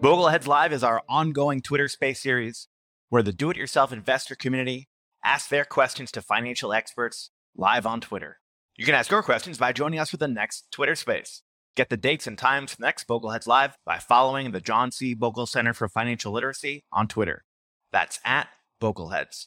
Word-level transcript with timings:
Bogleheads 0.00 0.46
Live 0.46 0.72
is 0.72 0.84
our 0.84 1.02
ongoing 1.08 1.60
Twitter 1.60 1.88
space 1.88 2.22
series 2.22 2.68
where 3.08 3.24
the 3.24 3.32
do 3.32 3.50
it 3.50 3.56
yourself 3.56 3.92
investor 3.92 4.36
community 4.36 4.88
asks 5.24 5.48
their 5.48 5.64
questions 5.64 6.12
to 6.12 6.22
financial 6.22 6.72
experts 6.72 7.30
live 7.56 7.84
on 7.84 8.00
Twitter. 8.00 8.38
You 8.76 8.84
can 8.84 8.94
ask 8.94 9.10
your 9.10 9.24
questions 9.24 9.58
by 9.58 9.72
joining 9.72 9.98
us 9.98 10.10
for 10.10 10.16
the 10.16 10.28
next 10.28 10.68
Twitter 10.70 10.94
space. 10.94 11.42
Get 11.74 11.90
the 11.90 11.96
dates 11.96 12.28
and 12.28 12.38
times 12.38 12.70
for 12.70 12.76
the 12.76 12.86
next 12.86 13.08
Bogleheads 13.08 13.48
Live 13.48 13.76
by 13.84 13.98
following 13.98 14.52
the 14.52 14.60
John 14.60 14.92
C. 14.92 15.14
Bogle 15.14 15.46
Center 15.46 15.74
for 15.74 15.88
Financial 15.88 16.32
Literacy 16.32 16.84
on 16.92 17.08
Twitter. 17.08 17.44
That's 17.90 18.20
at 18.24 18.46
Bogleheads. 18.80 19.46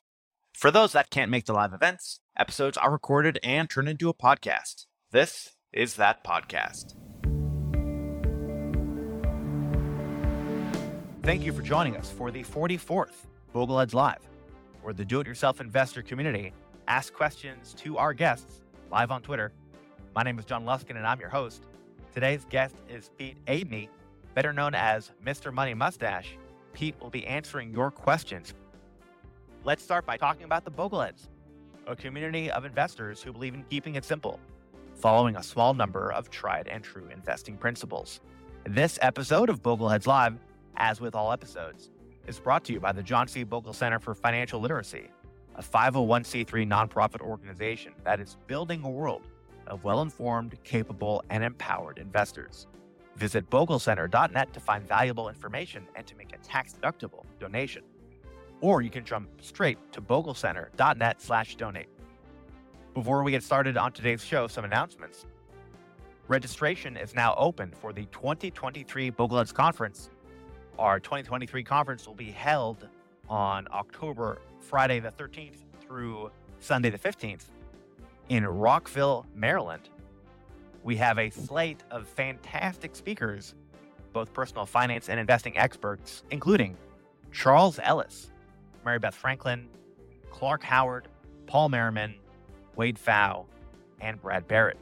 For 0.54 0.70
those 0.70 0.92
that 0.92 1.10
can't 1.10 1.32
make 1.32 1.46
the 1.46 1.54
live 1.54 1.74
events, 1.74 2.20
episodes 2.38 2.76
are 2.76 2.92
recorded 2.92 3.40
and 3.42 3.70
turned 3.70 3.88
into 3.88 4.10
a 4.10 4.14
podcast. 4.14 4.86
This 5.12 5.52
is 5.72 5.96
that 5.96 6.26
podcast. 6.26 6.94
Thank 11.23 11.43
you 11.43 11.53
for 11.53 11.61
joining 11.61 11.95
us 11.95 12.09
for 12.09 12.31
the 12.31 12.43
44th 12.43 13.27
Bogleheads 13.53 13.93
Live, 13.93 14.27
where 14.81 14.91
the 14.91 15.05
do 15.05 15.20
it 15.20 15.27
yourself 15.27 15.61
investor 15.61 16.02
community 16.02 16.52
asks 16.88 17.16
questions 17.16 17.75
to 17.75 17.99
our 17.99 18.11
guests 18.11 18.61
live 18.89 19.11
on 19.11 19.21
Twitter. 19.21 19.52
My 20.16 20.23
name 20.23 20.39
is 20.39 20.45
John 20.45 20.66
Luskin, 20.66 20.97
and 20.97 21.05
I'm 21.05 21.20
your 21.20 21.30
host. 21.30 21.67
Today's 22.11 22.44
guest 22.49 22.73
is 22.89 23.11
Pete 23.20 23.38
Adeney, 23.45 23.88
better 24.34 24.52
known 24.52 24.73
as 24.73 25.11
Mr. 25.23 25.53
Money 25.53 25.75
Mustache. 25.75 26.39
Pete 26.73 26.95
will 26.99 27.11
be 27.11 27.27
answering 27.27 27.72
your 27.72 27.91
questions. 27.91 28.55
Let's 29.63 29.83
start 29.83 30.08
by 30.08 30.17
talking 30.17 30.45
about 30.45 30.66
the 30.66 30.72
Bogleheads, 30.72 31.27
a 31.85 31.95
community 31.95 32.49
of 32.49 32.66
investors 32.66 33.22
who 33.22 33.31
believe 33.31 33.53
in 33.53 33.63
keeping 33.69 33.94
it 33.94 34.05
simple, 34.05 34.39
following 34.95 35.35
a 35.35 35.44
small 35.44 35.75
number 35.75 36.11
of 36.13 36.31
tried 36.31 36.67
and 36.67 36.83
true 36.83 37.08
investing 37.13 37.58
principles. 37.58 38.22
This 38.66 38.97
episode 39.03 39.52
of 39.52 39.61
Bogleheads 39.61 40.08
Live 40.08 40.39
as 40.77 41.02
with 41.02 41.16
all 41.16 41.31
episodes, 41.31 41.89
is 42.27 42.39
brought 42.39 42.64
to 42.66 42.73
you 42.73 42.80
by 42.80 42.91
the 42.91 43.03
John 43.03 43.27
C. 43.27 43.44
Bogle 43.44 43.73
Center 43.73 44.00
for 44.00 44.14
Financial 44.14 44.59
Literacy, 44.59 45.09
a 45.55 45.61
501c3 45.63 46.67
nonprofit 46.67 47.22
organization 47.22 47.94
that 48.03 48.19
is 48.19 48.38
building 48.47 48.83
a 48.83 48.89
world 48.89 49.23
of 49.67 49.83
well 49.83 50.02
informed, 50.02 50.58
capable, 50.63 51.23
and 51.30 51.44
empowered 51.44 51.97
investors. 51.97 52.67
Visit 53.16 53.50
boglecenter.net 53.50 54.53
to 54.53 54.59
find 54.59 54.88
valuable 54.88 55.30
information 55.30 55.88
and 55.95 56.05
to 56.08 56.16
make 56.16 56.33
a 56.33 56.38
tax 56.38 56.73
deductible 56.73 57.25
donation. 57.39 57.83
Or 58.61 58.81
you 58.81 58.89
can 58.89 59.03
jump 59.03 59.30
straight 59.41 59.78
to 59.91 60.02
boglecenter.net 60.02 61.22
slash 61.22 61.56
donate. 61.56 61.89
Before 62.94 63.23
we 63.23 63.31
get 63.31 63.44
started 63.44 63.78
on 63.78 63.91
today's 63.91 64.23
show, 64.23 64.47
some 64.47 64.66
announcements. 64.66 65.25
Registration 66.28 66.95
is 66.97 67.13
now 67.16 67.35
open 67.38 67.72
for 67.72 67.91
the 67.91 68.06
2023 68.06 69.11
Bogleheads 69.11 69.53
Conference 69.53 70.09
our 70.80 71.00
2023 71.00 71.64
conference 71.64 72.08
will 72.08 72.16
be 72.16 72.31
held 72.31 72.88
on 73.30 73.67
October, 73.72 74.39
Friday 74.59 75.00
the 75.00 75.11
13th 75.11 75.58
through 75.80 76.31
Sunday 76.59 76.89
the 76.89 76.97
15th 76.97 77.45
in 78.30 78.45
Rockville, 78.45 79.25
Maryland. 79.36 79.89
We 80.83 80.95
have 80.97 81.17
a 81.19 81.30
slate 81.30 81.83
of 81.91 82.08
fantastic 82.08 82.95
speakers, 82.95 83.55
both 84.13 84.33
personal 84.33 84.66
finance 84.66 85.09
and 85.09 85.19
investing 85.19 85.58
experts, 85.58 86.23
including 86.31 86.78
Charles 87.31 87.80
Ellis, 87.83 88.31
Mary 88.83 89.00
Beth 89.00 89.16
Franklin, 89.16 89.67
Clark 90.31 90.63
Howard, 90.63 91.08
Paul 91.45 91.69
Merriman, 91.69 92.16
Wade 92.75 92.97
Pfau, 92.97 93.45
and 94.00 94.22
Brad 94.22 94.47
Barrett. 94.47 94.78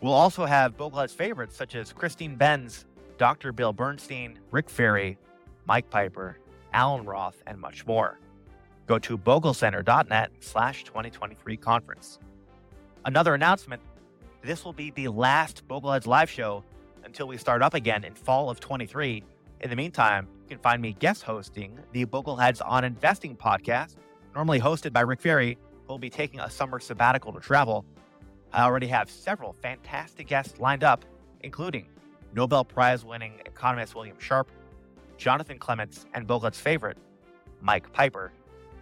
We'll 0.00 0.12
also 0.12 0.44
have 0.44 0.76
Bogleheads 0.76 1.14
favorites 1.14 1.56
such 1.56 1.74
as 1.74 1.92
Christine 1.92 2.36
Benz, 2.36 2.86
Dr. 3.18 3.52
Bill 3.52 3.72
Bernstein, 3.72 4.38
Rick 4.50 4.68
Ferri, 4.68 5.18
Mike 5.66 5.88
Piper, 5.90 6.38
Alan 6.72 7.04
Roth, 7.04 7.42
and 7.46 7.58
much 7.58 7.86
more. 7.86 8.18
Go 8.86 8.98
to 8.98 9.16
boglecenter.net 9.16 10.30
slash 10.40 10.84
2023 10.84 11.56
conference. 11.56 12.18
Another 13.04 13.34
announcement 13.34 13.80
this 14.42 14.62
will 14.64 14.74
be 14.74 14.90
the 14.90 15.08
last 15.08 15.66
Bogleheads 15.68 16.06
live 16.06 16.28
show 16.28 16.62
until 17.04 17.26
we 17.26 17.38
start 17.38 17.62
up 17.62 17.72
again 17.72 18.04
in 18.04 18.14
fall 18.14 18.50
of 18.50 18.60
23. 18.60 19.22
In 19.62 19.70
the 19.70 19.76
meantime, 19.76 20.28
you 20.42 20.48
can 20.50 20.58
find 20.58 20.82
me 20.82 20.94
guest 20.98 21.22
hosting 21.22 21.78
the 21.92 22.04
Bogleheads 22.04 22.60
on 22.64 22.84
Investing 22.84 23.36
podcast, 23.36 23.96
normally 24.34 24.60
hosted 24.60 24.92
by 24.92 25.00
Rick 25.00 25.22
Ferri, 25.22 25.56
who 25.86 25.94
will 25.94 25.98
be 25.98 26.10
taking 26.10 26.40
a 26.40 26.50
summer 26.50 26.78
sabbatical 26.78 27.32
to 27.32 27.40
travel. 27.40 27.86
I 28.52 28.64
already 28.64 28.86
have 28.88 29.08
several 29.08 29.54
fantastic 29.62 30.28
guests 30.28 30.60
lined 30.60 30.84
up, 30.84 31.06
including 31.42 31.88
Nobel 32.34 32.64
Prize 32.64 33.04
winning 33.04 33.34
economist 33.46 33.94
William 33.94 34.18
Sharpe, 34.18 34.50
Jonathan 35.16 35.58
Clements, 35.58 36.06
and 36.14 36.26
Bogleheads' 36.26 36.56
favorite, 36.56 36.98
Mike 37.60 37.92
Piper. 37.92 38.32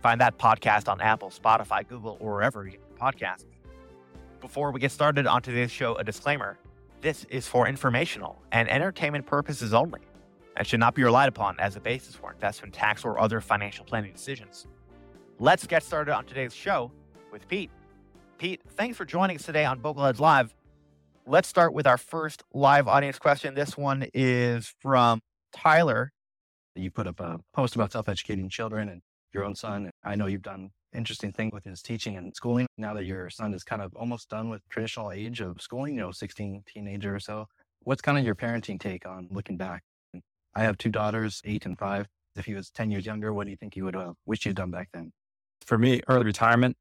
Find 0.01 0.21
that 0.21 0.39
podcast 0.39 0.89
on 0.89 1.01
Apple, 1.01 1.31
Spotify, 1.31 1.87
Google, 1.87 2.17
or 2.19 2.33
wherever 2.33 2.65
you 2.65 2.73
get 2.73 2.97
podcasts. 2.99 3.45
Before 4.41 4.73
we 4.73 4.81
get 4.81 4.91
started 4.91 5.27
on 5.27 5.43
today's 5.43 5.71
show, 5.71 5.95
a 5.97 6.05
disclaimer 6.05 6.59
this 7.03 7.25
is 7.31 7.49
for 7.49 7.67
informational 7.67 8.41
and 8.53 8.69
entertainment 8.71 9.27
purposes 9.27 9.75
only 9.75 10.01
and 10.57 10.67
should 10.67 10.81
not 10.81 10.95
be 10.95 11.03
relied 11.03 11.29
upon 11.29 11.59
as 11.59 11.77
a 11.77 11.81
basis 11.81 12.15
for 12.15 12.33
investment, 12.33 12.73
tax, 12.73 13.05
or 13.05 13.19
other 13.19 13.41
financial 13.41 13.85
planning 13.85 14.13
decisions. 14.13 14.67
Let's 15.39 15.67
get 15.67 15.83
started 15.83 16.15
on 16.15 16.25
today's 16.25 16.55
show 16.55 16.93
with 17.33 17.49
Pete. 17.49 17.71
Pete, 18.39 18.61
thanks 18.77 18.97
for 18.97 19.05
joining 19.05 19.37
us 19.37 19.43
today 19.43 19.65
on 19.65 19.81
Bogleheads 19.81 20.21
Live 20.21 20.55
let's 21.27 21.49
start 21.49 21.73
with 21.73 21.87
our 21.87 21.99
first 21.99 22.43
live 22.53 22.89
audience 22.89 23.19
question. 23.19 23.55
This 23.55 23.77
one 23.77 24.07
is 24.15 24.75
from 24.81 25.21
Tyler. 25.55 26.13
You 26.75 26.91
put 26.91 27.07
up 27.07 27.21
a 27.21 27.39
post 27.53 27.75
about 27.75 27.93
self 27.93 28.09
educating 28.09 28.49
children 28.49 28.89
and 28.89 29.03
your 29.33 29.45
own 29.45 29.55
son. 29.55 29.91
I 30.05 30.15
know 30.15 30.27
you've 30.27 30.43
done 30.43 30.71
interesting 30.95 31.33
thing 31.33 31.51
with 31.53 31.65
his 31.65 31.81
teaching 31.83 32.17
and 32.17 32.35
schooling. 32.35 32.67
Now 32.77 32.95
that 32.95 33.05
your 33.05 33.31
son 33.31 33.55
is 33.55 33.65
kind 33.65 33.81
of 33.81 33.95
almost 33.95 34.29
done 34.29 34.51
with 34.51 34.61
traditional 34.69 35.11
age 35.11 35.41
of 35.41 35.61
schooling, 35.61 35.95
you 35.95 36.01
know, 36.01 36.13
16, 36.13 36.65
teenager 36.67 37.15
or 37.15 37.21
so, 37.21 37.47
what's 37.83 38.03
kind 38.03 38.19
of 38.19 38.25
your 38.25 38.35
parenting 38.35 38.79
take 38.79 39.07
on 39.07 39.29
looking 39.31 39.57
back? 39.57 39.83
I 40.55 40.63
have 40.63 40.77
two 40.77 40.91
daughters, 40.91 41.41
eight 41.45 41.65
and 41.65 41.79
five. 41.79 42.07
If 42.37 42.47
he 42.47 42.55
was 42.55 42.71
10 42.71 42.91
years 42.91 43.07
younger, 43.07 43.33
what 43.33 43.45
do 43.45 43.51
you 43.51 43.57
think 43.57 43.77
you 43.77 43.85
would 43.85 43.97
uh, 43.97 44.07
have 44.07 44.15
wished 44.27 44.45
you'd 44.45 44.57
done 44.57 44.71
back 44.71 44.89
then? 44.93 45.13
For 45.65 45.79
me, 45.79 46.01
early 46.09 46.25
retirement, 46.25 46.77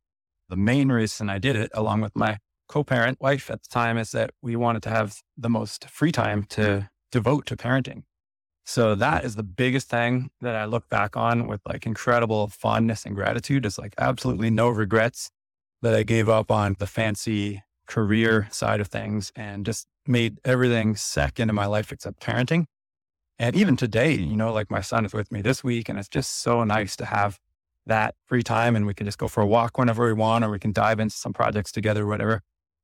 the 0.49 0.55
main 0.55 0.91
reason 0.91 1.29
I 1.29 1.39
did 1.39 1.55
it, 1.55 1.71
along 1.73 2.01
with 2.01 2.15
my 2.15 2.37
co-parent 2.71 3.19
wife 3.19 3.51
at 3.51 3.61
the 3.61 3.67
time 3.67 3.97
is 3.97 4.11
that 4.11 4.31
we 4.41 4.55
wanted 4.55 4.81
to 4.81 4.89
have 4.89 5.17
the 5.37 5.49
most 5.49 5.89
free 5.89 6.11
time 6.11 6.43
to 6.43 6.89
devote 7.11 7.45
to 7.45 7.57
parenting. 7.57 8.03
So 8.65 8.95
that 8.95 9.25
is 9.25 9.35
the 9.35 9.43
biggest 9.43 9.89
thing 9.89 10.29
that 10.39 10.55
I 10.55 10.63
look 10.63 10.87
back 10.87 11.17
on 11.17 11.47
with 11.47 11.59
like 11.67 11.85
incredible 11.85 12.47
fondness 12.47 13.05
and 13.05 13.13
gratitude 13.13 13.65
is 13.65 13.77
like 13.77 13.93
absolutely 13.97 14.49
no 14.49 14.69
regrets 14.69 15.29
that 15.81 15.93
I 15.93 16.03
gave 16.03 16.29
up 16.29 16.49
on 16.49 16.77
the 16.79 16.87
fancy 16.87 17.61
career 17.87 18.47
side 18.51 18.79
of 18.79 18.87
things 18.87 19.33
and 19.35 19.65
just 19.65 19.85
made 20.07 20.39
everything 20.45 20.95
second 20.95 21.49
in 21.49 21.55
my 21.55 21.65
life 21.65 21.91
except 21.91 22.21
parenting. 22.21 22.67
And 23.37 23.53
even 23.53 23.75
today, 23.75 24.13
you 24.13 24.37
know, 24.37 24.53
like 24.53 24.71
my 24.71 24.81
son 24.81 25.03
is 25.03 25.11
with 25.11 25.29
me 25.29 25.41
this 25.41 25.61
week 25.61 25.89
and 25.89 25.99
it's 25.99 26.07
just 26.07 26.39
so 26.39 26.63
nice 26.63 26.95
to 26.95 27.05
have 27.05 27.37
that 27.85 28.15
free 28.27 28.43
time 28.43 28.77
and 28.77 28.85
we 28.85 28.93
can 28.93 29.05
just 29.05 29.17
go 29.17 29.27
for 29.27 29.41
a 29.41 29.47
walk 29.47 29.77
whenever 29.77 30.05
we 30.05 30.13
want 30.13 30.45
or 30.45 30.49
we 30.49 30.59
can 30.59 30.71
dive 30.71 31.01
into 31.01 31.17
some 31.17 31.33
projects 31.33 31.73
together, 31.73 32.05
whatever 32.07 32.41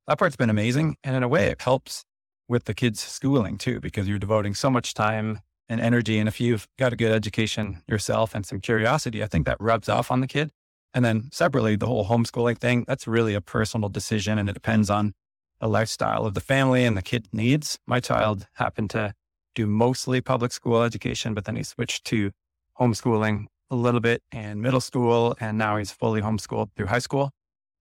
that 0.08 0.18
part's 0.18 0.36
been 0.36 0.50
amazing. 0.50 0.96
And 1.04 1.14
in 1.14 1.22
a 1.22 1.28
way, 1.28 1.48
it 1.48 1.60
helps 1.60 2.04
with 2.48 2.64
the 2.64 2.72
kids' 2.72 3.00
schooling 3.00 3.58
too, 3.58 3.78
because 3.78 4.08
you're 4.08 4.18
devoting 4.18 4.54
so 4.54 4.70
much 4.70 4.94
time 4.94 5.40
and 5.68 5.82
energy. 5.82 6.18
And 6.18 6.26
if 6.26 6.40
you've 6.40 6.66
got 6.78 6.94
a 6.94 6.96
good 6.96 7.12
education 7.12 7.82
yourself 7.86 8.34
and 8.34 8.46
some 8.46 8.58
curiosity, 8.58 9.22
I 9.22 9.26
think 9.26 9.44
that 9.44 9.58
rubs 9.60 9.86
off 9.88 10.10
on 10.10 10.20
the 10.22 10.26
kid. 10.26 10.50
And 10.94 11.04
then 11.04 11.28
separately, 11.30 11.76
the 11.76 11.86
whole 11.86 12.06
homeschooling 12.06 12.56
thing, 12.56 12.86
that's 12.88 13.06
really 13.06 13.34
a 13.34 13.42
personal 13.42 13.90
decision 13.90 14.38
and 14.38 14.48
it 14.48 14.54
depends 14.54 14.88
on 14.88 15.12
the 15.60 15.68
lifestyle 15.68 16.24
of 16.24 16.32
the 16.32 16.40
family 16.40 16.86
and 16.86 16.96
the 16.96 17.02
kid 17.02 17.26
needs. 17.30 17.78
My 17.86 18.00
child 18.00 18.46
happened 18.54 18.88
to 18.90 19.12
do 19.54 19.66
mostly 19.66 20.22
public 20.22 20.52
school 20.52 20.82
education, 20.82 21.34
but 21.34 21.44
then 21.44 21.56
he 21.56 21.62
switched 21.62 22.06
to 22.06 22.30
homeschooling 22.80 23.46
a 23.70 23.76
little 23.76 24.00
bit 24.00 24.22
in 24.32 24.62
middle 24.62 24.80
school. 24.80 25.36
And 25.38 25.58
now 25.58 25.76
he's 25.76 25.92
fully 25.92 26.22
homeschooled 26.22 26.70
through 26.74 26.86
high 26.86 27.00
school. 27.00 27.30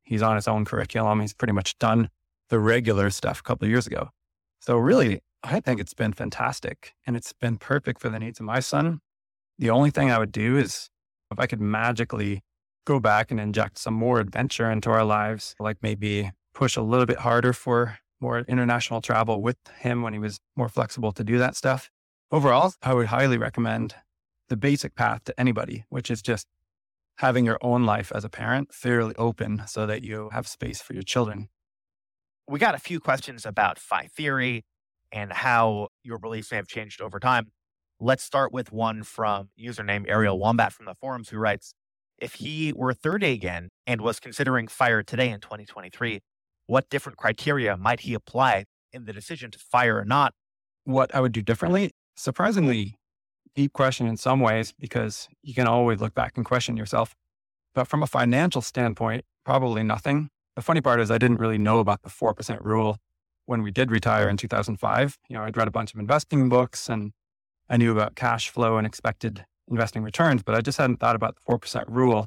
He's 0.04 0.22
on 0.22 0.36
his 0.36 0.48
own 0.50 0.66
curriculum. 0.66 1.22
He's 1.22 1.34
pretty 1.34 1.54
much 1.54 1.78
done 1.78 2.10
the 2.50 2.60
regular 2.60 3.10
stuff 3.10 3.40
a 3.40 3.44
couple 3.44 3.66
of 3.66 3.72
years 3.72 3.88
ago. 3.88 4.10
So 4.60 4.78
really, 4.78 5.22
I 5.44 5.60
think 5.60 5.80
it's 5.80 5.94
been 5.94 6.14
fantastic 6.14 6.94
and 7.06 7.16
it's 7.16 7.34
been 7.34 7.58
perfect 7.58 8.02
for 8.02 8.10
the 8.10 8.20
needs 8.20 8.40
of 8.40 8.46
my 8.46 8.60
son. 8.60 9.00
The 9.60 9.70
only 9.70 9.92
thing 9.92 10.12
I 10.12 10.20
would 10.20 10.32
do 10.32 10.58
is 10.58 10.90
if 11.32 11.40
I 11.40 11.48
could 11.48 11.62
magically 11.62 12.44
go 12.86 13.00
back 13.00 13.32
and 13.32 13.40
inject 13.40 13.78
some 13.78 13.94
more 13.94 14.20
adventure 14.20 14.72
into 14.72 14.90
our 14.90 15.04
lives, 15.04 15.56
like 15.60 15.78
maybe 15.82 16.32
push 16.54 16.76
a 16.76 16.82
little 16.82 17.06
bit 17.06 17.20
harder 17.20 17.54
for 17.54 18.00
more 18.20 18.40
international 18.40 19.02
travel 19.02 19.42
with 19.42 19.58
him 19.80 20.02
when 20.02 20.14
he 20.14 20.20
was 20.20 20.40
more 20.56 20.70
flexible 20.70 21.12
to 21.12 21.24
do 21.24 21.38
that 21.38 21.56
stuff. 21.56 21.90
Overall, 22.32 22.74
I 22.82 22.94
would 22.94 23.08
highly 23.08 23.38
recommend 23.38 23.96
the 24.50 24.58
basic 24.58 24.96
path 24.96 25.24
to 25.26 25.40
anybody, 25.40 25.86
which 25.90 26.10
is 26.10 26.22
just 26.22 26.48
having 27.18 27.46
your 27.46 27.58
own 27.62 27.86
life 27.86 28.12
as 28.16 28.24
a 28.24 28.30
parent 28.30 28.74
fairly 28.74 29.16
open 29.16 29.64
so 29.68 29.86
that 29.86 30.04
you 30.04 30.30
have 30.32 30.48
space 30.48 30.82
for 30.82 30.94
your 30.94 31.04
children 31.04 31.50
we 32.48 32.60
got 32.60 32.76
a 32.76 32.80
few 32.80 33.00
questions 33.00 33.46
about 33.46 33.78
FI 33.78 34.08
theory 34.16 34.64
and 35.12 35.32
how 35.34 35.90
your 36.04 36.18
beliefs 36.18 36.52
may 36.52 36.58
have 36.58 36.68
changed 36.68 37.02
over 37.02 37.20
time. 37.20 37.52
Let's 38.00 38.24
start 38.24 38.54
with 38.54 38.72
one 38.72 39.04
from 39.04 39.50
username 39.60 40.06
Ariel 40.08 40.40
Wombat 40.40 40.72
from 40.72 40.86
the 40.86 40.94
forums 40.94 41.30
who 41.30 41.38
writes, 41.38 41.74
if 42.18 42.36
he 42.36 42.74
were 42.74 42.94
30 42.94 43.32
again 43.32 43.70
and 43.86 44.02
was 44.02 44.20
considering 44.20 44.68
fire 44.68 45.04
today 45.04 45.30
in 45.30 45.40
2023, 45.40 46.22
what 46.68 46.90
different 46.90 47.18
criteria 47.18 47.76
might 47.76 48.02
he 48.02 48.14
apply 48.14 48.66
in 48.94 49.06
the 49.06 49.14
decision 49.14 49.52
to 49.52 49.60
fire 49.60 49.98
or 49.98 50.06
not? 50.06 50.34
What 50.84 51.14
I 51.14 51.20
would 51.20 51.32
do 51.32 51.42
differently? 51.42 51.92
Surprisingly 52.16 52.96
deep 53.56 53.74
question 53.74 54.08
in 54.08 54.16
some 54.16 54.40
ways, 54.40 54.74
because 54.80 55.28
you 55.42 55.54
can 55.56 55.68
always 55.68 56.00
look 56.00 56.14
back 56.14 56.34
and 56.38 56.46
question 56.46 56.78
yourself. 56.78 57.16
But 57.74 57.88
from 57.88 58.04
a 58.04 58.08
financial 58.08 58.62
standpoint, 58.62 59.26
probably 59.44 59.82
nothing. 59.82 60.30
The 60.58 60.64
funny 60.64 60.82
part 60.82 61.00
is 61.00 61.12
I 61.12 61.20
didn't 61.20 61.38
really 61.38 61.60
know 61.60 61.78
about 61.78 62.02
the 62.02 62.10
4% 62.10 62.66
rule 62.66 62.98
when 63.46 63.62
we 63.62 63.70
did 63.70 63.92
retire 63.92 64.28
in 64.28 64.38
2005. 64.38 65.20
You 65.30 65.36
know, 65.36 65.44
I'd 65.44 65.56
read 65.56 65.68
a 65.68 65.72
bunch 65.72 65.94
of 65.94 66.00
investing 66.00 66.50
books 66.50 66.90
and 66.90 67.12
I 67.70 67.78
knew 67.78 67.92
about 67.92 68.16
cash 68.16 68.50
flow 68.50 68.76
and 68.78 68.88
expected 68.88 69.46
investing 69.70 70.02
returns, 70.02 70.42
but 70.42 70.56
I 70.56 70.62
just 70.62 70.80
hadn't 70.80 70.98
thought 70.98 71.16
about 71.16 71.36
the 71.36 71.42
4% 71.42 71.86
rule. 71.90 72.26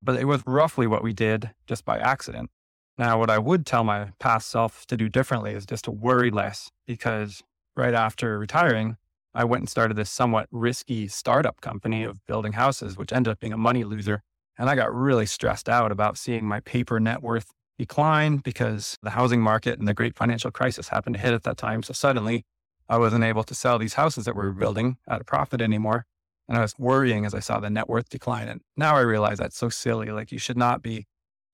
But 0.00 0.20
it 0.20 0.26
was 0.26 0.44
roughly 0.46 0.86
what 0.86 1.02
we 1.02 1.12
did 1.12 1.50
just 1.66 1.84
by 1.84 1.98
accident. 1.98 2.50
Now, 2.98 3.18
what 3.18 3.30
I 3.30 3.38
would 3.38 3.66
tell 3.66 3.82
my 3.82 4.10
past 4.20 4.48
self 4.48 4.86
to 4.86 4.96
do 4.96 5.08
differently 5.08 5.50
is 5.50 5.66
just 5.66 5.84
to 5.86 5.90
worry 5.90 6.30
less 6.30 6.70
because 6.86 7.42
right 7.74 7.94
after 7.94 8.38
retiring, 8.38 8.96
I 9.34 9.42
went 9.42 9.62
and 9.62 9.68
started 9.68 9.96
this 9.96 10.10
somewhat 10.10 10.46
risky 10.52 11.08
startup 11.08 11.60
company 11.60 12.04
of 12.04 12.24
building 12.26 12.52
houses, 12.52 12.96
which 12.96 13.12
ended 13.12 13.32
up 13.32 13.40
being 13.40 13.52
a 13.52 13.58
money 13.58 13.82
loser. 13.82 14.22
And 14.56 14.70
I 14.70 14.76
got 14.76 14.94
really 14.94 15.26
stressed 15.26 15.68
out 15.68 15.90
about 15.90 16.16
seeing 16.16 16.46
my 16.46 16.60
paper 16.60 17.00
net 17.00 17.24
worth 17.24 17.50
decline 17.82 18.36
because 18.36 18.96
the 19.02 19.10
housing 19.10 19.40
market 19.40 19.76
and 19.80 19.88
the 19.88 19.94
great 20.00 20.14
financial 20.14 20.52
crisis 20.52 20.88
happened 20.88 21.16
to 21.16 21.20
hit 21.20 21.34
at 21.34 21.42
that 21.42 21.56
time. 21.56 21.82
So 21.82 21.92
suddenly 21.92 22.44
I 22.88 22.96
wasn't 22.96 23.24
able 23.24 23.42
to 23.42 23.56
sell 23.56 23.76
these 23.76 23.94
houses 23.94 24.24
that 24.24 24.36
we 24.36 24.42
were 24.42 24.52
building 24.52 24.98
at 25.08 25.20
a 25.20 25.24
profit 25.24 25.60
anymore. 25.60 26.06
And 26.48 26.56
I 26.56 26.60
was 26.60 26.74
worrying 26.78 27.24
as 27.24 27.34
I 27.34 27.40
saw 27.40 27.58
the 27.58 27.70
net 27.70 27.88
worth 27.88 28.08
decline. 28.08 28.46
And 28.46 28.60
now 28.76 28.94
I 28.94 29.00
realize 29.00 29.38
that's 29.38 29.56
so 29.56 29.68
silly. 29.68 30.12
Like 30.12 30.30
you 30.30 30.38
should 30.38 30.56
not 30.56 30.80
be 30.80 31.06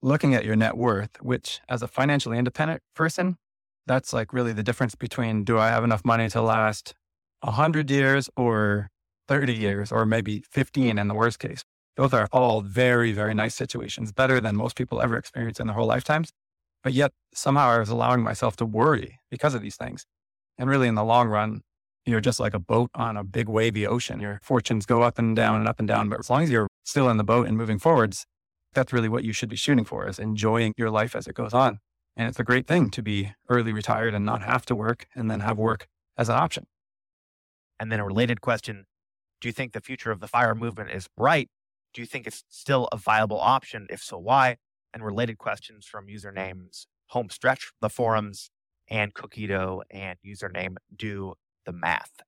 looking 0.03 0.35
at 0.35 0.45
your 0.45 0.55
net 0.55 0.77
worth, 0.77 1.19
which 1.19 1.61
as 1.67 1.81
a 1.81 1.87
financially 1.87 2.37
independent 2.37 2.83
person, 2.95 3.37
that's 3.87 4.13
like 4.13 4.31
really 4.31 4.53
the 4.53 4.61
difference 4.61 4.93
between 4.93 5.43
do 5.43 5.57
I 5.57 5.69
have 5.69 5.83
enough 5.83 6.05
money 6.05 6.29
to 6.29 6.43
last 6.43 6.93
100 7.41 7.89
years 7.89 8.29
or 8.37 8.91
30 9.27 9.55
years 9.55 9.91
or 9.91 10.05
maybe 10.05 10.43
15 10.51 10.99
in 10.99 11.07
the 11.07 11.15
worst 11.15 11.39
case. 11.39 11.63
Those 11.99 12.13
are 12.13 12.29
all 12.31 12.61
very, 12.61 13.11
very 13.11 13.33
nice 13.33 13.55
situations, 13.55 14.13
better 14.13 14.39
than 14.39 14.55
most 14.55 14.77
people 14.77 15.01
ever 15.01 15.17
experience 15.17 15.59
in 15.59 15.67
their 15.67 15.75
whole 15.75 15.85
lifetimes. 15.85 16.31
But 16.81 16.93
yet 16.93 17.11
somehow 17.33 17.71
I 17.71 17.79
was 17.79 17.89
allowing 17.89 18.23
myself 18.23 18.55
to 18.55 18.65
worry 18.65 19.19
because 19.29 19.53
of 19.53 19.61
these 19.61 19.75
things. 19.75 20.05
And 20.57 20.69
really, 20.69 20.87
in 20.87 20.95
the 20.95 21.03
long 21.03 21.27
run, 21.27 21.59
you're 22.05 22.21
just 22.21 22.39
like 22.39 22.53
a 22.53 22.59
boat 22.59 22.89
on 22.95 23.17
a 23.17 23.25
big 23.25 23.49
wavy 23.49 23.85
ocean. 23.85 24.21
Your 24.21 24.39
fortunes 24.41 24.85
go 24.85 25.01
up 25.01 25.19
and 25.19 25.35
down 25.35 25.59
and 25.59 25.67
up 25.67 25.77
and 25.77 25.89
down. 25.89 26.07
But 26.07 26.19
as 26.19 26.29
long 26.29 26.43
as 26.43 26.49
you're 26.49 26.69
still 26.85 27.09
in 27.09 27.17
the 27.17 27.25
boat 27.25 27.49
and 27.49 27.57
moving 27.57 27.79
forwards, 27.79 28.25
that's 28.71 28.93
really 28.93 29.09
what 29.09 29.25
you 29.25 29.33
should 29.33 29.49
be 29.49 29.57
shooting 29.57 29.83
for 29.83 30.07
is 30.07 30.19
enjoying 30.19 30.73
your 30.77 30.89
life 30.89 31.17
as 31.17 31.27
it 31.27 31.35
goes 31.35 31.53
on. 31.53 31.79
And 32.15 32.29
it's 32.29 32.39
a 32.39 32.45
great 32.45 32.65
thing 32.65 32.91
to 32.91 33.03
be 33.03 33.33
early 33.49 33.73
retired 33.73 34.13
and 34.13 34.25
not 34.25 34.41
have 34.43 34.65
to 34.67 34.75
work 34.75 35.07
and 35.13 35.29
then 35.29 35.41
have 35.41 35.57
work 35.57 35.85
as 36.17 36.29
an 36.29 36.35
option. 36.35 36.65
And 37.77 37.91
then 37.91 37.99
a 37.99 38.05
related 38.05 38.39
question 38.39 38.85
Do 39.41 39.49
you 39.49 39.51
think 39.51 39.73
the 39.73 39.81
future 39.81 40.11
of 40.11 40.21
the 40.21 40.29
fire 40.29 40.55
movement 40.55 40.91
is 40.91 41.09
bright? 41.17 41.49
Do 41.93 42.01
you 42.01 42.07
think 42.07 42.27
it's 42.27 42.43
still 42.49 42.87
a 42.91 42.97
viable 42.97 43.39
option? 43.39 43.87
If 43.89 44.01
so, 44.01 44.17
why? 44.17 44.57
And 44.93 45.03
related 45.03 45.37
questions 45.37 45.85
from 45.85 46.07
usernames 46.07 46.85
Homestretch, 47.13 47.71
the 47.81 47.89
forums, 47.89 48.49
and 48.87 49.13
Cookie 49.13 49.47
Dough, 49.47 49.83
and 49.89 50.17
username 50.25 50.75
Do 50.95 51.35
the 51.65 51.73
Math. 51.73 52.21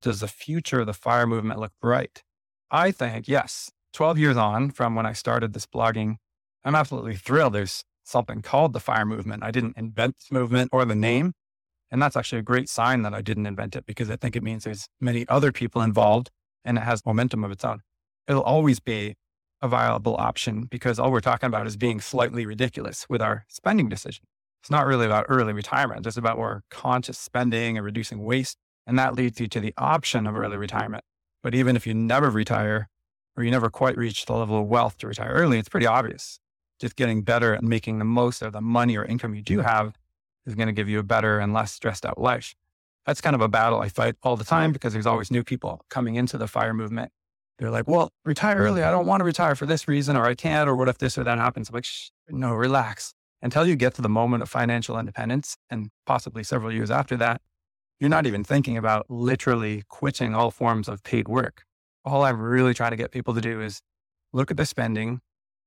Does 0.00 0.20
the 0.20 0.28
future 0.28 0.80
of 0.80 0.86
the 0.86 0.92
fire 0.94 1.26
movement 1.26 1.60
look 1.60 1.72
bright? 1.80 2.22
I 2.70 2.90
think 2.90 3.28
yes. 3.28 3.70
12 3.92 4.18
years 4.18 4.36
on 4.36 4.70
from 4.70 4.94
when 4.94 5.04
I 5.04 5.12
started 5.12 5.52
this 5.52 5.66
blogging, 5.66 6.16
I'm 6.64 6.74
absolutely 6.74 7.16
thrilled. 7.16 7.52
There's 7.52 7.84
something 8.04 8.42
called 8.42 8.72
the 8.72 8.80
fire 8.80 9.04
movement. 9.04 9.44
I 9.44 9.50
didn't 9.50 9.76
invent 9.76 10.16
this 10.16 10.32
movement 10.32 10.70
or 10.72 10.84
the 10.84 10.94
name. 10.94 11.32
And 11.90 12.00
that's 12.00 12.16
actually 12.16 12.38
a 12.38 12.42
great 12.42 12.70
sign 12.70 13.02
that 13.02 13.12
I 13.12 13.20
didn't 13.20 13.46
invent 13.46 13.76
it 13.76 13.84
because 13.84 14.10
I 14.10 14.16
think 14.16 14.34
it 14.34 14.42
means 14.42 14.64
there's 14.64 14.88
many 14.98 15.28
other 15.28 15.52
people 15.52 15.82
involved 15.82 16.30
and 16.64 16.78
it 16.78 16.82
has 16.82 17.04
momentum 17.04 17.44
of 17.44 17.50
its 17.50 17.64
own. 17.64 17.80
It'll 18.28 18.42
always 18.42 18.80
be 18.80 19.14
a 19.60 19.68
viable 19.68 20.16
option 20.16 20.64
because 20.64 20.98
all 20.98 21.12
we're 21.12 21.20
talking 21.20 21.46
about 21.46 21.66
is 21.66 21.76
being 21.76 22.00
slightly 22.00 22.46
ridiculous 22.46 23.06
with 23.08 23.22
our 23.22 23.44
spending 23.48 23.88
decision. 23.88 24.24
It's 24.62 24.70
not 24.70 24.86
really 24.86 25.06
about 25.06 25.26
early 25.28 25.52
retirement. 25.52 26.06
It's 26.06 26.16
about 26.16 26.36
more 26.36 26.62
conscious 26.70 27.18
spending 27.18 27.76
and 27.76 27.84
reducing 27.84 28.22
waste. 28.24 28.58
And 28.86 28.98
that 28.98 29.14
leads 29.14 29.40
you 29.40 29.46
to 29.48 29.60
the 29.60 29.74
option 29.76 30.26
of 30.26 30.36
early 30.36 30.56
retirement. 30.56 31.04
But 31.42 31.54
even 31.54 31.76
if 31.76 31.86
you 31.86 31.94
never 31.94 32.30
retire 32.30 32.88
or 33.36 33.44
you 33.44 33.50
never 33.50 33.70
quite 33.70 33.96
reach 33.96 34.26
the 34.26 34.34
level 34.34 34.60
of 34.60 34.66
wealth 34.66 34.98
to 34.98 35.06
retire 35.06 35.32
early, 35.32 35.58
it's 35.58 35.68
pretty 35.68 35.86
obvious. 35.86 36.38
Just 36.80 36.96
getting 36.96 37.22
better 37.22 37.54
at 37.54 37.62
making 37.62 37.98
the 37.98 38.04
most 38.04 38.42
of 38.42 38.52
the 38.52 38.60
money 38.60 38.96
or 38.96 39.04
income 39.04 39.34
you 39.34 39.42
do 39.42 39.60
have 39.60 39.94
is 40.46 40.54
going 40.54 40.66
to 40.66 40.72
give 40.72 40.88
you 40.88 40.98
a 40.98 41.04
better 41.04 41.38
and 41.38 41.52
less 41.52 41.72
stressed 41.72 42.04
out 42.04 42.20
life. 42.20 42.54
That's 43.06 43.20
kind 43.20 43.34
of 43.34 43.40
a 43.40 43.48
battle 43.48 43.80
I 43.80 43.88
fight 43.88 44.16
all 44.22 44.36
the 44.36 44.44
time 44.44 44.72
because 44.72 44.92
there's 44.92 45.06
always 45.06 45.30
new 45.30 45.42
people 45.42 45.84
coming 45.88 46.14
into 46.16 46.38
the 46.38 46.46
fire 46.46 46.74
movement. 46.74 47.10
They're 47.62 47.70
like, 47.70 47.86
well, 47.86 48.10
retire 48.24 48.56
early. 48.56 48.82
I 48.82 48.90
don't 48.90 49.06
want 49.06 49.20
to 49.20 49.24
retire 49.24 49.54
for 49.54 49.66
this 49.66 49.86
reason, 49.86 50.16
or 50.16 50.24
I 50.24 50.34
can't, 50.34 50.68
or 50.68 50.74
what 50.74 50.88
if 50.88 50.98
this 50.98 51.16
or 51.16 51.22
that 51.22 51.38
happens? 51.38 51.68
I'm 51.68 51.74
like, 51.74 51.84
Shh, 51.84 52.08
no, 52.28 52.52
relax. 52.54 53.14
Until 53.40 53.64
you 53.64 53.76
get 53.76 53.94
to 53.94 54.02
the 54.02 54.08
moment 54.08 54.42
of 54.42 54.50
financial 54.50 54.98
independence 54.98 55.56
and 55.70 55.90
possibly 56.04 56.42
several 56.42 56.72
years 56.72 56.90
after 56.90 57.16
that, 57.18 57.40
you're 58.00 58.10
not 58.10 58.26
even 58.26 58.42
thinking 58.42 58.76
about 58.76 59.06
literally 59.08 59.84
quitting 59.88 60.34
all 60.34 60.50
forms 60.50 60.88
of 60.88 61.04
paid 61.04 61.28
work. 61.28 61.62
All 62.04 62.24
I'm 62.24 62.40
really 62.40 62.74
trying 62.74 62.90
to 62.90 62.96
get 62.96 63.12
people 63.12 63.32
to 63.32 63.40
do 63.40 63.60
is 63.60 63.80
look 64.32 64.50
at 64.50 64.56
the 64.56 64.66
spending, 64.66 65.20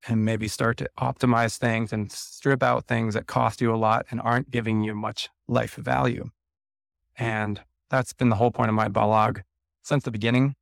and 0.06 0.25
maybe 0.25 0.50
start 0.50 0.75
to 0.77 0.89
optimize 1.00 1.57
things 1.57 1.94
and 1.94 2.12
strip 2.12 2.62
out 2.62 2.88
things 2.88 3.13
that 3.13 3.25
cost 3.25 3.62
you 3.62 3.74
a 3.74 3.77
lot 3.77 4.06
and 4.12 4.19
aren't 4.19 4.51
giving 4.51 4.83
you 4.83 4.94
much 4.94 5.30
life 5.47 5.75
value. 5.75 6.30
And 7.18 7.62
that's 7.89 8.12
been 8.12 8.27
the 8.27 8.36
whole 8.36 8.51
point 8.51 8.68
of 8.68 8.75
my 8.75 8.89
blog 8.89 9.39
since 9.81 10.03
the 10.03 10.12
beginning. 10.12 10.56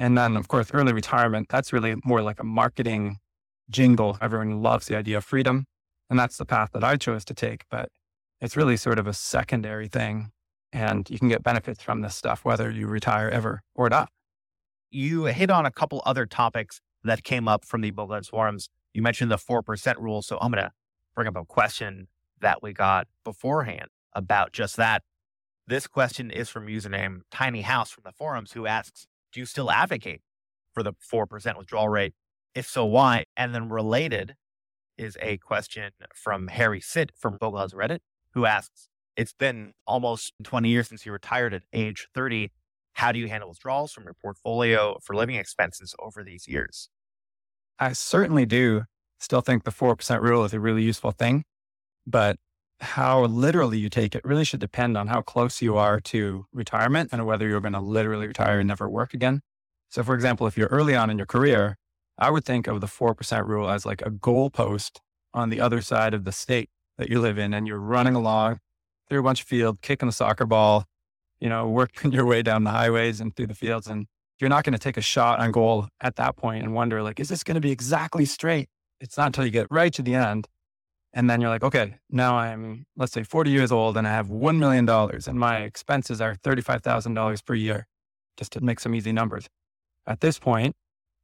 And 0.00 0.18
then, 0.18 0.36
of 0.36 0.48
course, 0.48 0.70
early 0.72 0.92
retirement, 0.92 1.48
that's 1.48 1.72
really 1.72 1.94
more 2.04 2.22
like 2.22 2.40
a 2.40 2.44
marketing 2.44 3.18
jingle. 3.70 4.18
Everyone 4.20 4.62
loves 4.62 4.86
the 4.86 4.96
idea 4.96 5.18
of 5.18 5.24
freedom. 5.24 5.66
And 6.08 6.18
that's 6.18 6.36
the 6.36 6.44
path 6.44 6.70
that 6.72 6.82
I 6.82 6.96
chose 6.96 7.24
to 7.26 7.34
take. 7.34 7.64
But 7.70 7.88
it's 8.40 8.56
really 8.56 8.76
sort 8.76 8.98
of 8.98 9.06
a 9.06 9.12
secondary 9.12 9.86
thing. 9.86 10.32
And 10.72 11.08
you 11.08 11.18
can 11.18 11.28
get 11.28 11.44
benefits 11.44 11.82
from 11.82 12.00
this 12.00 12.16
stuff, 12.16 12.44
whether 12.44 12.70
you 12.70 12.88
retire 12.88 13.28
ever 13.28 13.60
or 13.76 13.88
not. 13.88 14.08
You 14.90 15.26
hit 15.26 15.50
on 15.50 15.66
a 15.66 15.70
couple 15.70 16.02
other 16.04 16.26
topics 16.26 16.80
that 17.04 17.22
came 17.22 17.46
up 17.46 17.64
from 17.64 17.82
the 17.82 17.92
Bogleheads 17.92 18.30
forums 18.30 18.68
you 18.92 19.02
mentioned 19.02 19.30
the 19.30 19.36
4% 19.36 19.96
rule. 19.98 20.22
So 20.22 20.38
I'm 20.40 20.50
going 20.50 20.64
to 20.64 20.72
bring 21.14 21.28
up 21.28 21.36
a 21.36 21.44
question 21.44 22.08
that 22.40 22.62
we 22.62 22.72
got 22.72 23.06
beforehand 23.24 23.88
about 24.14 24.52
just 24.52 24.76
that. 24.76 25.02
This 25.66 25.86
question 25.86 26.30
is 26.30 26.48
from 26.48 26.66
username 26.66 27.20
Tiny 27.30 27.62
House 27.62 27.90
from 27.90 28.02
the 28.04 28.12
forums 28.12 28.52
who 28.52 28.66
asks, 28.66 29.06
Do 29.32 29.40
you 29.40 29.46
still 29.46 29.70
advocate 29.70 30.20
for 30.72 30.82
the 30.82 30.92
4% 30.92 31.58
withdrawal 31.58 31.88
rate? 31.88 32.14
If 32.54 32.66
so, 32.66 32.84
why? 32.84 33.24
And 33.36 33.54
then 33.54 33.68
related 33.68 34.34
is 34.98 35.16
a 35.22 35.38
question 35.38 35.90
from 36.14 36.48
Harry 36.48 36.80
Sit 36.80 37.12
from 37.16 37.38
Bogleheads 37.38 37.74
Reddit 37.74 38.00
who 38.34 38.46
asks, 38.46 38.88
It's 39.16 39.32
been 39.32 39.72
almost 39.86 40.32
20 40.44 40.68
years 40.68 40.88
since 40.88 41.04
you 41.04 41.12
retired 41.12 41.54
at 41.54 41.62
age 41.72 42.08
30. 42.14 42.50
How 42.94 43.12
do 43.12 43.18
you 43.18 43.28
handle 43.28 43.48
withdrawals 43.48 43.92
from 43.92 44.04
your 44.04 44.14
portfolio 44.14 44.98
for 45.02 45.14
living 45.14 45.36
expenses 45.36 45.94
over 45.98 46.22
these 46.22 46.46
years? 46.46 46.88
I 47.78 47.92
certainly 47.92 48.46
do 48.46 48.82
still 49.18 49.40
think 49.40 49.64
the 49.64 49.70
4% 49.70 50.20
rule 50.20 50.44
is 50.44 50.52
a 50.52 50.60
really 50.60 50.82
useful 50.82 51.12
thing, 51.12 51.44
but 52.06 52.36
how 52.80 53.24
literally 53.24 53.78
you 53.78 53.88
take 53.88 54.14
it 54.14 54.24
really 54.24 54.44
should 54.44 54.60
depend 54.60 54.96
on 54.96 55.08
how 55.08 55.20
close 55.20 55.60
you 55.60 55.76
are 55.76 56.00
to 56.00 56.46
retirement 56.52 57.10
and 57.12 57.26
whether 57.26 57.46
you're 57.46 57.60
going 57.60 57.74
to 57.74 57.80
literally 57.80 58.26
retire 58.26 58.60
and 58.60 58.68
never 58.68 58.88
work 58.88 59.12
again. 59.14 59.42
So, 59.90 60.02
for 60.02 60.14
example, 60.14 60.46
if 60.46 60.56
you're 60.56 60.68
early 60.68 60.94
on 60.94 61.10
in 61.10 61.18
your 61.18 61.26
career, 61.26 61.76
I 62.18 62.30
would 62.30 62.44
think 62.44 62.66
of 62.66 62.80
the 62.80 62.86
4% 62.86 63.46
rule 63.46 63.68
as 63.68 63.84
like 63.84 64.02
a 64.02 64.10
goalpost 64.10 64.98
on 65.34 65.50
the 65.50 65.60
other 65.60 65.80
side 65.80 66.14
of 66.14 66.24
the 66.24 66.32
state 66.32 66.70
that 66.98 67.08
you 67.08 67.20
live 67.20 67.38
in, 67.38 67.54
and 67.54 67.66
you're 67.66 67.78
running 67.78 68.14
along 68.14 68.60
through 69.08 69.20
a 69.20 69.22
bunch 69.22 69.42
of 69.42 69.48
fields, 69.48 69.78
kicking 69.82 70.06
the 70.06 70.12
soccer 70.12 70.46
ball, 70.46 70.84
you 71.40 71.48
know, 71.48 71.68
working 71.68 72.12
your 72.12 72.26
way 72.26 72.42
down 72.42 72.64
the 72.64 72.70
highways 72.70 73.20
and 73.20 73.34
through 73.34 73.46
the 73.46 73.54
fields. 73.54 73.86
And 73.86 74.06
you're 74.38 74.50
not 74.50 74.64
going 74.64 74.72
to 74.72 74.78
take 74.78 74.96
a 74.96 75.02
shot 75.02 75.40
on 75.40 75.50
goal 75.50 75.88
at 76.00 76.16
that 76.16 76.36
point 76.36 76.62
and 76.62 76.74
wonder, 76.74 77.02
like, 77.02 77.18
is 77.18 77.28
this 77.28 77.42
going 77.42 77.56
to 77.56 77.60
be 77.60 77.72
exactly 77.72 78.24
straight? 78.24 78.68
It's 79.00 79.16
not 79.16 79.26
until 79.26 79.44
you 79.44 79.50
get 79.50 79.66
right 79.70 79.92
to 79.94 80.02
the 80.02 80.14
end. 80.14 80.46
And 81.12 81.28
then 81.28 81.40
you're 81.40 81.50
like, 81.50 81.64
okay, 81.64 81.96
now 82.08 82.36
I'm, 82.36 82.86
let's 82.96 83.12
say 83.12 83.24
40 83.24 83.50
years 83.50 83.72
old 83.72 83.96
and 83.96 84.06
I 84.06 84.12
have 84.12 84.28
$1 84.28 84.58
million 84.58 84.88
and 84.88 85.40
my 85.40 85.58
expenses 85.58 86.20
are 86.20 86.36
$35,000 86.36 87.44
per 87.44 87.54
year, 87.54 87.86
just 88.36 88.52
to 88.52 88.60
make 88.60 88.78
some 88.78 88.94
easy 88.94 89.12
numbers. 89.12 89.48
At 90.06 90.20
this 90.20 90.38
point, 90.38 90.76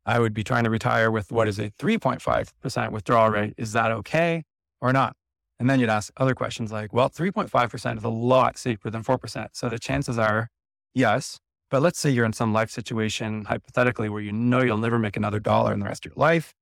I 0.04 0.18
would 0.18 0.34
be 0.34 0.42
trying 0.44 0.64
to 0.64 0.70
retire 0.70 1.10
with 1.10 1.30
what 1.30 1.46
is 1.48 1.58
a 1.58 1.70
3.5% 1.70 2.90
withdrawal 2.90 3.30
rate. 3.30 3.54
Is 3.56 3.72
that 3.72 3.92
okay 3.92 4.44
or 4.80 4.92
not? 4.92 5.14
And 5.58 5.70
then 5.70 5.80
you'd 5.80 5.88
ask 5.88 6.12
other 6.16 6.34
questions 6.34 6.70
like, 6.70 6.92
well, 6.92 7.08
3.5% 7.08 7.96
is 7.96 8.04
a 8.04 8.08
lot 8.08 8.58
safer 8.58 8.90
than 8.90 9.02
4%. 9.02 9.48
So 9.52 9.68
the 9.68 9.78
chances 9.78 10.18
are, 10.18 10.50
yes, 10.94 11.38
But 11.70 11.82
let's 11.82 11.98
say 11.98 12.10
you're 12.10 12.24
in 12.24 12.32
some 12.32 12.52
life 12.52 12.70
situation, 12.70 13.44
hypothetically, 13.46 14.08
where 14.08 14.22
you 14.22 14.32
know 14.32 14.62
you'll 14.62 14.78
never 14.78 14.98
make 14.98 15.16
another 15.16 15.40
dollar 15.40 15.72
in 15.72 15.80
the 15.80 15.86
rest 15.86 16.06
of 16.06 16.12
your 16.12 16.20
life. 16.20 16.54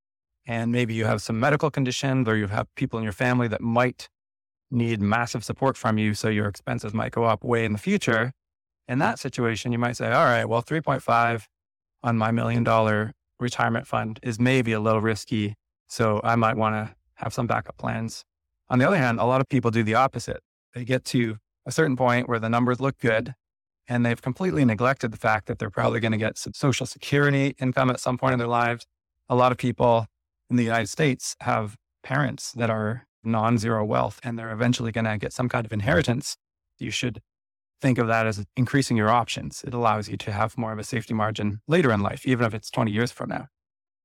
And 0.47 0.73
maybe 0.73 0.95
you 0.95 1.07
have 1.07 1.23
some 1.23 1.41
medical 1.41 1.71
conditions 1.71 2.29
or 2.29 2.37
you 2.37 2.49
have 2.49 2.67
people 2.75 2.99
in 2.99 3.05
your 3.05 3.13
family 3.13 3.49
that 3.49 3.61
might 3.61 4.09
need 4.71 5.01
massive 5.01 5.45
support 5.45 5.77
from 5.77 5.99
you. 5.99 6.15
So 6.15 6.29
your 6.29 6.49
expenses 6.49 6.93
might 6.93 7.13
go 7.13 7.25
up 7.25 7.45
way 7.45 7.65
in 7.65 7.73
the 7.73 7.79
future. 7.79 8.33
In 8.87 8.99
that 8.99 9.19
situation, 9.19 9.73
you 9.73 9.79
might 9.79 9.97
say, 9.97 10.11
all 10.11 10.25
right, 10.25 10.45
well, 10.45 10.63
3.5 10.63 11.45
on 12.03 12.19
my 12.19 12.31
million 12.31 12.65
dollar 12.65 13.13
retirement 13.41 13.87
fund 13.87 14.21
is 14.23 14.39
maybe 14.39 14.73
a 14.73 14.81
little 14.81 15.01
risky. 15.01 15.55
So 15.89 16.21
I 16.23 16.37
might 16.37 16.57
want 16.57 16.75
to 16.75 16.95
have 17.15 17.33
some 17.33 17.47
backup 17.47 17.79
plans. 17.79 18.25
On 18.69 18.79
the 18.79 18.87
other 18.87 18.97
hand, 18.97 19.21
a 19.21 19.25
lot 19.25 19.41
of 19.41 19.49
people 19.49 19.71
do 19.71 19.83
the 19.83 19.95
opposite. 19.95 20.41
They 20.75 20.85
get 20.85 21.05
to 21.07 21.37
a 21.67 21.73
certain 21.73 21.97
point 21.97 22.29
where 22.29 22.39
the 22.39 22.49
numbers 22.49 22.81
look 22.81 22.99
good 22.99 23.35
and 23.89 24.05
they've 24.05 24.21
completely 24.21 24.65
neglected 24.65 25.13
the 25.13 25.17
fact 25.17 25.47
that 25.47 25.59
they're 25.59 25.71
probably 25.71 26.01
going 26.01 26.13
to 26.13 26.19
get 26.19 26.39
some 26.39 26.53
social 26.55 26.87
security 26.87 27.55
income 27.59 27.91
at 27.91 28.01
some 28.01 28.19
point 28.19 28.33
in 28.33 28.39
their 28.39 28.49
lives. 28.49 28.87
A 29.29 29.35
lot 29.35 29.53
of 29.53 29.59
people 29.59 30.07
in 30.55 30.57
the 30.57 30.63
United 30.63 30.89
States 30.89 31.35
have 31.41 31.75
parents 32.05 32.53
that 32.53 32.71
are 32.71 33.09
non 33.25 33.59
zero 33.59 33.85
wealth 33.85 34.21
and 34.23 34.39
they're 34.39 34.53
eventually 34.53 34.93
going 34.93 35.05
to 35.05 35.19
get 35.19 35.33
some 35.33 35.49
kind 35.49 35.67
of 35.67 35.73
inheritance. 35.73 36.37
You 36.79 36.93
should 36.93 37.21
think 37.83 37.99
of 37.99 38.07
that 38.07 38.25
as 38.29 38.45
increasing 38.57 38.97
your 38.97 39.11
options. 39.11 39.65
It 39.67 39.75
allows 39.75 40.09
you 40.09 40.17
to 40.19 40.31
have 40.31 40.57
more 40.57 40.73
of 40.73 40.79
a 40.79 40.85
safety 40.85 41.13
margin 41.13 41.61
later 41.67 41.91
in 41.91 42.03
life, 42.03 42.25
even 42.25 42.47
if 42.47 42.55
it's 42.55 42.71
20 42.71 42.93
years 42.93 43.11
from 43.11 43.31
now. 43.31 43.49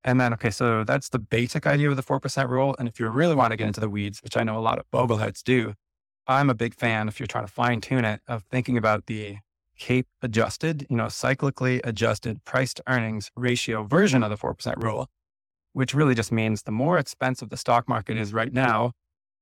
And 0.03 0.19
then, 0.19 0.33
okay, 0.33 0.49
so 0.49 0.83
that's 0.83 1.09
the 1.09 1.19
basic 1.19 1.67
idea 1.67 1.91
of 1.91 1.95
the 1.95 2.01
4% 2.01 2.49
rule. 2.49 2.75
And 2.79 2.87
if 2.87 2.99
you 2.99 3.07
really 3.09 3.35
want 3.35 3.51
to 3.51 3.57
get 3.57 3.67
into 3.67 3.79
the 3.79 3.89
weeds, 3.89 4.19
which 4.23 4.35
I 4.35 4.41
know 4.41 4.57
a 4.57 4.65
lot 4.69 4.79
of 4.79 4.89
bogleheads 4.91 5.43
do, 5.43 5.75
I'm 6.25 6.49
a 6.49 6.55
big 6.55 6.73
fan, 6.73 7.07
if 7.07 7.19
you're 7.19 7.27
trying 7.27 7.45
to 7.45 7.51
fine 7.51 7.79
tune 7.79 8.05
it, 8.05 8.21
of 8.27 8.41
thinking 8.49 8.75
about 8.75 9.05
the 9.05 9.37
CAPE 9.77 10.07
adjusted, 10.23 10.87
you 10.89 10.95
know, 10.95 11.05
cyclically 11.05 11.79
adjusted 11.83 12.43
price 12.43 12.73
to 12.73 12.83
earnings 12.87 13.29
ratio 13.35 13.83
version 13.83 14.23
of 14.23 14.31
the 14.31 14.37
4% 14.37 14.81
rule, 14.81 15.09
which 15.73 15.93
really 15.93 16.15
just 16.15 16.31
means 16.31 16.63
the 16.63 16.71
more 16.71 16.97
expensive 16.97 17.49
the 17.49 17.57
stock 17.57 17.87
market 17.87 18.17
is 18.17 18.33
right 18.33 18.53
now, 18.53 18.93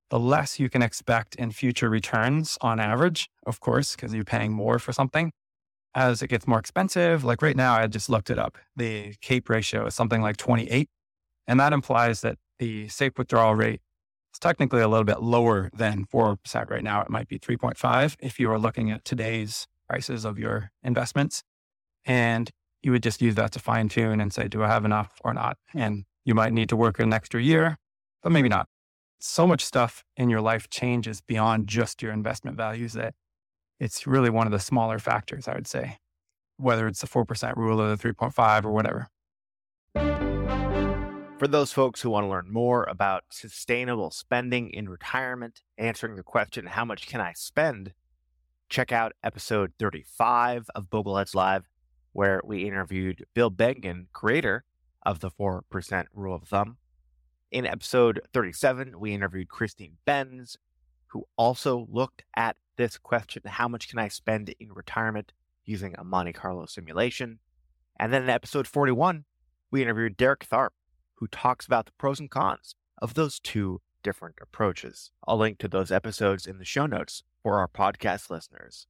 the 0.09 0.19
less 0.19 0.59
you 0.59 0.69
can 0.69 0.81
expect 0.81 1.35
in 1.35 1.51
future 1.51 1.89
returns 1.89 2.57
on 2.61 2.79
average, 2.79 3.29
of 3.45 3.59
course, 3.59 3.95
because 3.95 4.13
you're 4.13 4.23
paying 4.23 4.53
more 4.53 4.79
for 4.79 4.93
something. 4.93 5.31
As 5.93 6.21
it 6.21 6.27
gets 6.27 6.47
more 6.47 6.59
expensive, 6.59 7.23
like 7.23 7.41
right 7.41 7.55
now, 7.55 7.73
I 7.73 7.87
just 7.87 8.09
looked 8.09 8.29
it 8.29 8.37
up. 8.37 8.57
The 8.75 9.15
CAPE 9.21 9.49
ratio 9.49 9.87
is 9.87 9.95
something 9.95 10.21
like 10.21 10.37
28. 10.37 10.89
And 11.47 11.59
that 11.59 11.73
implies 11.73 12.21
that 12.21 12.37
the 12.59 12.87
safe 12.87 13.13
withdrawal 13.17 13.55
rate 13.55 13.81
is 14.33 14.39
technically 14.39 14.81
a 14.81 14.87
little 14.87 15.05
bit 15.05 15.21
lower 15.21 15.69
than 15.73 16.05
4% 16.05 16.69
right 16.69 16.83
now. 16.83 17.01
It 17.01 17.09
might 17.09 17.27
be 17.27 17.39
3.5 17.39 18.15
if 18.19 18.39
you 18.39 18.51
are 18.51 18.59
looking 18.59 18.91
at 18.91 19.05
today's 19.05 19.67
prices 19.89 20.25
of 20.25 20.37
your 20.37 20.71
investments. 20.83 21.43
And 22.05 22.51
you 22.83 22.91
would 22.91 23.03
just 23.03 23.21
use 23.21 23.35
that 23.35 23.51
to 23.53 23.59
fine 23.59 23.89
tune 23.89 24.21
and 24.21 24.31
say, 24.31 24.47
do 24.47 24.63
I 24.63 24.67
have 24.67 24.85
enough 24.85 25.19
or 25.23 25.33
not? 25.33 25.57
And 25.73 26.05
you 26.27 26.35
might 26.35 26.51
need 26.51 26.69
to 26.69 26.75
work 26.75 26.99
an 26.99 27.13
extra 27.13 27.41
year, 27.41 27.77
but 28.21 28.31
maybe 28.31 28.49
not. 28.49 28.67
So 29.19 29.47
much 29.47 29.65
stuff 29.65 30.03
in 30.15 30.29
your 30.29 30.41
life 30.41 30.69
changes 30.69 31.21
beyond 31.21 31.67
just 31.67 32.01
your 32.03 32.11
investment 32.11 32.57
values 32.57 32.93
that 32.93 33.15
it's 33.79 34.05
really 34.05 34.29
one 34.29 34.45
of 34.45 34.51
the 34.51 34.59
smaller 34.59 34.99
factors, 34.99 35.47
I 35.47 35.55
would 35.55 35.67
say, 35.67 35.97
whether 36.57 36.85
it's 36.87 37.01
the 37.01 37.07
4% 37.07 37.55
rule 37.55 37.81
or 37.81 37.95
the 37.95 37.97
3.5 37.97 38.65
or 38.65 38.71
whatever. 38.71 39.07
For 41.39 41.47
those 41.47 41.71
folks 41.71 42.01
who 42.01 42.09
want 42.09 42.25
to 42.25 42.29
learn 42.29 42.51
more 42.51 42.83
about 42.83 43.23
sustainable 43.31 44.11
spending 44.11 44.69
in 44.71 44.89
retirement, 44.89 45.61
answering 45.77 46.15
the 46.15 46.23
question, 46.23 46.65
how 46.65 46.83
much 46.83 47.07
can 47.07 47.21
I 47.21 47.33
spend? 47.33 47.93
check 48.69 48.91
out 48.91 49.13
episode 49.23 49.71
35 49.79 50.67
of 50.75 50.89
Bogleheads 50.89 51.33
Live, 51.33 51.69
where 52.13 52.41
we 52.43 52.67
interviewed 52.67 53.25
Bill 53.33 53.49
Bengen, 53.49 54.07
creator 54.11 54.65
of 55.07 55.21
the 55.21 55.31
4% 55.31 56.05
rule 56.13 56.35
of 56.35 56.43
thumb. 56.43 56.77
In 57.49 57.65
episode 57.65 58.19
37, 58.33 58.99
we 58.99 59.13
interviewed 59.13 59.47
Christine 59.47 59.95
Benz, 60.05 60.57
who 61.07 61.23
also 61.37 61.87
looked 61.89 62.23
at 62.35 62.57
this 62.75 62.97
question 62.97 63.41
how 63.45 63.69
much 63.69 63.87
can 63.87 63.99
I 63.99 64.09
spend 64.09 64.53
in 64.59 64.73
retirement 64.73 65.31
using 65.63 65.95
a 65.97 66.03
Monte 66.03 66.33
Carlo 66.33 66.65
simulation? 66.65 67.39
And 67.97 68.11
then 68.11 68.23
in 68.23 68.29
episode 68.29 68.67
41, 68.67 69.23
we 69.71 69.81
interviewed 69.81 70.17
Derek 70.17 70.45
Tharp, 70.45 70.71
who 71.15 71.27
talks 71.27 71.65
about 71.65 71.85
the 71.85 71.93
pros 71.97 72.19
and 72.19 72.29
cons 72.29 72.75
of 73.01 73.13
those 73.13 73.39
two 73.39 73.79
different 74.03 74.35
approaches. 74.41 75.11
I'll 75.25 75.37
link 75.37 75.57
to 75.59 75.69
those 75.69 75.89
episodes 75.89 76.45
in 76.45 76.57
the 76.57 76.65
show 76.65 76.85
notes 76.85 77.23
for 77.41 77.59
our 77.59 77.69
podcast 77.69 78.29
listeners. 78.29 78.87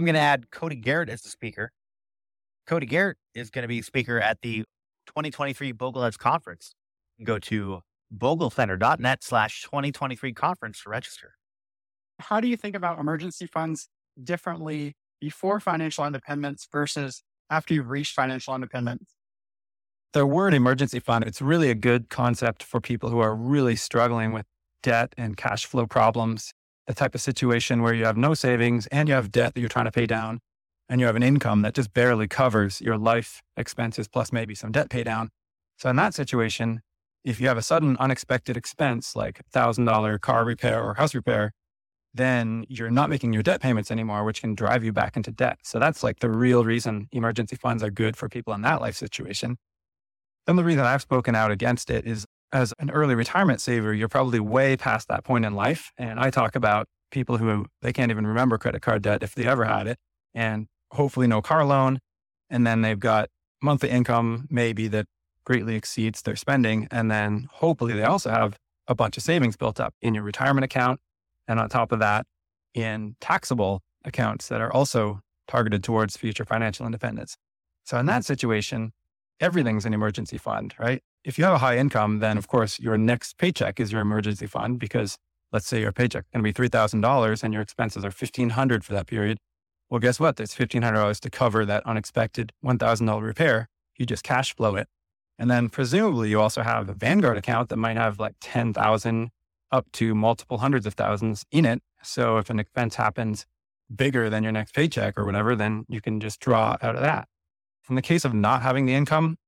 I'm 0.00 0.04
going 0.04 0.14
to 0.14 0.20
add 0.20 0.50
Cody 0.50 0.76
Garrett 0.76 1.08
as 1.08 1.22
the 1.22 1.28
speaker. 1.28 1.70
Cody 2.70 2.86
Garrett 2.86 3.16
is 3.34 3.50
going 3.50 3.62
to 3.62 3.68
be 3.68 3.82
speaker 3.82 4.20
at 4.20 4.42
the 4.42 4.58
2023 5.06 5.72
Bogleheads 5.72 6.16
Conference. 6.16 6.76
Go 7.24 7.40
to 7.40 7.80
boglecenter.net 8.16 9.24
slash 9.24 9.62
2023 9.62 10.32
conference 10.32 10.84
to 10.84 10.88
register. 10.90 11.34
How 12.20 12.38
do 12.38 12.46
you 12.46 12.56
think 12.56 12.76
about 12.76 13.00
emergency 13.00 13.46
funds 13.46 13.88
differently 14.22 14.94
before 15.20 15.58
financial 15.58 16.06
independence 16.06 16.68
versus 16.70 17.24
after 17.50 17.74
you've 17.74 17.90
reached 17.90 18.14
financial 18.14 18.54
independence? 18.54 19.16
The 20.12 20.24
word 20.24 20.54
emergency 20.54 21.00
fund, 21.00 21.24
it's 21.24 21.42
really 21.42 21.70
a 21.70 21.74
good 21.74 22.08
concept 22.08 22.62
for 22.62 22.80
people 22.80 23.10
who 23.10 23.18
are 23.18 23.34
really 23.34 23.74
struggling 23.74 24.30
with 24.30 24.46
debt 24.84 25.12
and 25.18 25.36
cash 25.36 25.66
flow 25.66 25.88
problems, 25.88 26.52
the 26.86 26.94
type 26.94 27.16
of 27.16 27.20
situation 27.20 27.82
where 27.82 27.94
you 27.94 28.04
have 28.04 28.16
no 28.16 28.32
savings 28.32 28.86
and 28.92 29.08
you 29.08 29.16
have 29.16 29.32
debt 29.32 29.54
that 29.54 29.60
you're 29.60 29.68
trying 29.68 29.86
to 29.86 29.90
pay 29.90 30.06
down, 30.06 30.38
and 30.90 31.00
you 31.00 31.06
have 31.06 31.16
an 31.16 31.22
income 31.22 31.62
that 31.62 31.72
just 31.72 31.94
barely 31.94 32.26
covers 32.26 32.80
your 32.80 32.98
life 32.98 33.42
expenses 33.56 34.08
plus 34.08 34.32
maybe 34.32 34.56
some 34.56 34.72
debt 34.72 34.90
pay 34.90 35.04
down. 35.04 35.30
So, 35.78 35.88
in 35.88 35.96
that 35.96 36.12
situation, 36.14 36.82
if 37.24 37.40
you 37.40 37.46
have 37.46 37.56
a 37.56 37.62
sudden 37.62 37.96
unexpected 37.98 38.56
expense 38.56 39.14
like 39.14 39.40
$1,000 39.54 40.20
car 40.20 40.44
repair 40.44 40.82
or 40.82 40.94
house 40.94 41.14
repair, 41.14 41.52
then 42.12 42.66
you're 42.68 42.90
not 42.90 43.08
making 43.08 43.32
your 43.32 43.42
debt 43.42 43.60
payments 43.60 43.90
anymore, 43.90 44.24
which 44.24 44.40
can 44.40 44.56
drive 44.56 44.82
you 44.82 44.92
back 44.92 45.16
into 45.16 45.30
debt. 45.30 45.58
So 45.62 45.78
that's 45.78 46.02
like 46.02 46.18
the 46.18 46.28
real 46.28 46.64
reason 46.64 47.08
emergency 47.12 47.54
funds 47.54 47.84
are 47.84 47.90
good 47.90 48.16
for 48.16 48.28
people 48.28 48.52
in 48.52 48.62
that 48.62 48.80
life 48.80 48.96
situation. 48.96 49.58
Then 50.46 50.56
the 50.56 50.64
reason 50.64 50.84
I've 50.84 51.02
spoken 51.02 51.36
out 51.36 51.52
against 51.52 51.88
it 51.88 52.04
is 52.04 52.26
as 52.52 52.74
an 52.80 52.90
early 52.90 53.14
retirement 53.14 53.60
saver, 53.60 53.94
you're 53.94 54.08
probably 54.08 54.40
way 54.40 54.76
past 54.76 55.06
that 55.06 55.22
point 55.22 55.44
in 55.44 55.54
life. 55.54 55.92
And 55.96 56.18
I 56.18 56.30
talk 56.30 56.56
about 56.56 56.88
people 57.12 57.38
who 57.38 57.66
they 57.80 57.92
can't 57.92 58.10
even 58.10 58.26
remember 58.26 58.58
credit 58.58 58.82
card 58.82 59.02
debt 59.02 59.22
if 59.22 59.36
they 59.36 59.46
ever 59.46 59.64
had 59.64 59.86
it, 59.86 59.98
and 60.34 60.66
hopefully 60.92 61.26
no 61.26 61.42
car 61.42 61.64
loan. 61.64 62.00
And 62.48 62.66
then 62.66 62.82
they've 62.82 62.98
got 62.98 63.28
monthly 63.62 63.90
income 63.90 64.48
maybe 64.50 64.88
that 64.88 65.06
greatly 65.44 65.76
exceeds 65.76 66.22
their 66.22 66.36
spending. 66.36 66.88
And 66.90 67.10
then 67.10 67.48
hopefully 67.52 67.94
they 67.94 68.02
also 68.02 68.30
have 68.30 68.56
a 68.88 68.94
bunch 68.94 69.16
of 69.16 69.22
savings 69.22 69.56
built 69.56 69.80
up 69.80 69.94
in 70.02 70.14
your 70.14 70.24
retirement 70.24 70.64
account. 70.64 71.00
And 71.46 71.60
on 71.60 71.68
top 71.68 71.92
of 71.92 71.98
that, 72.00 72.26
in 72.74 73.16
taxable 73.20 73.82
accounts 74.04 74.48
that 74.48 74.60
are 74.60 74.72
also 74.72 75.20
targeted 75.48 75.82
towards 75.82 76.16
future 76.16 76.44
financial 76.44 76.86
independence. 76.86 77.36
So 77.84 77.98
in 77.98 78.06
that 78.06 78.24
situation, 78.24 78.92
everything's 79.40 79.84
an 79.84 79.94
emergency 79.94 80.38
fund, 80.38 80.74
right? 80.78 81.02
if 81.24 81.38
you 81.38 81.44
have 81.44 81.54
a 81.54 81.58
high 81.58 81.76
income, 81.76 82.20
then 82.20 82.38
of 82.38 82.48
course 82.48 82.78
your 82.78 82.96
next 82.96 83.38
paycheck 83.38 83.78
is 83.78 83.92
your 83.92 84.00
emergency 84.00 84.46
fund 84.46 84.78
because 84.78 85.16
let's 85.52 85.66
say 85.66 85.80
your 85.80 85.92
paycheck 85.92 86.24
can 86.32 86.42
be 86.42 86.52
$3,000 86.52 87.42
and 87.42 87.52
your 87.52 87.62
expenses 87.62 88.04
are 88.04 88.08
1500 88.08 88.84
for 88.84 88.92
that 88.92 89.06
period. 89.06 89.38
Well, 89.90 89.98
guess 89.98 90.20
what? 90.20 90.36
There's 90.36 90.54
$1,500 90.54 91.18
to 91.20 91.30
cover 91.30 91.66
that 91.66 91.84
unexpected 91.84 92.52
$1,000 92.64 93.22
repair. 93.22 93.68
You 93.98 94.06
just 94.06 94.22
cash 94.22 94.54
flow 94.54 94.76
it. 94.76 94.88
And 95.36 95.50
then 95.50 95.68
presumably 95.68 96.30
you 96.30 96.40
also 96.40 96.62
have 96.62 96.88
a 96.88 96.94
Vanguard 96.94 97.36
account 97.36 97.70
that 97.70 97.76
might 97.76 97.96
have 97.96 98.20
like 98.20 98.36
10,000 98.40 99.30
up 99.72 99.90
to 99.92 100.14
multiple 100.14 100.58
hundreds 100.58 100.86
of 100.86 100.94
thousands 100.94 101.44
in 101.50 101.64
it. 101.64 101.82
So 102.02 102.38
if 102.38 102.50
an 102.50 102.60
expense 102.60 102.94
happens 102.94 103.46
bigger 103.94 104.30
than 104.30 104.42
your 104.42 104.52
next 104.52 104.74
paycheck 104.74 105.18
or 105.18 105.24
whatever, 105.24 105.56
then 105.56 105.86
you 105.88 106.00
can 106.00 106.20
just 106.20 106.40
draw 106.40 106.76
out 106.80 106.94
of 106.94 107.02
that. 107.02 107.28
In 107.88 107.96
the 107.96 108.02
case 108.02 108.24
of 108.24 108.32
not 108.32 108.62
having 108.62 108.86
the 108.86 108.94
income, 108.94 109.38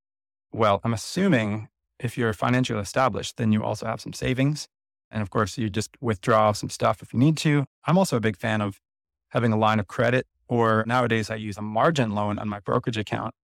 well, 0.50 0.80
I'm 0.82 0.92
assuming 0.92 1.68
if 2.00 2.18
you're 2.18 2.32
financially 2.32 2.80
established, 2.80 3.36
then 3.36 3.52
you 3.52 3.62
also 3.62 3.86
have 3.86 4.00
some 4.00 4.12
savings. 4.12 4.66
And 5.10 5.22
of 5.22 5.30
course, 5.30 5.56
you 5.56 5.70
just 5.70 5.90
withdraw 6.00 6.52
some 6.52 6.70
stuff 6.70 7.02
if 7.02 7.12
you 7.12 7.20
need 7.20 7.36
to. 7.38 7.66
I'm 7.84 7.96
also 7.96 8.16
a 8.16 8.20
big 8.20 8.36
fan 8.36 8.60
of 8.60 8.80
having 9.28 9.52
a 9.52 9.58
line 9.58 9.78
of 9.78 9.86
credit, 9.86 10.26
or 10.52 10.84
nowadays 10.86 11.30
I 11.30 11.36
use 11.36 11.56
a 11.56 11.62
margin 11.62 12.10
loan 12.14 12.38
on 12.38 12.46
my 12.46 12.60
brokerage 12.60 12.98
account. 12.98 13.34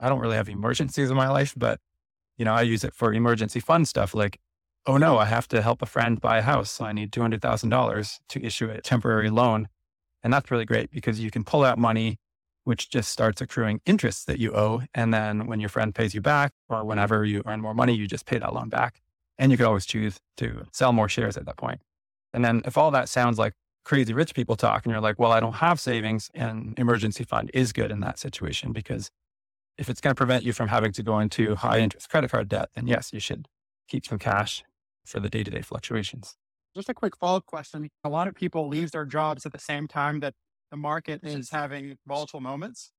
I 0.00 0.08
don't 0.08 0.18
really 0.18 0.34
have 0.34 0.48
emergencies 0.48 1.10
in 1.10 1.16
my 1.16 1.28
life, 1.28 1.54
but 1.56 1.78
you 2.36 2.44
know, 2.44 2.52
I 2.52 2.62
use 2.62 2.82
it 2.82 2.92
for 2.92 3.14
emergency 3.14 3.60
fund 3.60 3.86
stuff 3.86 4.16
like, 4.16 4.40
oh 4.84 4.96
no, 4.96 5.16
I 5.16 5.26
have 5.26 5.46
to 5.48 5.62
help 5.62 5.80
a 5.80 5.86
friend 5.86 6.20
buy 6.20 6.38
a 6.38 6.42
house. 6.42 6.72
So 6.72 6.84
I 6.84 6.92
need 6.92 7.12
$200,000 7.12 8.18
to 8.28 8.44
issue 8.44 8.68
a 8.68 8.80
temporary 8.80 9.30
loan. 9.30 9.68
And 10.24 10.32
that's 10.32 10.50
really 10.50 10.64
great 10.64 10.90
because 10.90 11.20
you 11.20 11.30
can 11.30 11.44
pull 11.44 11.62
out 11.62 11.78
money 11.78 12.18
which 12.64 12.90
just 12.90 13.10
starts 13.10 13.40
accruing 13.40 13.80
interest 13.86 14.26
that 14.26 14.40
you 14.40 14.52
owe. 14.52 14.82
And 14.92 15.14
then 15.14 15.46
when 15.46 15.60
your 15.60 15.68
friend 15.68 15.94
pays 15.94 16.16
you 16.16 16.20
back 16.20 16.50
or 16.68 16.84
whenever 16.84 17.24
you 17.24 17.42
earn 17.46 17.60
more 17.60 17.74
money, 17.74 17.94
you 17.94 18.08
just 18.08 18.26
pay 18.26 18.38
that 18.38 18.52
loan 18.52 18.70
back. 18.70 19.00
And 19.38 19.52
you 19.52 19.56
could 19.56 19.66
always 19.66 19.86
choose 19.86 20.18
to 20.38 20.66
sell 20.72 20.92
more 20.92 21.08
shares 21.08 21.36
at 21.36 21.46
that 21.46 21.58
point. 21.58 21.80
And 22.32 22.44
then 22.44 22.62
if 22.64 22.76
all 22.76 22.90
that 22.90 23.08
sounds 23.08 23.38
like 23.38 23.52
crazy 23.86 24.12
rich 24.12 24.34
people 24.34 24.56
talk 24.56 24.84
and 24.84 24.90
you're 24.90 25.00
like, 25.00 25.16
well, 25.16 25.30
I 25.30 25.38
don't 25.38 25.54
have 25.54 25.78
savings 25.78 26.28
and 26.34 26.76
emergency 26.76 27.22
fund 27.22 27.52
is 27.54 27.72
good 27.72 27.92
in 27.92 28.00
that 28.00 28.18
situation 28.18 28.72
because 28.72 29.12
if 29.78 29.88
it's 29.88 30.00
going 30.00 30.10
to 30.10 30.18
prevent 30.18 30.42
you 30.42 30.52
from 30.52 30.66
having 30.66 30.90
to 30.90 31.04
go 31.04 31.20
into 31.20 31.54
high 31.54 31.78
interest 31.78 32.10
credit 32.10 32.32
card 32.32 32.48
debt, 32.48 32.70
then 32.74 32.88
yes, 32.88 33.12
you 33.12 33.20
should 33.20 33.46
keep 33.86 34.04
some 34.04 34.18
cash 34.18 34.64
for 35.04 35.20
the 35.20 35.30
day 35.30 35.44
to 35.44 35.52
day 35.52 35.62
fluctuations. 35.62 36.34
Just 36.74 36.88
a 36.88 36.94
quick 36.94 37.16
follow 37.16 37.36
up 37.36 37.46
question. 37.46 37.88
A 38.02 38.08
lot 38.08 38.26
of 38.26 38.34
people 38.34 38.66
leave 38.66 38.90
their 38.90 39.04
jobs 39.04 39.46
at 39.46 39.52
the 39.52 39.60
same 39.60 39.86
time 39.86 40.18
that 40.18 40.34
the 40.72 40.76
market 40.76 41.20
is 41.22 41.50
having 41.50 41.96
volatile 42.08 42.40
moments. 42.40 42.90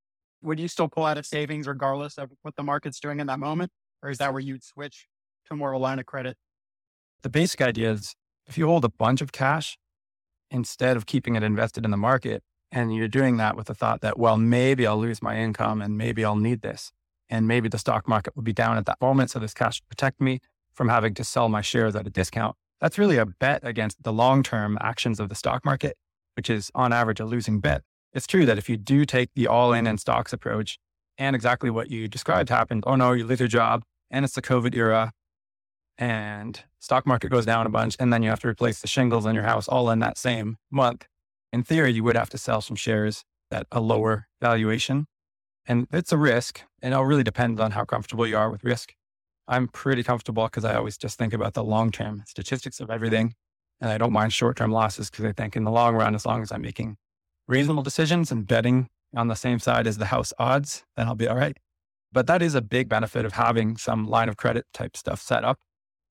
Would 0.42 0.58
you 0.58 0.70
still 0.70 0.88
pull 0.88 1.04
out 1.04 1.18
of 1.18 1.26
savings 1.26 1.68
regardless 1.68 2.18
of 2.18 2.32
what 2.44 2.56
the 2.56 2.64
market's 2.64 3.02
doing 3.02 3.20
in 3.20 3.28
that 3.28 3.40
moment? 3.40 3.74
Or 4.02 4.10
is 4.10 4.20
that 4.20 4.32
where 4.32 4.40
you'd 4.40 4.64
switch 4.64 5.08
to 5.48 5.56
more 5.56 5.74
of 5.74 5.76
a 5.76 5.84
line 5.84 6.00
of 6.00 6.06
credit? 6.06 6.38
The 7.24 7.30
basic 7.30 7.60
idea 7.60 7.92
is 7.92 8.16
if 8.46 8.58
you 8.58 8.68
hold 8.68 8.86
a 8.86 8.90
bunch 8.90 9.20
of 9.20 9.34
cash 9.34 9.78
instead 10.52 10.98
of 10.98 11.06
keeping 11.06 11.36
it 11.36 11.44
invested 11.44 11.86
in 11.86 11.92
the 11.92 11.98
market, 11.98 12.44
and 12.72 12.96
you're 12.96 13.08
doing 13.08 13.38
that 13.38 13.56
with 13.56 13.68
the 13.68 13.74
thought 13.74 14.02
that, 14.02 14.20
well, 14.20 14.38
maybe 14.38 14.86
I'll 14.86 14.98
lose 14.98 15.22
my 15.22 15.38
income 15.38 15.82
and 15.82 15.98
maybe 15.98 16.26
I'll 16.26 16.36
need 16.36 16.62
this. 16.62 16.92
And 17.30 17.48
maybe 17.48 17.70
the 17.70 17.78
stock 17.78 18.08
market 18.08 18.36
will 18.36 18.44
be 18.44 18.54
down 18.54 18.78
at 18.78 18.86
that 18.86 19.02
moment. 19.02 19.32
So 19.32 19.40
this 19.40 19.54
cash 19.54 19.82
will 19.82 19.88
protect 19.90 20.22
me 20.22 20.40
from 20.74 20.90
having 20.90 21.14
to 21.16 21.24
sell 21.24 21.50
my 21.50 21.62
shares 21.62 21.96
at 21.96 22.08
a 22.08 22.10
discount. 22.10 22.56
That's 22.80 22.98
really 22.98 23.18
a 23.18 23.26
bet 23.26 23.62
against 23.64 24.04
the 24.04 24.14
long 24.14 24.44
term 24.44 24.78
actions 24.82 25.20
of 25.20 25.30
the 25.30 25.36
stock 25.36 25.66
market, 25.66 25.98
which 26.36 26.50
is 26.50 26.72
on 26.76 26.94
average 26.94 27.20
a 27.20 27.26
losing 27.26 27.60
bet. 27.60 27.82
It's 28.14 28.28
true 28.28 28.46
that 28.46 28.58
if 28.58 28.70
you 28.70 28.78
do 28.78 29.06
take 29.06 29.30
the 29.36 29.48
all 29.48 29.74
in 29.74 29.88
in 29.88 29.98
stocks 29.98 30.32
approach 30.32 30.78
and 31.18 31.36
exactly 31.36 31.70
what 31.70 31.90
you 31.90 32.08
described 32.08 32.50
happened, 32.50 32.84
oh 32.86 32.96
no, 32.96 33.14
you 33.14 33.26
lose 33.26 33.40
your 33.40 33.50
job 33.50 33.84
and 34.12 34.24
it's 34.24 34.36
the 34.36 34.42
COVID 34.42 34.76
era 34.76 35.12
and 35.98 36.64
stock 36.80 37.06
market 37.06 37.30
goes 37.30 37.46
down 37.46 37.66
a 37.66 37.70
bunch 37.70 37.96
and 38.00 38.14
then 38.14 38.24
you 38.24 38.30
have 38.30 38.40
to 38.42 38.48
replace 38.48 38.82
the 38.82 38.88
shingles 38.88 39.26
on 39.26 39.36
your 39.36 39.44
house 39.44 39.68
all 39.68 39.90
in 39.90 40.00
that 40.00 40.18
same 40.18 40.58
month. 40.70 41.08
In 41.52 41.64
theory, 41.64 41.92
you 41.92 42.04
would 42.04 42.16
have 42.16 42.30
to 42.32 42.38
sell 42.38 42.62
some 42.62 42.76
shares 42.76 43.24
at 43.52 43.66
a 43.72 43.80
lower 43.80 44.28
valuation. 44.42 45.08
And 45.66 45.88
it's 45.92 46.12
a 46.12 46.18
risk 46.18 46.62
and 46.82 46.94
it 46.94 46.98
really 46.98 47.24
depends 47.24 47.60
on 47.60 47.72
how 47.72 47.86
comfortable 47.86 48.28
you 48.28 48.38
are 48.38 48.50
with 48.50 48.64
risk. 48.64 48.94
I'm 49.48 49.68
pretty 49.68 50.04
comfortable 50.04 50.46
because 50.46 50.66
I 50.66 50.76
always 50.76 50.98
just 50.98 51.18
think 51.18 51.34
about 51.34 51.54
the 51.54 51.64
long 51.64 51.92
term 51.92 52.24
statistics 52.28 52.80
of 52.80 52.90
everything. 52.90 53.34
And 53.80 53.92
I 53.92 53.98
don't 53.98 54.12
mind 54.12 54.34
short 54.34 54.58
term 54.58 54.72
losses 54.72 55.10
because 55.10 55.26
I 55.26 55.32
think 55.32 55.56
in 55.56 55.64
the 55.64 55.72
long 55.72 55.96
run, 55.96 56.16
as 56.16 56.26
long 56.26 56.42
as 56.42 56.52
I'm 56.52 56.62
making 56.62 56.98
reasonable 57.48 57.84
decisions 57.84 58.32
and 58.32 58.46
betting 58.46 58.88
on 59.16 59.28
the 59.28 59.36
same 59.36 59.60
side 59.60 59.88
as 59.88 59.98
the 59.98 60.06
house 60.06 60.34
odds, 60.38 60.84
then 60.96 61.08
I'll 61.08 61.16
be 61.16 61.28
all 61.28 61.38
right. 61.38 61.58
But 62.12 62.28
that 62.28 62.42
is 62.42 62.56
a 62.56 62.62
big 62.62 62.90
benefit 62.90 63.26
of 63.26 63.34
having 63.34 63.78
some 63.78 64.08
line 64.08 64.30
of 64.30 64.38
credit 64.38 64.66
type 64.74 64.98
stuff 64.98 65.22
set 65.22 65.44
up, 65.44 65.60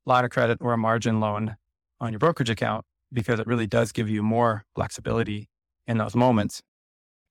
line 0.07 0.25
of 0.25 0.31
credit 0.31 0.59
or 0.61 0.73
a 0.73 0.79
margin 0.79 1.21
loan 1.21 1.57
on 2.01 2.13
your 2.13 2.19
brokerage 2.19 2.51
account, 2.51 2.85
because 3.13 3.41
it 3.41 3.47
really 3.47 3.67
does 3.67 3.93
give 3.93 4.09
you 4.09 4.23
more 4.23 4.65
flexibility 4.75 5.49
in 5.87 5.99
those 5.99 6.15
moments. 6.15 6.63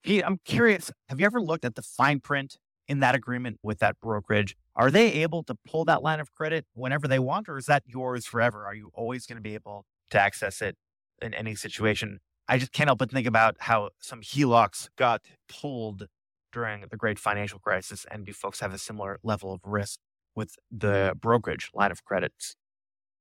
Pete, 0.04 0.24
I'm 0.26 0.40
curious, 0.46 0.92
have 1.10 1.20
you 1.20 1.26
ever 1.26 1.42
looked 1.42 1.66
at 1.66 1.76
the 1.76 1.82
fine 1.82 2.20
print 2.20 2.58
in 2.88 3.00
that 3.00 3.16
agreement 3.16 3.60
with 3.64 3.80
that 3.80 4.00
brokerage? 4.00 4.56
Are 4.76 4.92
they 4.92 5.12
able 5.14 5.42
to 5.44 5.56
pull 5.68 5.86
that 5.86 6.04
line 6.04 6.20
of 6.20 6.32
credit 6.34 6.66
whenever 6.74 7.08
they 7.08 7.20
want, 7.20 7.50
or 7.50 7.58
is 7.58 7.66
that 7.66 7.84
yours 7.88 8.26
forever? 8.26 8.66
Are 8.66 8.76
you 8.76 8.92
always 8.94 9.26
going 9.26 9.38
to 9.38 9.42
be 9.42 9.56
able 9.56 9.86
to 10.12 10.20
access 10.20 10.62
it 10.62 10.76
in 11.22 11.34
any 11.34 11.56
situation? 11.56 12.20
I 12.48 12.60
just 12.60 12.72
can't 12.72 12.88
help 12.88 13.00
but 13.00 13.10
think 13.10 13.26
about 13.26 13.56
how 13.62 13.90
some 14.00 14.22
HELOCs 14.22 14.90
got 14.98 15.24
pulled 15.50 16.08
during 16.52 16.86
the 16.90 16.98
great 16.98 17.18
financial 17.18 17.58
crisis, 17.60 18.06
and 18.12 18.26
do 18.26 18.34
folks 18.34 18.60
have 18.60 18.74
a 18.74 18.78
similar 18.78 19.20
level 19.24 19.52
of 19.54 19.62
risk 19.64 20.00
with 20.36 20.56
the 20.70 21.14
brokerage 21.20 21.72
line 21.74 21.92
of 21.92 22.04
credits? 22.04 22.56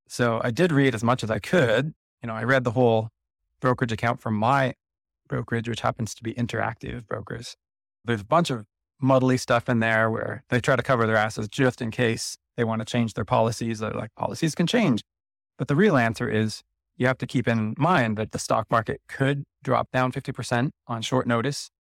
So 0.09 0.41
I 0.45 0.51
did 0.51 0.73
read 0.73 0.95
as 0.95 1.05
much 1.05 1.23
as 1.25 1.31
I 1.31 1.39
could. 1.39 1.95
You 2.23 2.29
know, 2.29 2.35
I 2.35 2.45
read 2.45 2.65
the 2.65 2.73
whole 2.73 3.11
brokerage 3.61 3.93
account 3.93 4.21
from 4.21 4.35
my 4.35 4.75
brokerage, 5.29 5.69
which 5.69 5.81
happens 5.81 6.15
to 6.15 6.23
be 6.23 6.35
Interactive 6.35 7.07
Brokers. 7.07 7.57
There's 8.05 8.21
a 8.21 8.27
bunch 8.27 8.51
of 8.51 8.67
muddly 9.03 9.39
stuff 9.39 9.69
in 9.69 9.81
there 9.81 10.11
where 10.11 10.45
they 10.51 10.61
try 10.61 10.77
to 10.77 10.83
cover 10.83 11.07
their 11.07 11.17
asses 11.17 11.49
just 11.49 11.81
in 11.81 11.91
case 11.91 12.37
they 12.57 12.65
want 12.65 12.81
to 12.81 12.85
change 12.85 13.15
their 13.15 13.25
policies. 13.25 13.79
They're 13.79 13.91
like, 13.91 14.15
policies 14.15 14.55
can 14.55 14.67
change. 14.67 15.03
But 15.59 15.69
the 15.69 15.77
real 15.77 15.97
answer 15.97 16.29
is 16.29 16.63
you 16.97 17.07
have 17.07 17.19
to 17.19 17.27
keep 17.27 17.49
in 17.49 17.75
mind 17.77 18.17
that 18.17 18.33
the 18.33 18.39
stock 18.39 18.71
market 18.71 19.01
could 19.09 19.45
drop 19.63 19.91
down 19.93 20.13
50% 20.13 20.71
on 20.87 21.03
short 21.03 21.27
notice. 21.27 21.71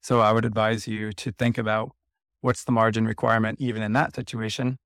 So 0.00 0.20
I 0.20 0.32
would 0.32 0.44
advise 0.44 0.86
you 0.86 1.12
to 1.12 1.32
think 1.32 1.58
about 1.58 1.92
what's 2.40 2.64
the 2.64 2.72
margin 2.72 3.06
requirement 3.06 3.60
even 3.60 3.82
in 3.82 3.92
that 3.94 4.14
situation. 4.14 4.78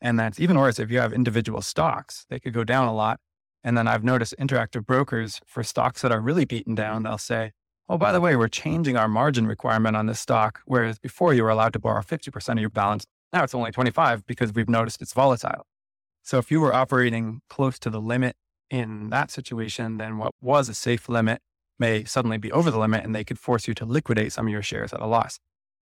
And 0.00 0.18
that's 0.18 0.40
even 0.40 0.58
worse 0.58 0.78
if 0.78 0.90
you 0.90 0.98
have 0.98 1.12
individual 1.12 1.60
stocks, 1.62 2.26
they 2.30 2.40
could 2.40 2.54
go 2.54 2.64
down 2.64 2.88
a 2.88 2.94
lot. 2.94 3.20
And 3.62 3.76
then 3.76 3.86
I've 3.86 4.04
noticed 4.04 4.34
interactive 4.38 4.86
brokers 4.86 5.40
for 5.46 5.62
stocks 5.62 6.00
that 6.02 6.12
are 6.12 6.20
really 6.20 6.46
beaten 6.46 6.74
down, 6.74 7.02
they'll 7.02 7.18
say, 7.18 7.52
oh, 7.88 7.98
by 7.98 8.12
the 8.12 8.20
way, 8.20 8.36
we're 8.36 8.48
changing 8.48 8.96
our 8.96 9.08
margin 9.08 9.46
requirement 9.46 9.96
on 9.96 10.06
this 10.06 10.20
stock. 10.20 10.60
Whereas 10.64 10.98
before 10.98 11.34
you 11.34 11.42
were 11.42 11.50
allowed 11.50 11.74
to 11.74 11.78
borrow 11.78 12.00
50% 12.00 12.52
of 12.52 12.58
your 12.58 12.70
balance. 12.70 13.04
Now 13.32 13.44
it's 13.44 13.54
only 13.54 13.70
25 13.70 14.26
because 14.26 14.54
we've 14.54 14.68
noticed 14.68 15.02
it's 15.02 15.12
volatile. 15.12 15.66
So 16.22 16.38
if 16.38 16.50
you 16.50 16.60
were 16.60 16.72
operating 16.72 17.40
close 17.48 17.78
to 17.80 17.90
the 17.90 18.00
limit 18.00 18.36
in 18.70 19.10
that 19.10 19.30
situation, 19.30 19.98
then 19.98 20.18
what 20.18 20.32
was 20.40 20.68
a 20.68 20.74
safe 20.74 21.08
limit 21.08 21.40
may 21.78 22.04
suddenly 22.04 22.38
be 22.38 22.52
over 22.52 22.70
the 22.70 22.78
limit 22.78 23.04
and 23.04 23.14
they 23.14 23.24
could 23.24 23.38
force 23.38 23.66
you 23.66 23.74
to 23.74 23.84
liquidate 23.84 24.32
some 24.32 24.46
of 24.46 24.52
your 24.52 24.62
shares 24.62 24.92
at 24.92 25.00
a 25.00 25.06
loss. 25.06 25.38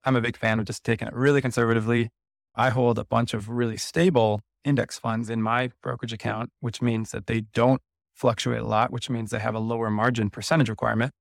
I'm 0.03 0.15
a 0.15 0.21
big 0.21 0.37
fan 0.37 0.59
of 0.59 0.65
just 0.65 0.83
taking 0.83 1.07
it 1.07 1.13
really 1.13 1.41
conservatively. 1.41 2.09
I 2.55 2.69
hold 2.69 2.97
a 2.97 3.05
bunch 3.05 3.33
of 3.33 3.49
really 3.49 3.77
stable 3.77 4.41
index 4.63 4.97
funds 4.97 5.29
in 5.29 5.41
my 5.41 5.71
brokerage 5.81 6.13
account, 6.13 6.49
which 6.59 6.81
means 6.81 7.11
that 7.11 7.27
they 7.27 7.41
don't 7.41 7.81
fluctuate 8.13 8.61
a 8.61 8.67
lot, 8.67 8.91
which 8.91 9.09
means 9.09 9.31
they 9.31 9.39
have 9.39 9.55
a 9.55 9.59
lower 9.59 9.89
margin 9.89 10.29
percentage 10.29 10.69
requirement. 10.69 11.11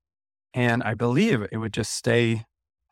And 0.54 0.82
I 0.82 0.94
believe 0.94 1.46
it 1.50 1.56
would 1.56 1.74
just 1.74 1.92
stay 1.92 2.44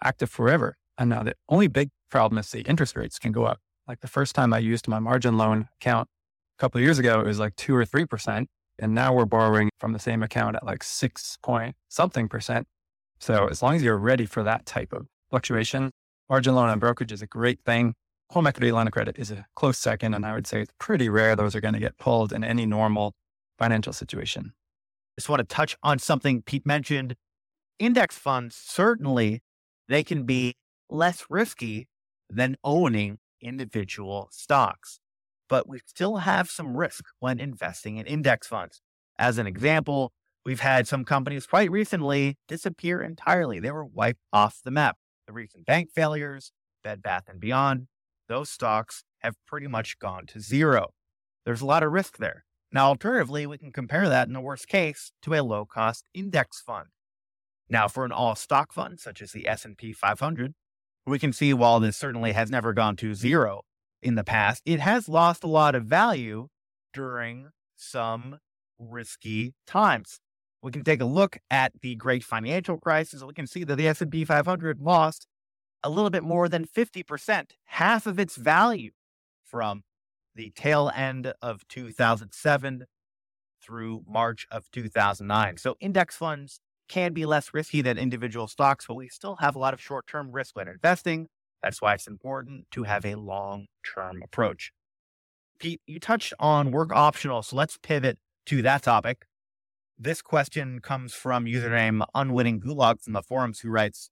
active 0.02 0.28
forever. 0.28 0.76
And 0.98 1.08
now 1.08 1.22
the 1.22 1.34
only 1.48 1.68
big 1.68 1.90
problem 2.10 2.38
is 2.38 2.50
the 2.50 2.62
interest 2.62 2.96
rates 2.96 3.18
can 3.18 3.32
go 3.32 3.44
up. 3.44 3.60
Like 3.86 4.00
the 4.00 4.08
first 4.08 4.34
time 4.34 4.52
I 4.52 4.58
used 4.58 4.88
my 4.88 4.98
margin 4.98 5.36
loan 5.36 5.68
account 5.80 6.08
a 6.58 6.60
couple 6.60 6.80
years 6.80 6.98
ago, 6.98 7.20
it 7.20 7.26
was 7.26 7.38
like 7.38 7.56
two 7.56 7.74
or 7.74 7.84
3%. 7.84 8.46
And 8.78 8.94
now 8.94 9.14
we're 9.14 9.26
borrowing 9.26 9.70
from 9.78 9.92
the 9.92 9.98
same 9.98 10.22
account 10.22 10.56
at 10.56 10.66
like 10.66 10.82
six 10.82 11.38
point 11.42 11.76
something 11.88 12.28
percent. 12.28 12.66
So 13.20 13.46
as 13.46 13.62
long 13.62 13.76
as 13.76 13.82
you're 13.82 13.96
ready 13.96 14.26
for 14.26 14.42
that 14.42 14.66
type 14.66 14.92
of 14.92 15.06
fluctuation, 15.30 15.92
margin 16.28 16.54
loan 16.54 16.68
and 16.68 16.80
brokerage 16.80 17.12
is 17.12 17.22
a 17.22 17.26
great 17.26 17.60
thing. 17.64 17.94
Home 18.32 18.46
equity 18.46 18.72
line 18.72 18.86
of 18.86 18.92
credit 18.92 19.18
is 19.18 19.30
a 19.30 19.46
close 19.54 19.78
second. 19.78 20.14
And 20.14 20.26
I 20.26 20.34
would 20.34 20.46
say 20.46 20.60
it's 20.60 20.72
pretty 20.78 21.08
rare 21.08 21.36
those 21.36 21.54
are 21.54 21.60
going 21.60 21.74
to 21.74 21.80
get 21.80 21.98
pulled 21.98 22.32
in 22.32 22.42
any 22.44 22.66
normal 22.66 23.14
financial 23.58 23.92
situation. 23.92 24.52
Just 25.18 25.28
want 25.28 25.40
to 25.40 25.54
touch 25.54 25.76
on 25.82 25.98
something 25.98 26.42
Pete 26.42 26.66
mentioned. 26.66 27.16
Index 27.78 28.16
funds, 28.16 28.56
certainly 28.56 29.42
they 29.88 30.02
can 30.02 30.24
be 30.24 30.54
less 30.88 31.24
risky 31.28 31.88
than 32.30 32.56
owning 32.64 33.18
individual 33.40 34.28
stocks 34.30 35.00
but 35.52 35.68
we 35.68 35.78
still 35.84 36.16
have 36.16 36.48
some 36.48 36.78
risk 36.78 37.04
when 37.20 37.38
investing 37.38 37.98
in 37.98 38.06
index 38.06 38.46
funds. 38.46 38.80
As 39.18 39.36
an 39.36 39.46
example, 39.46 40.10
we've 40.46 40.60
had 40.60 40.88
some 40.88 41.04
companies 41.04 41.46
quite 41.46 41.70
recently 41.70 42.38
disappear 42.48 43.02
entirely. 43.02 43.60
They 43.60 43.70
were 43.70 43.84
wiped 43.84 44.22
off 44.32 44.60
the 44.64 44.70
map. 44.70 44.96
The 45.26 45.34
recent 45.34 45.66
bank 45.66 45.90
failures, 45.94 46.52
Bed 46.82 47.02
Bath 47.02 47.24
and 47.28 47.38
Beyond, 47.38 47.88
those 48.28 48.50
stocks 48.50 49.04
have 49.20 49.34
pretty 49.46 49.66
much 49.66 49.98
gone 49.98 50.26
to 50.26 50.40
zero. 50.40 50.90
There's 51.44 51.60
a 51.60 51.66
lot 51.66 51.82
of 51.82 51.92
risk 51.92 52.18
there. 52.18 52.44
Now, 52.72 52.88
alternatively, 52.88 53.46
we 53.46 53.58
can 53.58 53.72
compare 53.72 54.08
that 54.08 54.28
in 54.28 54.34
the 54.34 54.40
worst 54.40 54.68
case 54.68 55.12
to 55.22 55.34
a 55.34 55.42
low-cost 55.42 56.08
index 56.14 56.60
fund. 56.60 56.88
Now, 57.68 57.88
for 57.88 58.04
an 58.04 58.12
all-stock 58.12 58.72
fund 58.72 59.00
such 59.00 59.20
as 59.20 59.32
the 59.32 59.46
S&P 59.46 59.92
500, 59.92 60.54
we 61.06 61.18
can 61.18 61.32
see 61.32 61.52
while 61.52 61.80
this 61.80 61.96
certainly 61.96 62.32
has 62.32 62.50
never 62.50 62.72
gone 62.72 62.96
to 62.96 63.14
zero, 63.14 63.62
in 64.02 64.16
the 64.16 64.24
past, 64.24 64.62
it 64.66 64.80
has 64.80 65.08
lost 65.08 65.44
a 65.44 65.48
lot 65.48 65.74
of 65.74 65.84
value 65.84 66.48
during 66.92 67.50
some 67.76 68.38
risky 68.78 69.54
times. 69.66 70.18
We 70.60 70.72
can 70.72 70.84
take 70.84 71.00
a 71.00 71.06
look 71.06 71.38
at 71.50 71.72
the 71.80 71.94
great 71.94 72.24
financial 72.24 72.78
crisis. 72.78 73.22
We 73.22 73.32
can 73.32 73.46
see 73.46 73.64
that 73.64 73.76
the 73.76 73.88
S&P 73.88 74.24
500 74.24 74.80
lost 74.80 75.26
a 75.84 75.90
little 75.90 76.10
bit 76.10 76.22
more 76.22 76.48
than 76.48 76.66
50%, 76.66 77.50
half 77.64 78.06
of 78.06 78.18
its 78.18 78.36
value 78.36 78.92
from 79.44 79.82
the 80.34 80.50
tail 80.54 80.90
end 80.94 81.32
of 81.42 81.66
2007 81.68 82.84
through 83.62 84.02
March 84.08 84.46
of 84.50 84.70
2009. 84.72 85.56
So 85.56 85.76
index 85.80 86.16
funds 86.16 86.60
can 86.88 87.12
be 87.12 87.26
less 87.26 87.54
risky 87.54 87.82
than 87.82 87.98
individual 87.98 88.46
stocks, 88.46 88.86
but 88.86 88.94
we 88.94 89.08
still 89.08 89.36
have 89.36 89.54
a 89.54 89.58
lot 89.58 89.74
of 89.74 89.80
short-term 89.80 90.32
risk 90.32 90.56
when 90.56 90.68
investing. 90.68 91.28
That's 91.62 91.80
why 91.80 91.94
it's 91.94 92.08
important 92.08 92.66
to 92.72 92.82
have 92.82 93.04
a 93.04 93.14
long 93.14 93.66
term 93.94 94.20
approach. 94.22 94.72
Pete, 95.58 95.80
you 95.86 96.00
touched 96.00 96.32
on 96.40 96.72
work 96.72 96.90
optional, 96.92 97.42
so 97.42 97.56
let's 97.56 97.78
pivot 97.78 98.18
to 98.46 98.62
that 98.62 98.82
topic. 98.82 99.26
This 99.98 100.20
question 100.20 100.80
comes 100.80 101.14
from 101.14 101.44
username 101.44 102.04
Unwitting 102.14 102.60
Gulag 102.60 103.00
from 103.00 103.12
the 103.12 103.22
forums 103.22 103.60
who 103.60 103.70
writes 103.70 104.10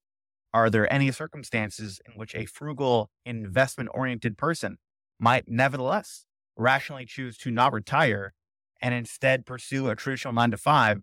Are 0.53 0.69
there 0.69 0.91
any 0.91 1.11
circumstances 1.11 2.01
in 2.05 2.13
which 2.13 2.35
a 2.35 2.45
frugal, 2.45 3.09
investment 3.25 3.89
oriented 3.93 4.37
person 4.37 4.77
might 5.19 5.45
nevertheless 5.47 6.25
rationally 6.57 7.05
choose 7.05 7.37
to 7.37 7.51
not 7.51 7.73
retire 7.73 8.33
and 8.81 8.93
instead 8.93 9.45
pursue 9.45 9.89
a 9.89 9.95
traditional 9.95 10.33
nine 10.33 10.51
to 10.51 10.57
five 10.57 11.01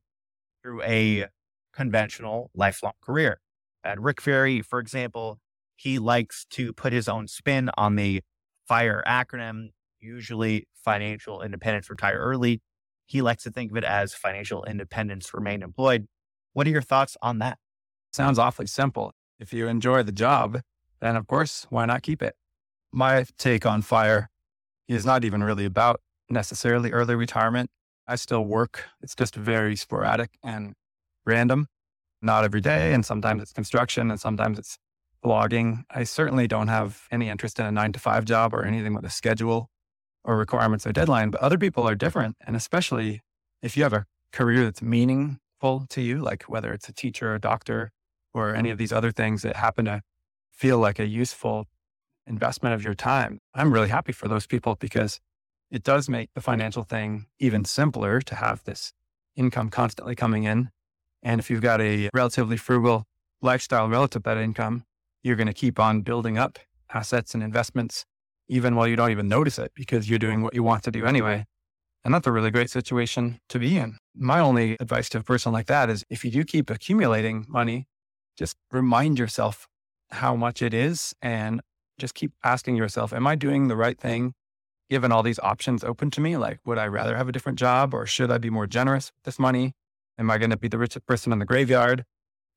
through 0.63 0.83
a 0.83 1.27
conventional 1.73 2.51
lifelong 2.55 2.93
career. 3.03 3.41
At 3.85 4.01
Rick 4.01 4.21
Ferri, 4.21 4.61
for 4.61 4.81
example, 4.81 5.39
he 5.77 5.99
likes 5.99 6.45
to 6.51 6.73
put 6.73 6.93
his 6.93 7.09
own 7.09 7.29
spin 7.29 7.71
on 7.77 7.97
the 7.97 8.23
FIRE 8.67 9.03
acronym, 9.07 9.69
usually 10.01 10.67
financial 10.75 11.41
independence, 11.41 11.89
retire 11.89 12.19
early. 12.19 12.61
He 13.07 13.23
likes 13.23 13.45
to 13.45 13.51
think 13.51 13.71
of 13.71 13.77
it 13.77 13.85
as 13.85 14.13
financial 14.13 14.65
independence, 14.65 15.33
remain 15.33 15.63
employed. 15.63 16.07
What 16.53 16.67
are 16.67 16.71
your 16.71 16.83
thoughts 16.83 17.17
on 17.23 17.39
that? 17.39 17.59
Sounds 18.13 18.39
awfully 18.39 18.67
simple. 18.67 19.13
If 19.39 19.53
you 19.53 19.69
enjoy 19.69 20.03
the 20.03 20.13
job, 20.13 20.61
then 21.01 21.17
of 21.17 21.27
course, 21.27 21.67
why 21.71 21.87
not 21.87 22.03
keep 22.03 22.23
it? 22.23 22.35
My 22.93 23.25
take 23.39 23.65
on 23.65 23.83
FIRE 23.83 24.31
is 24.89 25.07
not 25.07 25.25
even 25.25 25.45
really 25.45 25.65
about 25.65 26.01
necessarily 26.29 26.91
early 26.91 27.15
retirement. 27.15 27.71
I 28.07 28.17
still 28.17 28.45
work. 28.45 28.87
It's 29.03 29.15
just 29.15 29.37
very 29.37 29.77
sporadic 29.77 30.39
and 30.43 30.75
random, 31.27 31.69
not 32.23 32.45
every 32.45 32.61
day. 32.61 32.95
And 32.95 33.05
sometimes 33.05 33.43
it's 33.43 33.53
construction 33.53 34.11
and 34.11 34.19
sometimes 34.19 34.59
it's 34.59 34.79
blogging. 35.25 35.85
I 35.91 36.05
certainly 36.05 36.49
don't 36.49 36.69
have 36.69 37.07
any 37.11 37.29
interest 37.29 37.61
in 37.61 37.67
a 37.67 37.73
nine 37.73 37.93
to 37.93 37.99
five 38.01 38.25
job 38.25 38.55
or 38.55 38.65
anything 38.65 38.95
with 38.95 39.05
a 39.05 39.11
schedule 39.11 39.69
or 40.25 40.37
requirements 40.37 40.87
or 40.87 40.93
deadline, 40.93 41.31
but 41.31 41.41
other 41.41 41.59
people 41.59 41.89
are 41.89 41.95
different. 41.95 42.37
And 42.47 42.57
especially 42.57 43.23
if 43.63 43.77
you 43.77 43.83
have 43.83 43.93
a 43.93 44.07
career 44.33 44.65
that's 44.65 44.83
meaningful 44.83 45.87
to 45.91 46.01
you, 46.01 46.19
like 46.19 46.45
whether 46.45 46.73
it's 46.73 46.89
a 46.89 46.93
teacher, 46.93 47.35
a 47.35 47.41
doctor, 47.41 47.93
or 48.39 48.55
any 48.55 48.71
of 48.71 48.79
these 48.79 48.93
other 48.93 49.13
things 49.13 49.43
that 49.43 49.57
happen 49.57 49.85
to 49.87 50.03
feel 50.51 50.79
like 50.79 50.99
a 50.99 51.07
useful 51.07 51.67
investment 52.27 52.75
of 52.75 52.83
your 52.83 52.95
time, 52.95 53.41
I'm 53.55 53.73
really 53.73 53.89
happy 53.89 54.13
for 54.13 54.29
those 54.29 54.47
people 54.47 54.77
because 54.77 55.21
it 55.71 55.83
does 55.83 56.09
make 56.09 56.31
the 56.35 56.41
financial 56.41 56.83
thing 56.83 57.27
even 57.39 57.65
simpler 57.65 58.21
to 58.21 58.35
have 58.35 58.65
this 58.65 58.93
income 59.37 59.71
constantly 59.71 60.15
coming 60.15 60.45
in. 60.45 60.71
And 61.23 61.41
if 61.41 61.51
you've 61.51 61.63
got 61.63 61.81
a 61.81 62.09
relatively 62.15 62.57
frugal 62.57 63.05
lifestyle 63.43 63.89
relative 63.89 64.23
to 64.23 64.31
that 64.31 64.39
income, 64.39 64.85
you're 65.23 65.37
going 65.37 65.49
to 65.49 65.53
keep 65.53 65.79
on 65.79 66.03
building 66.03 66.39
up 66.39 66.59
assets 66.93 67.35
and 67.35 67.43
investments, 67.43 68.07
even 68.49 68.75
while 68.75 68.89
you 68.89 68.97
don't 68.97 69.11
even 69.11 69.29
notice 69.29 69.59
it 69.59 69.73
because 69.75 70.09
you're 70.09 70.19
doing 70.19 70.43
what 70.43 70.55
you 70.55 70.63
want 70.63 70.83
to 70.85 70.91
do 70.91 71.05
anyway. 71.05 71.45
And 72.05 72.15
that's 72.15 72.27
a 72.27 72.33
really 72.33 72.51
great 72.51 72.71
situation 72.71 73.41
to 73.49 73.59
be 73.59 73.77
in. 73.77 73.99
My 74.15 74.41
only 74.41 74.77
advice 74.81 75.09
to 75.11 75.19
a 75.19 75.23
person 75.23 75.53
like 75.53 75.67
that 75.67 75.91
is 75.91 76.05
if 76.09 76.25
you 76.25 76.31
do 76.31 76.45
keep 76.45 76.71
accumulating 76.71 77.45
money, 77.49 77.87
just 78.39 78.57
remind 78.71 79.19
yourself 79.19 79.67
how 80.11 80.37
much 80.37 80.63
it 80.63 80.73
is 80.73 81.15
and 81.21 81.61
just 81.99 82.15
keep 82.15 82.33
asking 82.45 82.77
yourself, 82.77 83.13
am 83.13 83.27
I 83.27 83.35
doing 83.35 83.67
the 83.67 83.77
right 83.77 83.99
thing 83.99 84.35
given 84.89 85.11
all 85.11 85.25
these 85.25 85.41
options 85.41 85.83
open 85.83 86.11
to 86.13 86.21
me? 86.21 86.37
Like, 86.37 86.61
would 86.65 86.79
I 86.79 86.87
rather 86.87 87.17
have 87.17 87.29
a 87.29 87.33
different 87.33 87.59
job 87.59 87.93
or 87.93 88.07
should 88.07 88.31
I 88.31 88.39
be 88.39 88.49
more 88.49 88.67
generous 88.67 89.11
with 89.15 89.25
this 89.25 89.39
money? 89.39 89.73
Am 90.19 90.31
I 90.31 90.39
going 90.39 90.51
to 90.51 90.57
be 90.57 90.69
the 90.69 90.79
richest 90.79 91.05
person 91.07 91.33
in 91.33 91.41
the 91.41 91.45
graveyard? 91.45 92.05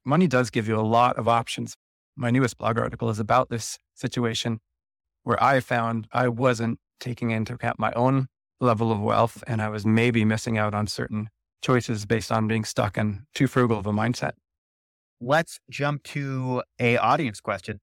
Money 0.06 0.28
does 0.28 0.52
give 0.52 0.67
you 0.67 0.78
a 0.78 0.82
lot 0.82 1.17
of 1.17 1.28
options. 1.28 1.76
My 2.15 2.30
newest 2.30 2.58
blog 2.58 2.78
article 2.78 3.10
is 3.10 3.20
about 3.20 3.50
this 3.50 3.80
situation 3.96 4.60
where 5.24 5.44
I 5.44 5.60
found 5.60 6.08
I 6.12 6.28
wasn't 6.28 6.80
taking 7.00 7.32
into 7.32 7.54
account 7.54 7.80
my 7.80 7.91
own 7.94 8.28
level 8.60 8.91
of 8.91 9.02
wealth 9.02 9.44
and 9.48 9.62
I 9.62 9.70
was 9.70 9.86
maybe 9.86 10.24
missing 10.26 10.58
out 10.58 10.76
on 10.76 10.86
certain 10.86 11.30
choices 11.63 12.06
based 12.06 12.32
on 12.32 12.48
being 12.48 12.63
stuck 12.63 12.98
in 12.98 13.26
too 13.34 13.48
frugal 13.48 13.80
of 13.80 13.88
a 13.88 13.91
mindset. 13.91 14.34
Let's 15.24 15.60
jump 15.70 16.02
to 16.04 16.64
a 16.80 16.98
audience 16.98 17.40
question. 17.40 17.80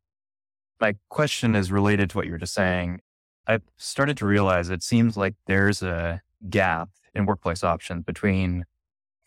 My 0.81 0.97
question 1.09 1.55
is 1.55 1.71
related 1.71 2.11
to 2.11 2.17
what 2.17 2.27
you 2.27 2.33
were 2.33 2.39
just 2.39 2.53
saying. 2.53 3.01
I've 3.47 3.63
started 3.77 4.17
to 4.17 4.27
realize 4.27 4.71
it 4.71 4.83
seems 4.83 5.17
like 5.17 5.37
there's 5.47 5.81
a 5.81 6.21
gap 6.51 6.91
in 7.15 7.27
workplace 7.27 7.63
options 7.63 8.05
between 8.05 8.65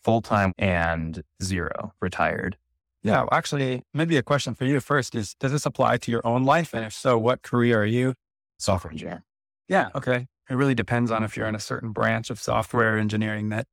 full 0.04 0.20
time 0.20 0.52
and 0.58 1.22
zero 1.42 1.94
retired. 2.02 2.58
Yeah, 3.02 3.24
actually, 3.32 3.82
maybe 3.94 4.18
a 4.18 4.22
question 4.22 4.54
for 4.54 4.66
you 4.66 4.78
first 4.80 5.14
is 5.14 5.34
Does 5.40 5.52
this 5.52 5.64
apply 5.64 5.96
to 5.96 6.10
your 6.10 6.24
own 6.26 6.44
life? 6.44 6.74
And 6.74 6.84
if 6.84 6.92
so, 6.92 7.18
what 7.18 7.42
career 7.42 7.80
are 7.80 7.86
you? 7.86 8.14
Software 8.58 8.92
engineer. 8.92 9.24
Yeah, 9.68 9.88
okay. 9.94 10.26
It 10.50 10.54
really 10.54 10.74
depends 10.74 11.10
on 11.10 11.24
if 11.24 11.34
you're 11.34 11.46
in 11.46 11.54
a 11.54 11.60
certain 11.60 11.92
branch 11.92 12.28
of 12.28 12.38
software 12.38 12.98
engineering 12.98 13.48
that 13.48 13.66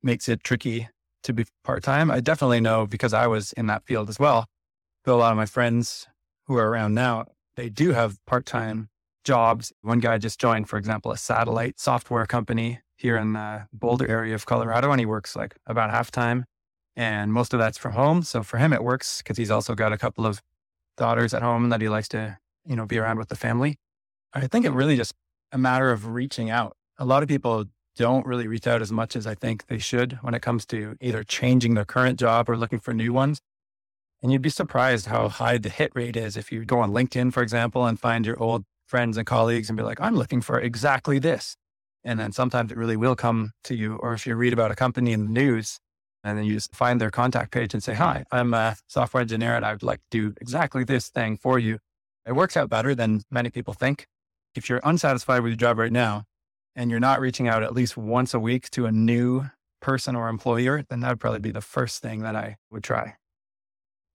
makes 0.00 0.28
it 0.28 0.44
tricky 0.44 0.88
to 1.22 1.32
be 1.32 1.46
part 1.64 1.82
time. 1.82 2.10
I 2.10 2.20
definitely 2.20 2.60
know 2.60 2.86
because 2.86 3.12
I 3.12 3.26
was 3.26 3.52
in 3.52 3.66
that 3.66 3.84
field 3.84 4.08
as 4.08 4.18
well. 4.18 4.46
But 5.04 5.12
a 5.12 5.16
lot 5.16 5.32
of 5.32 5.36
my 5.36 5.46
friends 5.46 6.08
who 6.46 6.56
are 6.56 6.68
around 6.68 6.94
now, 6.94 7.26
they 7.56 7.68
do 7.68 7.92
have 7.92 8.18
part 8.26 8.46
time 8.46 8.88
jobs. 9.24 9.72
One 9.82 10.00
guy 10.00 10.18
just 10.18 10.40
joined, 10.40 10.68
for 10.68 10.78
example, 10.78 11.12
a 11.12 11.16
satellite 11.16 11.78
software 11.78 12.26
company 12.26 12.80
here 12.96 13.16
in 13.16 13.32
the 13.32 13.66
Boulder 13.72 14.06
area 14.08 14.34
of 14.34 14.46
Colorado, 14.46 14.90
and 14.90 15.00
he 15.00 15.06
works 15.06 15.34
like 15.34 15.56
about 15.66 15.90
half 15.90 16.10
time. 16.10 16.44
And 16.96 17.32
most 17.32 17.54
of 17.54 17.60
that's 17.60 17.78
from 17.78 17.92
home. 17.92 18.22
So 18.22 18.42
for 18.42 18.58
him, 18.58 18.72
it 18.72 18.82
works 18.82 19.22
because 19.22 19.38
he's 19.38 19.50
also 19.50 19.74
got 19.74 19.92
a 19.92 19.98
couple 19.98 20.26
of 20.26 20.42
daughters 20.96 21.32
at 21.32 21.42
home 21.42 21.70
that 21.70 21.80
he 21.80 21.88
likes 21.88 22.08
to, 22.08 22.38
you 22.66 22.76
know, 22.76 22.84
be 22.84 22.98
around 22.98 23.18
with 23.18 23.28
the 23.28 23.36
family. 23.36 23.78
I 24.34 24.46
think 24.46 24.66
it 24.66 24.70
really 24.72 24.96
just 24.96 25.14
a 25.52 25.58
matter 25.58 25.90
of 25.90 26.08
reaching 26.08 26.50
out. 26.50 26.76
A 26.98 27.04
lot 27.04 27.22
of 27.22 27.28
people 27.28 27.64
don't 28.00 28.24
really 28.24 28.46
reach 28.46 28.66
out 28.66 28.80
as 28.80 28.90
much 28.90 29.14
as 29.14 29.26
I 29.26 29.34
think 29.34 29.66
they 29.66 29.76
should 29.76 30.18
when 30.22 30.32
it 30.32 30.40
comes 30.40 30.64
to 30.66 30.96
either 31.02 31.22
changing 31.22 31.74
their 31.74 31.84
current 31.84 32.18
job 32.18 32.48
or 32.48 32.56
looking 32.56 32.80
for 32.80 32.94
new 32.94 33.12
ones. 33.12 33.42
And 34.22 34.32
you'd 34.32 34.40
be 34.40 34.48
surprised 34.48 35.04
how 35.04 35.28
high 35.28 35.58
the 35.58 35.68
hit 35.68 35.92
rate 35.94 36.16
is 36.16 36.34
if 36.34 36.50
you 36.50 36.64
go 36.64 36.80
on 36.80 36.92
LinkedIn, 36.92 37.30
for 37.30 37.42
example, 37.42 37.84
and 37.84 38.00
find 38.00 38.24
your 38.24 38.42
old 38.42 38.64
friends 38.86 39.18
and 39.18 39.26
colleagues 39.26 39.68
and 39.68 39.76
be 39.76 39.82
like, 39.82 40.00
I'm 40.00 40.16
looking 40.16 40.40
for 40.40 40.58
exactly 40.58 41.18
this. 41.18 41.58
And 42.02 42.18
then 42.18 42.32
sometimes 42.32 42.72
it 42.72 42.78
really 42.78 42.96
will 42.96 43.16
come 43.16 43.52
to 43.64 43.74
you. 43.74 43.96
Or 43.96 44.14
if 44.14 44.26
you 44.26 44.34
read 44.34 44.54
about 44.54 44.70
a 44.70 44.76
company 44.76 45.12
in 45.12 45.26
the 45.26 45.30
news 45.30 45.78
and 46.24 46.38
then 46.38 46.46
you 46.46 46.54
just 46.54 46.74
find 46.74 47.02
their 47.02 47.10
contact 47.10 47.52
page 47.52 47.74
and 47.74 47.82
say, 47.82 47.92
Hi, 47.92 48.24
I'm 48.32 48.54
a 48.54 48.76
software 48.86 49.20
engineer 49.20 49.56
and 49.56 49.64
I 49.66 49.72
would 49.72 49.82
like 49.82 50.00
to 50.10 50.30
do 50.30 50.34
exactly 50.40 50.84
this 50.84 51.10
thing 51.10 51.36
for 51.36 51.58
you. 51.58 51.80
It 52.24 52.32
works 52.32 52.56
out 52.56 52.70
better 52.70 52.94
than 52.94 53.24
many 53.30 53.50
people 53.50 53.74
think. 53.74 54.06
If 54.54 54.70
you're 54.70 54.80
unsatisfied 54.84 55.42
with 55.42 55.50
your 55.50 55.58
job 55.58 55.78
right 55.78 55.92
now 55.92 56.24
and 56.80 56.90
you're 56.90 56.98
not 56.98 57.20
reaching 57.20 57.46
out 57.46 57.62
at 57.62 57.74
least 57.74 57.94
once 57.98 58.32
a 58.32 58.40
week 58.40 58.70
to 58.70 58.86
a 58.86 58.90
new 58.90 59.44
person 59.82 60.16
or 60.16 60.30
employer, 60.30 60.82
then 60.88 61.00
that 61.00 61.10
would 61.10 61.20
probably 61.20 61.38
be 61.38 61.50
the 61.50 61.60
first 61.60 62.00
thing 62.00 62.20
that 62.20 62.34
I 62.34 62.56
would 62.70 62.82
try. 62.82 63.16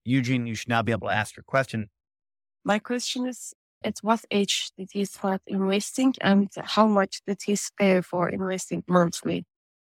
Eugene, 0.03 0.47
you 0.47 0.55
should 0.55 0.69
now 0.69 0.81
be 0.81 0.91
able 0.91 1.07
to 1.09 1.13
ask 1.13 1.37
your 1.37 1.43
question. 1.43 1.89
My 2.63 2.79
question 2.79 3.27
is 3.27 3.53
at 3.83 3.99
what 4.01 4.25
age 4.31 4.71
did 4.75 4.89
he 4.91 5.05
start 5.05 5.41
investing 5.45 6.15
and 6.21 6.49
how 6.57 6.87
much 6.87 7.21
did 7.27 7.37
he 7.45 7.55
spare 7.55 8.01
for 8.01 8.29
investing 8.29 8.83
monthly? 8.87 9.45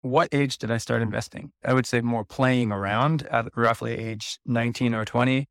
What 0.01 0.29
age 0.31 0.57
did 0.57 0.71
I 0.71 0.77
start 0.77 1.01
investing? 1.01 1.51
I 1.65 1.73
would 1.73 1.85
say 1.85 1.99
more 1.99 2.23
playing 2.23 2.71
around 2.71 3.27
at 3.29 3.49
roughly 3.53 3.97
age 3.97 4.39
19 4.45 4.95
or 4.95 5.03
20. 5.03 5.45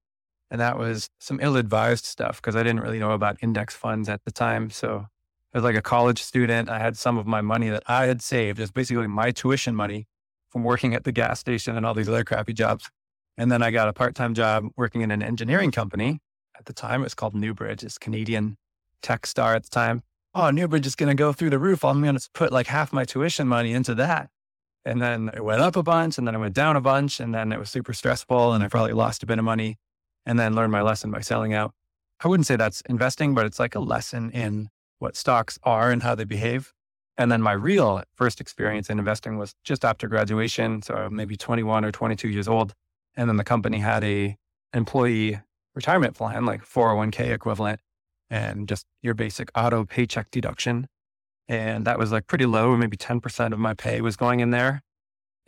And 0.50 0.58
that 0.58 0.78
was 0.78 1.10
some 1.20 1.38
ill 1.42 1.56
advised 1.56 2.06
stuff 2.06 2.40
because 2.40 2.56
I 2.56 2.62
didn't 2.62 2.80
really 2.80 2.98
know 2.98 3.10
about 3.10 3.36
index 3.42 3.74
funds 3.76 4.08
at 4.08 4.24
the 4.24 4.32
time. 4.32 4.70
So 4.70 5.08
as 5.52 5.62
like 5.62 5.76
a 5.76 5.82
college 5.82 6.22
student, 6.22 6.68
I 6.68 6.78
had 6.78 6.96
some 6.96 7.18
of 7.18 7.26
my 7.26 7.40
money 7.40 7.68
that 7.70 7.82
I 7.86 8.06
had 8.06 8.22
saved 8.22 8.60
as 8.60 8.70
basically 8.70 9.06
my 9.06 9.30
tuition 9.30 9.74
money 9.74 10.06
from 10.48 10.64
working 10.64 10.94
at 10.94 11.04
the 11.04 11.12
gas 11.12 11.40
station 11.40 11.76
and 11.76 11.84
all 11.84 11.94
these 11.94 12.08
other 12.08 12.24
crappy 12.24 12.52
jobs. 12.52 12.90
And 13.36 13.50
then 13.50 13.62
I 13.62 13.70
got 13.70 13.88
a 13.88 13.92
part 13.92 14.14
time 14.14 14.34
job 14.34 14.66
working 14.76 15.00
in 15.00 15.10
an 15.10 15.22
engineering 15.22 15.70
company. 15.70 16.20
At 16.58 16.66
the 16.66 16.72
time, 16.72 17.00
it 17.00 17.04
was 17.04 17.14
called 17.14 17.34
Newbridge, 17.34 17.82
it's 17.82 17.98
Canadian 17.98 18.58
tech 19.02 19.26
star 19.26 19.54
at 19.54 19.64
the 19.64 19.70
time. 19.70 20.02
Oh, 20.34 20.50
Newbridge 20.50 20.86
is 20.86 20.94
going 20.94 21.08
to 21.08 21.14
go 21.14 21.32
through 21.32 21.50
the 21.50 21.58
roof. 21.58 21.84
I'm 21.84 22.02
going 22.02 22.16
to 22.16 22.28
put 22.34 22.52
like 22.52 22.66
half 22.66 22.92
my 22.92 23.04
tuition 23.04 23.48
money 23.48 23.72
into 23.72 23.94
that. 23.96 24.28
And 24.84 25.02
then 25.02 25.30
it 25.34 25.44
went 25.44 25.60
up 25.60 25.76
a 25.76 25.82
bunch 25.82 26.18
and 26.18 26.26
then 26.26 26.34
it 26.34 26.38
went 26.38 26.54
down 26.54 26.76
a 26.76 26.80
bunch. 26.80 27.18
And 27.18 27.34
then 27.34 27.52
it 27.52 27.58
was 27.58 27.70
super 27.70 27.92
stressful 27.92 28.52
and 28.52 28.62
I 28.62 28.68
probably 28.68 28.92
lost 28.92 29.22
a 29.22 29.26
bit 29.26 29.38
of 29.38 29.44
money 29.44 29.78
and 30.24 30.38
then 30.38 30.54
learned 30.54 30.72
my 30.72 30.82
lesson 30.82 31.10
by 31.10 31.20
selling 31.20 31.52
out. 31.52 31.72
I 32.22 32.28
wouldn't 32.28 32.46
say 32.46 32.56
that's 32.56 32.82
investing, 32.82 33.34
but 33.34 33.46
it's 33.46 33.58
like 33.58 33.74
a 33.74 33.80
lesson 33.80 34.30
in 34.30 34.68
what 35.00 35.16
stocks 35.16 35.58
are 35.64 35.90
and 35.90 36.04
how 36.04 36.14
they 36.14 36.24
behave. 36.24 36.72
And 37.18 37.30
then 37.30 37.42
my 37.42 37.52
real 37.52 38.02
first 38.14 38.40
experience 38.40 38.88
in 38.88 38.98
investing 38.98 39.36
was 39.36 39.54
just 39.64 39.84
after 39.84 40.06
graduation. 40.06 40.82
So 40.82 41.08
maybe 41.10 41.36
21 41.36 41.84
or 41.84 41.90
22 41.90 42.28
years 42.28 42.46
old. 42.46 42.72
And 43.16 43.28
then 43.28 43.36
the 43.36 43.44
company 43.44 43.78
had 43.78 44.04
a 44.04 44.36
employee 44.72 45.40
retirement 45.74 46.14
plan, 46.14 46.46
like 46.46 46.62
401k 46.64 47.32
equivalent, 47.32 47.80
and 48.30 48.68
just 48.68 48.86
your 49.02 49.14
basic 49.14 49.50
auto 49.56 49.84
paycheck 49.84 50.30
deduction 50.30 50.86
and 51.50 51.84
that 51.84 51.98
was 51.98 52.12
like 52.12 52.28
pretty 52.28 52.46
low. 52.46 52.76
Maybe 52.76 52.96
10% 52.96 53.52
of 53.52 53.58
my 53.58 53.74
pay 53.74 54.00
was 54.00 54.16
going 54.16 54.38
in 54.38 54.50
there. 54.50 54.82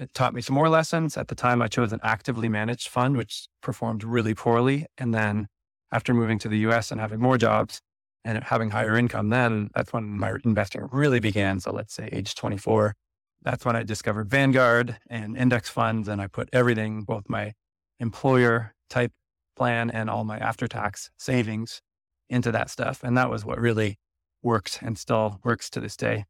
It 0.00 0.12
taught 0.14 0.34
me 0.34 0.42
some 0.42 0.56
more 0.56 0.68
lessons. 0.68 1.16
At 1.16 1.28
the 1.28 1.36
time, 1.36 1.62
I 1.62 1.68
chose 1.68 1.92
an 1.92 2.00
actively 2.02 2.48
managed 2.48 2.88
fund, 2.88 3.16
which 3.16 3.46
performed 3.62 4.02
really 4.02 4.34
poorly. 4.34 4.86
And 4.98 5.14
then 5.14 5.46
after 5.92 6.12
moving 6.12 6.40
to 6.40 6.48
the 6.48 6.58
US 6.68 6.90
and 6.90 7.00
having 7.00 7.20
more 7.20 7.38
jobs 7.38 7.80
and 8.24 8.42
having 8.44 8.70
higher 8.70 8.96
income, 8.96 9.30
then 9.30 9.70
that's 9.74 9.92
when 9.92 10.04
my 10.04 10.34
investing 10.44 10.88
really 10.92 11.20
began. 11.20 11.60
So 11.60 11.72
let's 11.72 11.94
say 11.94 12.08
age 12.12 12.34
24. 12.34 12.94
That's 13.42 13.64
when 13.64 13.74
I 13.74 13.82
discovered 13.82 14.30
Vanguard 14.30 14.98
and 15.10 15.36
index 15.36 15.68
funds. 15.68 16.06
And 16.08 16.20
I 16.20 16.28
put 16.28 16.48
everything, 16.52 17.02
both 17.02 17.28
my 17.28 17.52
employer 17.98 18.74
type 18.88 19.12
plan 19.56 19.90
and 19.90 20.08
all 20.08 20.24
my 20.24 20.38
after 20.38 20.68
tax 20.68 21.10
savings 21.18 21.82
into 22.28 22.52
that 22.52 22.70
stuff. 22.70 23.02
And 23.02 23.16
that 23.18 23.28
was 23.30 23.44
what 23.44 23.58
really 23.58 23.98
worked 24.42 24.80
and 24.82 24.96
still 24.96 25.40
works 25.44 25.68
to 25.70 25.80
this 25.80 25.96
day. 25.96 26.24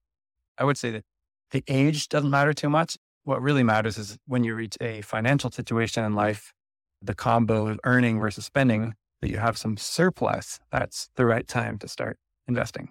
I 0.58 0.64
would 0.64 0.78
say 0.78 0.90
that 0.90 1.04
the 1.50 1.62
age 1.68 2.08
doesn't 2.08 2.30
matter 2.30 2.52
too 2.54 2.70
much. 2.70 2.96
what 3.24 3.42
really 3.42 3.62
matters 3.62 3.98
is 3.98 4.18
when 4.26 4.44
you 4.44 4.54
reach 4.54 4.76
a 4.80 5.00
financial 5.02 5.50
situation 5.50 6.04
in 6.04 6.14
life, 6.14 6.52
the 7.00 7.14
combo 7.14 7.68
of 7.68 7.80
earning 7.84 8.20
versus 8.20 8.44
spending, 8.44 8.94
that 9.22 9.30
you 9.30 9.38
have 9.38 9.56
some 9.56 9.76
surplus, 9.76 10.60
that's 10.70 11.08
the 11.14 11.24
right 11.24 11.46
time 11.48 11.78
to 11.78 11.88
start 11.88 12.18
investing. 12.46 12.88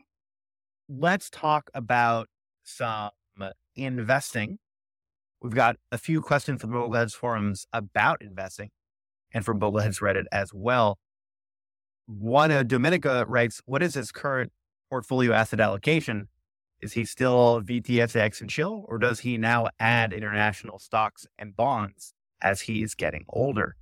Let's 0.89 1.29
talk 1.29 1.69
about 1.73 2.27
some 2.63 3.11
investing. 3.75 4.57
We've 5.41 5.53
got 5.53 5.75
a 5.91 5.97
few 5.97 6.21
questions 6.21 6.61
from 6.61 6.71
Bogleheads 6.71 7.13
forums 7.13 7.67
about 7.73 8.21
investing 8.21 8.69
and 9.33 9.45
from 9.45 9.59
Bogleheads 9.59 10.01
Reddit 10.01 10.25
as 10.31 10.51
well. 10.53 10.97
One, 12.07 12.49
Dominica 12.67 13.25
writes, 13.27 13.61
What 13.65 13.83
is 13.83 13.93
his 13.93 14.11
current 14.11 14.51
portfolio 14.89 15.33
asset 15.33 15.59
allocation? 15.59 16.27
Is 16.81 16.93
he 16.93 17.05
still 17.05 17.61
VTSAX 17.61 18.41
and 18.41 18.49
chill, 18.49 18.85
or 18.87 18.97
does 18.97 19.19
he 19.19 19.37
now 19.37 19.67
add 19.79 20.13
international 20.13 20.79
stocks 20.79 21.27
and 21.37 21.55
bonds 21.55 22.13
as 22.41 22.61
he 22.61 22.81
is 22.81 22.95
getting 22.95 23.25
older? 23.29 23.75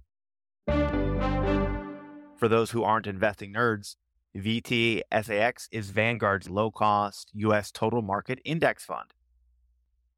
For 2.40 2.48
those 2.48 2.72
who 2.72 2.84
aren't 2.84 3.06
investing 3.06 3.54
nerds, 3.54 3.98
VTSAX 4.34 5.68
is 5.74 5.90
Vanguard's 5.90 6.50
low 6.50 6.72
cost 6.72 7.32
US 7.34 7.70
total 7.70 8.02
market 8.02 8.40
index 8.46 8.86
fund. 8.86 9.14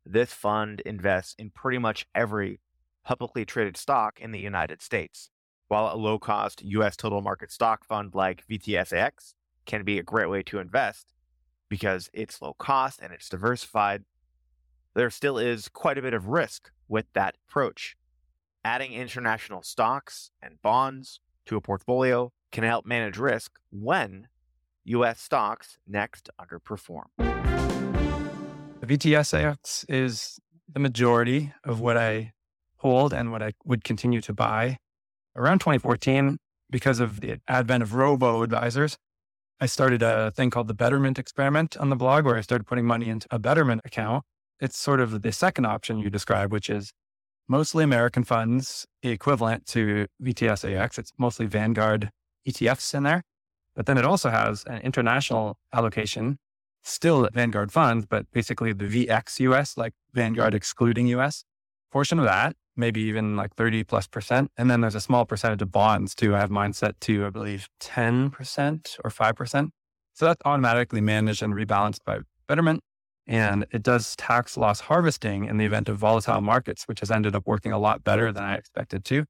This 0.06 0.32
fund 0.32 0.82
invests 0.82 1.34
in 1.40 1.50
pretty 1.50 1.80
much 1.80 2.06
every 2.14 2.60
publicly 3.04 3.44
traded 3.44 3.76
stock 3.76 4.20
in 4.22 4.32
the 4.32 4.40
United 4.40 4.84
States. 4.84 5.32
While 5.68 5.92
a 5.92 5.98
low 5.98 6.20
cost 6.20 6.62
US 6.64 6.96
total 6.96 7.22
market 7.22 7.52
stock 7.52 7.84
fund 7.88 8.14
like 8.14 8.46
VTSAX 8.46 9.34
can 9.66 9.84
be 9.84 9.98
a 9.98 10.04
great 10.04 10.30
way 10.30 10.44
to 10.44 10.60
invest 10.60 11.08
because 11.70 12.08
it's 12.14 12.40
low 12.40 12.54
cost 12.54 13.00
and 13.02 13.12
it's 13.12 13.30
diversified, 13.30 14.04
there 14.94 15.10
still 15.10 15.40
is 15.40 15.70
quite 15.70 15.98
a 15.98 16.04
bit 16.04 16.14
of 16.14 16.28
risk 16.28 16.70
with 16.88 17.08
that 17.14 17.38
approach. 17.48 17.98
Adding 18.64 18.94
international 18.94 19.64
stocks 19.64 20.30
and 20.40 20.62
bonds 20.62 21.20
to 21.46 21.56
a 21.56 21.62
portfolio 21.62 22.32
can 22.52 22.64
help 22.64 22.86
manage 22.86 23.18
risk 23.18 23.60
when 23.72 24.28
US 24.86 25.20
stocks 25.20 25.78
next 25.88 26.30
underperform. 26.40 27.06
The 28.82 28.88
VTSAX 28.88 29.86
is 29.88 30.40
the 30.72 30.80
majority 30.80 31.54
of 31.64 31.80
what 31.80 31.98
I 31.98 32.34
hold 32.78 33.14
and 33.14 33.32
what 33.32 33.44
I 33.44 33.54
would 33.64 33.84
continue 33.84 34.22
to 34.22 34.34
buy. 34.34 34.78
Around 35.36 35.60
2014, 35.60 36.38
because 36.70 37.00
of 37.00 37.22
the 37.22 37.40
advent 37.48 37.84
of 37.84 37.94
robo 37.94 38.42
advisors, 38.42 38.98
I 39.60 39.68
started 39.68 40.02
a 40.02 40.32
thing 40.32 40.50
called 40.50 40.68
the 40.68 40.74
Betterment 40.74 41.20
Experiment 41.20 41.78
on 41.78 41.90
the 41.90 41.96
blog 41.96 42.26
where 42.26 42.36
I 42.36 42.42
started 42.42 42.66
putting 42.66 42.86
money 42.86 43.08
into 43.08 43.28
a 43.30 43.38
Betterment 43.38 43.82
account. 43.86 44.24
It's 44.60 44.78
sort 44.78 45.00
of 45.00 45.22
the 45.22 45.32
second 45.32 45.66
option 45.66 46.00
you 46.00 46.10
describe, 46.10 46.52
which 46.52 46.70
is 46.70 46.92
mostly 47.52 47.84
American 47.84 48.24
funds, 48.24 48.86
equivalent 49.04 49.66
to 49.66 50.08
VTSAX. 50.24 50.98
It's 50.98 51.12
mostly 51.18 51.46
Vanguard 51.46 52.10
ETFs 52.48 52.94
in 52.96 53.04
there. 53.04 53.24
But 53.76 53.88
then 53.88 53.98
it 53.98 54.06
also 54.06 54.30
has 54.30 54.64
an 54.68 54.80
international 54.82 55.58
allocation, 55.74 56.38
still 56.82 57.28
Vanguard 57.34 57.74
funds, 57.74 58.06
but 58.10 58.26
basically 58.32 58.72
the 58.72 58.86
VX 58.86 59.42
US, 59.42 59.78
like 59.78 59.92
Vanguard 60.14 60.56
excluding 60.56 61.08
US 61.08 61.44
portion 61.92 62.20
of 62.20 62.26
that, 62.26 62.56
maybe 62.78 63.02
even 63.02 63.36
like 63.36 63.54
30 63.56 63.84
plus 63.84 64.08
percent. 64.08 64.50
And 64.56 64.72
then 64.72 64.80
there's 64.80 64.96
a 64.96 65.02
small 65.02 65.26
percentage 65.26 65.62
of 65.62 65.74
bonds 65.74 66.16
too. 66.16 66.34
I 66.34 66.40
have 66.40 66.52
mine 66.52 66.72
set 66.72 67.02
to, 67.02 67.26
I 67.26 67.30
believe, 67.32 67.68
10% 67.82 68.98
or 69.04 69.12
5%. 69.12 69.70
So 70.14 70.26
that's 70.26 70.42
automatically 70.46 71.02
managed 71.02 71.44
and 71.44 71.54
rebalanced 71.54 72.06
by 72.06 72.20
Betterment. 72.48 72.80
And 73.32 73.66
it 73.72 73.82
does 73.82 74.14
tax 74.18 74.58
loss 74.58 74.82
harvesting 74.82 75.46
in 75.46 75.56
the 75.56 75.64
event 75.64 75.88
of 75.88 75.98
volatile 75.98 76.42
markets, 76.42 76.84
which 76.84 77.00
has 77.00 77.10
ended 77.10 77.34
up 77.34 77.48
working 77.48 77.72
a 77.72 77.80
lot 77.80 78.04
better 78.04 78.30
than 78.34 78.44
I 78.44 78.56
expected 78.56 79.06
to. 79.06 79.24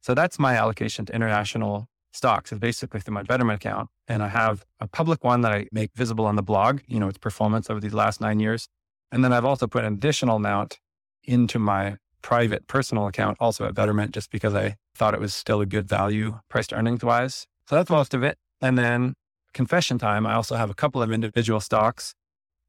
So 0.00 0.12
that's 0.12 0.40
my 0.40 0.56
allocation 0.56 1.06
to 1.06 1.14
international 1.14 1.86
stocks 2.12 2.50
is 2.50 2.58
basically 2.58 2.98
through 2.98 3.14
my 3.14 3.22
Betterment 3.22 3.62
account. 3.62 3.90
And 4.08 4.24
I 4.24 4.28
have 4.28 4.64
a 4.80 4.88
public 4.88 5.22
one 5.22 5.42
that 5.42 5.52
I 5.52 5.68
make 5.70 5.92
visible 5.94 6.26
on 6.26 6.34
the 6.34 6.42
blog, 6.42 6.80
you 6.88 6.98
know, 6.98 7.06
its 7.06 7.18
performance 7.18 7.70
over 7.70 7.78
these 7.78 7.94
last 7.94 8.20
nine 8.20 8.40
years. 8.40 8.66
And 9.12 9.22
then 9.22 9.32
I've 9.32 9.44
also 9.44 9.68
put 9.68 9.84
an 9.84 9.94
additional 9.94 10.36
amount 10.36 10.80
into 11.22 11.60
my 11.60 11.98
private 12.22 12.66
personal 12.66 13.06
account, 13.06 13.36
also 13.38 13.66
at 13.66 13.74
Betterment, 13.74 14.10
just 14.10 14.32
because 14.32 14.52
I 14.52 14.74
thought 14.96 15.14
it 15.14 15.20
was 15.20 15.32
still 15.32 15.60
a 15.60 15.66
good 15.66 15.88
value 15.88 16.40
price 16.48 16.72
earnings 16.72 17.04
wise. 17.04 17.46
So 17.68 17.76
that's 17.76 17.88
most 17.90 18.14
of 18.14 18.24
it. 18.24 18.36
And 18.60 18.76
then 18.76 19.14
confession 19.52 19.98
time, 19.98 20.26
I 20.26 20.34
also 20.34 20.56
have 20.56 20.70
a 20.70 20.74
couple 20.74 21.02
of 21.02 21.12
individual 21.12 21.60
stocks, 21.60 22.14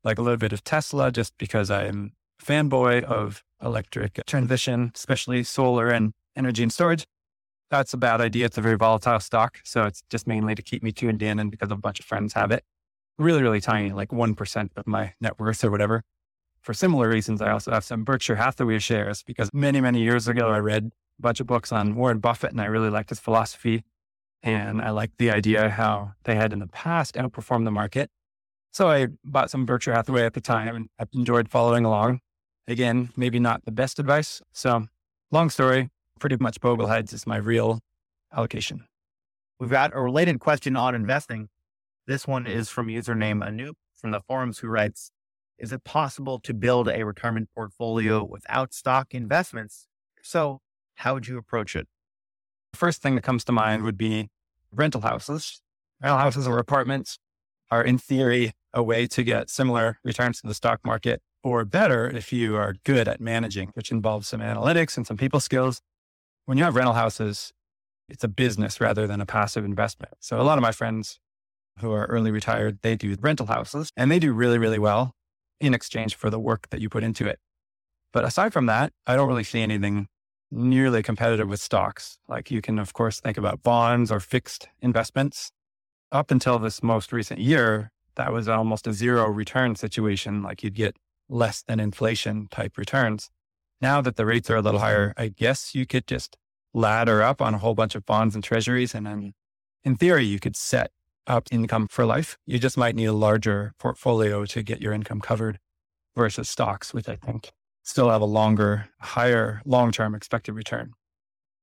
like 0.05 0.17
a 0.17 0.21
little 0.21 0.37
bit 0.37 0.53
of 0.53 0.63
Tesla, 0.63 1.11
just 1.11 1.37
because 1.37 1.69
I'm 1.69 2.13
fanboy 2.41 3.03
of 3.03 3.43
electric 3.61 4.21
transition, 4.25 4.91
especially 4.95 5.43
solar 5.43 5.89
and 5.89 6.13
energy 6.37 6.63
and 6.63 6.71
storage 6.71 7.05
that's 7.69 7.93
a 7.93 7.97
bad 7.97 8.21
idea. 8.21 8.45
It's 8.45 8.57
a 8.57 8.61
very 8.61 8.77
volatile 8.77 9.19
stock. 9.19 9.59
So 9.63 9.83
it's 9.85 10.01
just 10.09 10.27
mainly 10.27 10.55
to 10.55 10.61
keep 10.61 10.83
me 10.83 10.91
tuned 10.91 11.21
in 11.21 11.39
and 11.39 11.51
because 11.51 11.71
a 11.71 11.75
bunch 11.75 11.99
of 11.99 12.05
friends 12.05 12.33
have 12.33 12.51
it. 12.51 12.63
Really, 13.17 13.41
really 13.41 13.61
tiny, 13.61 13.91
like 13.91 14.09
1% 14.09 14.69
of 14.75 14.87
my 14.87 15.13
net 15.21 15.39
worth 15.39 15.63
or 15.63 15.71
whatever. 15.71 16.03
For 16.61 16.73
similar 16.73 17.07
reasons, 17.09 17.41
I 17.41 17.51
also 17.51 17.71
have 17.71 17.83
some 17.83 18.03
Berkshire 18.03 18.35
Hathaway 18.35 18.79
shares 18.79 19.23
because 19.23 19.49
many, 19.53 19.79
many 19.81 20.01
years 20.01 20.27
ago, 20.27 20.49
I 20.49 20.57
read 20.57 20.91
a 21.19 21.21
bunch 21.21 21.39
of 21.39 21.47
books 21.47 21.71
on 21.71 21.95
Warren 21.95 22.19
Buffett 22.19 22.51
and 22.51 22.59
I 22.59 22.65
really 22.65 22.89
liked 22.89 23.09
his 23.09 23.19
philosophy. 23.19 23.83
And 24.43 24.81
I 24.81 24.91
liked 24.91 25.17
the 25.17 25.31
idea 25.31 25.69
how 25.69 26.13
they 26.23 26.35
had 26.35 26.53
in 26.53 26.59
the 26.59 26.67
past 26.67 27.15
outperformed 27.15 27.65
the 27.65 27.71
market. 27.71 28.09
So 28.75 28.89
I 28.89 29.07
bought 29.23 29.49
some 29.49 29.65
Berkshire 29.65 29.93
Hathaway 29.93 30.25
at 30.25 30.33
the 30.33 30.41
time 30.41 30.75
and 30.75 30.89
I've 30.99 31.07
enjoyed 31.13 31.47
following 31.47 31.85
along. 31.85 32.19
Again, 32.67 33.09
maybe 33.15 33.39
not 33.39 33.63
the 33.63 33.71
best 33.71 33.99
advice. 33.99 34.41
So 34.51 34.87
long 35.31 35.49
story, 35.49 35.91
pretty 36.19 36.35
much 36.41 36.59
Bogleheads 36.59 37.13
is 37.13 37.25
my 37.25 37.37
real 37.37 37.79
allocation. 38.35 38.85
We've 39.61 39.69
got 39.69 39.95
a 39.95 40.01
related 40.01 40.41
question 40.41 40.75
on 40.75 40.93
investing. 40.93 41.47
This 42.05 42.27
one 42.27 42.45
is 42.45 42.67
from 42.67 42.87
username 42.87 43.47
Anoop 43.47 43.75
from 43.93 44.11
the 44.11 44.19
forums 44.19 44.59
who 44.59 44.67
writes, 44.67 45.09
is 45.57 45.71
it 45.71 45.85
possible 45.85 46.37
to 46.39 46.53
build 46.53 46.89
a 46.89 47.05
retirement 47.05 47.47
portfolio 47.55 48.25
without 48.25 48.73
stock 48.73 49.13
investments? 49.15 49.87
So 50.21 50.59
how 50.95 51.13
would 51.13 51.29
you 51.29 51.37
approach 51.37 51.77
it? 51.77 51.87
The 52.73 52.77
first 52.79 53.01
thing 53.01 53.15
that 53.15 53.21
comes 53.21 53.45
to 53.45 53.53
mind 53.53 53.83
would 53.83 53.97
be 53.97 54.27
rental 54.69 54.99
houses. 54.99 55.61
Rental 56.01 56.19
houses 56.19 56.45
or 56.45 56.59
apartments 56.59 57.19
are 57.71 57.81
in 57.81 57.97
theory 57.97 58.51
a 58.75 58.83
way 58.83 59.07
to 59.07 59.23
get 59.23 59.49
similar 59.49 59.97
returns 60.03 60.41
to 60.41 60.47
the 60.47 60.53
stock 60.53 60.81
market 60.85 61.21
or 61.43 61.65
better 61.65 62.07
if 62.07 62.31
you 62.31 62.55
are 62.55 62.75
good 62.83 63.07
at 63.07 63.19
managing, 63.19 63.71
which 63.73 63.89
involves 63.89 64.27
some 64.27 64.41
analytics 64.41 64.97
and 64.97 65.07
some 65.07 65.17
people 65.17 65.39
skills 65.39 65.81
when 66.45 66.57
you 66.57 66.63
have 66.63 66.75
rental 66.75 66.93
houses, 66.93 67.51
it's 68.07 68.23
a 68.23 68.27
business 68.27 68.79
rather 68.79 69.07
than 69.07 69.19
a 69.19 69.25
passive 69.25 69.65
investment. 69.65 70.13
So 70.19 70.39
a 70.39 70.43
lot 70.43 70.57
of 70.57 70.61
my 70.61 70.71
friends 70.71 71.19
who 71.79 71.91
are 71.91 72.05
early 72.05 72.31
retired, 72.31 72.79
they 72.81 72.95
do 72.95 73.15
rental 73.19 73.47
houses 73.47 73.89
and 73.97 74.11
they 74.11 74.19
do 74.19 74.31
really, 74.31 74.57
really 74.57 74.79
well 74.79 75.13
in 75.59 75.73
exchange 75.73 76.15
for 76.15 76.29
the 76.29 76.39
work 76.39 76.67
that 76.69 76.81
you 76.81 76.89
put 76.89 77.03
into 77.03 77.27
it. 77.27 77.39
But 78.13 78.23
aside 78.23 78.53
from 78.53 78.67
that, 78.67 78.93
I 79.07 79.15
don't 79.15 79.27
really 79.27 79.43
see 79.43 79.61
anything 79.61 80.07
nearly 80.51 81.01
competitive 81.03 81.49
with 81.49 81.59
stocks. 81.59 82.17
Like 82.29 82.51
you 82.51 82.61
can, 82.61 82.79
of 82.79 82.93
course, 82.93 83.19
think 83.19 83.37
about 83.37 83.63
bonds 83.63 84.11
or 84.11 84.19
fixed 84.19 84.69
investments. 84.81 85.51
Up 86.11 86.31
until 86.31 86.59
this 86.59 86.83
most 86.83 87.11
recent 87.11 87.39
year, 87.39 87.91
that 88.15 88.33
was 88.33 88.47
almost 88.47 88.87
a 88.87 88.93
zero 88.93 89.27
return 89.27 89.75
situation. 89.75 90.41
Like 90.41 90.63
you'd 90.63 90.75
get 90.75 90.97
less 91.29 91.61
than 91.61 91.79
inflation 91.79 92.47
type 92.49 92.77
returns. 92.77 93.29
Now 93.81 94.01
that 94.01 94.15
the 94.15 94.25
rates 94.25 94.49
are 94.49 94.57
a 94.57 94.61
little 94.61 94.79
higher, 94.79 95.13
I 95.17 95.27
guess 95.27 95.75
you 95.75 95.85
could 95.85 96.07
just 96.07 96.37
ladder 96.73 97.21
up 97.21 97.41
on 97.41 97.53
a 97.53 97.57
whole 97.57 97.75
bunch 97.75 97.95
of 97.95 98.05
bonds 98.05 98.35
and 98.35 98.43
treasuries. 98.43 98.93
And 98.93 99.05
then 99.05 99.33
in 99.83 99.95
theory, 99.95 100.25
you 100.25 100.39
could 100.39 100.55
set 100.55 100.91
up 101.27 101.47
income 101.51 101.87
for 101.87 102.05
life. 102.05 102.37
You 102.45 102.59
just 102.59 102.77
might 102.77 102.95
need 102.95 103.05
a 103.05 103.13
larger 103.13 103.73
portfolio 103.79 104.45
to 104.45 104.63
get 104.63 104.81
your 104.81 104.93
income 104.93 105.21
covered 105.21 105.59
versus 106.15 106.49
stocks, 106.49 106.93
which 106.93 107.09
I 107.09 107.15
think 107.15 107.51
still 107.83 108.09
have 108.09 108.21
a 108.21 108.25
longer, 108.25 108.89
higher 108.99 109.61
long 109.65 109.91
term 109.91 110.15
expected 110.15 110.53
return. 110.53 110.93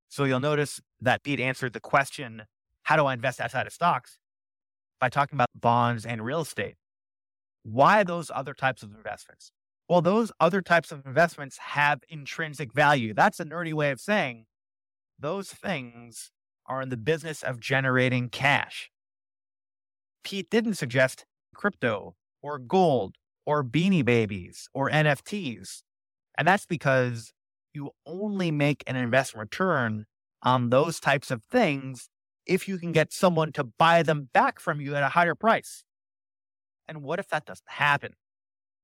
So 0.09 0.25
you'll 0.25 0.39
notice 0.39 0.79
that 1.01 1.23
Pete 1.23 1.39
answered 1.39 1.73
the 1.73 1.79
question, 1.79 2.43
how 2.83 2.95
do 2.95 3.05
I 3.05 3.13
invest 3.13 3.41
outside 3.41 3.65
of 3.65 3.73
stocks? 3.73 4.19
By 4.99 5.09
talking 5.09 5.35
about 5.35 5.49
bonds 5.55 6.05
and 6.05 6.23
real 6.23 6.41
estate. 6.41 6.75
Why 7.63 8.03
those 8.03 8.31
other 8.33 8.53
types 8.53 8.83
of 8.83 8.93
investments? 8.93 9.51
Well, 9.89 10.01
those 10.01 10.31
other 10.39 10.61
types 10.61 10.91
of 10.91 11.05
investments 11.05 11.57
have 11.57 12.01
intrinsic 12.09 12.73
value. 12.73 13.13
That's 13.13 13.39
a 13.39 13.45
nerdy 13.45 13.73
way 13.73 13.91
of 13.91 13.99
saying 13.99 14.45
those 15.19 15.51
things 15.51 16.31
are 16.65 16.81
in 16.81 16.89
the 16.89 16.97
business 16.97 17.43
of 17.43 17.59
generating 17.59 18.29
cash. 18.29 18.89
Pete 20.23 20.49
didn't 20.49 20.75
suggest 20.75 21.25
crypto 21.53 22.15
or 22.41 22.57
gold 22.57 23.15
or 23.45 23.63
beanie 23.63 24.05
babies 24.05 24.69
or 24.73 24.89
NFTs. 24.89 25.83
And 26.37 26.47
that's 26.47 26.65
because 26.65 27.33
you 27.73 27.91
only 28.05 28.51
make 28.51 28.83
an 28.87 28.95
investment 28.95 29.41
return 29.51 30.05
on 30.41 30.69
those 30.69 30.99
types 30.99 31.31
of 31.31 31.43
things 31.43 32.09
if 32.45 32.67
you 32.67 32.77
can 32.77 32.91
get 32.91 33.13
someone 33.13 33.51
to 33.53 33.63
buy 33.63 34.03
them 34.03 34.29
back 34.33 34.59
from 34.59 34.81
you 34.81 34.95
at 34.95 35.03
a 35.03 35.09
higher 35.09 35.35
price. 35.35 35.83
And 36.87 37.01
what 37.01 37.19
if 37.19 37.29
that 37.29 37.45
doesn't 37.45 37.69
happen? 37.69 38.13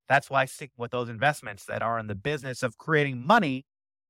That's 0.08 0.30
why 0.30 0.45
sticking 0.45 0.76
with 0.78 0.91
those 0.91 1.10
investments 1.10 1.65
that 1.65 1.82
are 1.82 2.00
in 2.00 2.08
the 2.08 2.15
business 2.15 2.63
of 2.63 2.78
creating 2.78 3.26
money 3.26 3.65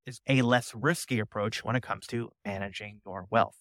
is 0.05 0.21
a 0.27 0.41
less 0.41 0.73
risky 0.73 1.19
approach 1.19 1.63
when 1.63 1.75
it 1.75 1.83
comes 1.83 2.07
to 2.07 2.29
managing 2.45 3.01
your 3.05 3.27
wealth. 3.29 3.57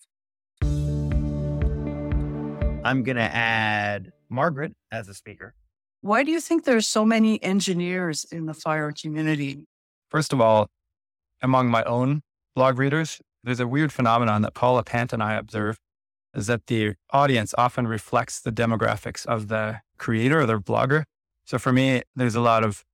I'm 2.85 3.03
going 3.03 3.17
to 3.17 3.23
add 3.23 4.13
Margaret 4.29 4.75
as 4.93 5.09
a 5.09 5.15
speaker. 5.15 5.55
Why 6.01 6.23
do 6.23 6.31
you 6.31 6.41
think 6.41 6.65
there's 6.65 6.87
so 6.87 7.05
many 7.05 7.43
engineers 7.43 8.25
in 8.31 8.47
the 8.47 8.55
fire 8.55 8.93
community? 8.93 9.67
First 10.11 10.33
of 10.33 10.41
all, 10.41 10.69
among 11.43 11.69
my 11.71 11.83
own 11.85 12.23
blog 12.55 12.79
readers, 12.79 13.21
there's 13.49 13.61
a 13.61 13.67
weird 13.67 13.93
phenomenon 13.93 14.43
that 14.43 14.55
Paula 14.55 14.85
Pant 14.85 15.13
and 15.13 15.23
I 15.23 15.35
observe 15.35 15.79
is 16.35 16.47
that 16.49 16.67
the 16.67 16.95
audience 17.11 17.55
often 17.57 17.89
reflects 17.89 18.41
the 18.41 18.53
demographics 18.53 19.25
of 19.25 19.49
the 19.49 19.81
creator 19.97 20.41
or 20.41 20.47
their 20.47 20.61
blogger. 20.61 21.05
So 21.45 21.59
for 21.59 21.73
me, 21.73 22.03
there's 22.15 22.35
a 22.35 22.43
lot 22.43 22.63
of 22.63 22.85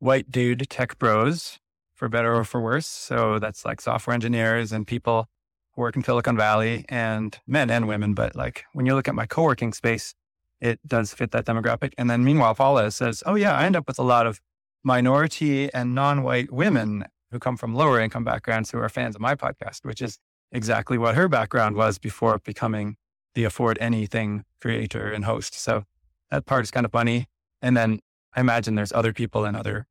white 0.00 0.30
dude 0.30 0.68
tech 0.68 0.98
bros, 0.98 1.60
for 2.02 2.08
better 2.08 2.34
or 2.34 2.42
for 2.42 2.60
worse. 2.60 2.88
So 2.88 3.38
that's 3.38 3.64
like 3.64 3.80
software 3.80 4.12
engineers 4.12 4.72
and 4.72 4.84
people 4.84 5.28
who 5.74 5.82
work 5.82 5.94
in 5.94 6.02
Silicon 6.02 6.36
Valley 6.36 6.84
and 6.88 7.38
men 7.46 7.70
and 7.70 7.86
women. 7.86 8.12
But 8.12 8.34
like 8.34 8.64
when 8.72 8.86
you 8.86 8.96
look 8.96 9.06
at 9.06 9.14
my 9.14 9.26
co 9.26 9.44
working 9.44 9.72
space, 9.72 10.12
it 10.60 10.80
does 10.84 11.14
fit 11.14 11.30
that 11.30 11.46
demographic. 11.46 11.92
And 11.96 12.10
then 12.10 12.24
meanwhile, 12.24 12.56
Paula 12.56 12.90
says, 12.90 13.22
Oh, 13.24 13.36
yeah, 13.36 13.56
I 13.56 13.66
end 13.66 13.76
up 13.76 13.86
with 13.86 14.00
a 14.00 14.02
lot 14.02 14.26
of 14.26 14.40
minority 14.82 15.72
and 15.72 15.94
non 15.94 16.24
white 16.24 16.52
women 16.52 17.04
who 17.32 17.38
come 17.38 17.56
from 17.56 17.74
lower 17.74 17.98
income 17.98 18.24
backgrounds 18.24 18.70
who 18.70 18.78
are 18.78 18.88
fans 18.88 19.14
of 19.14 19.20
my 19.20 19.34
podcast, 19.34 19.84
which 19.84 20.00
is 20.00 20.18
exactly 20.52 20.98
what 20.98 21.14
her 21.14 21.28
background 21.28 21.76
was 21.76 21.98
before 21.98 22.38
becoming 22.38 22.96
the 23.34 23.44
afford 23.44 23.78
anything 23.80 24.44
creator 24.60 25.10
and 25.10 25.24
host. 25.24 25.54
So 25.54 25.84
that 26.30 26.46
part 26.46 26.62
is 26.62 26.70
kind 26.70 26.86
of 26.86 26.92
funny. 26.92 27.26
And 27.60 27.76
then 27.76 28.00
I 28.34 28.40
imagine 28.40 28.74
there's 28.74 28.92
other 28.92 29.12
people 29.12 29.44
in 29.44 29.56
other 29.56 29.86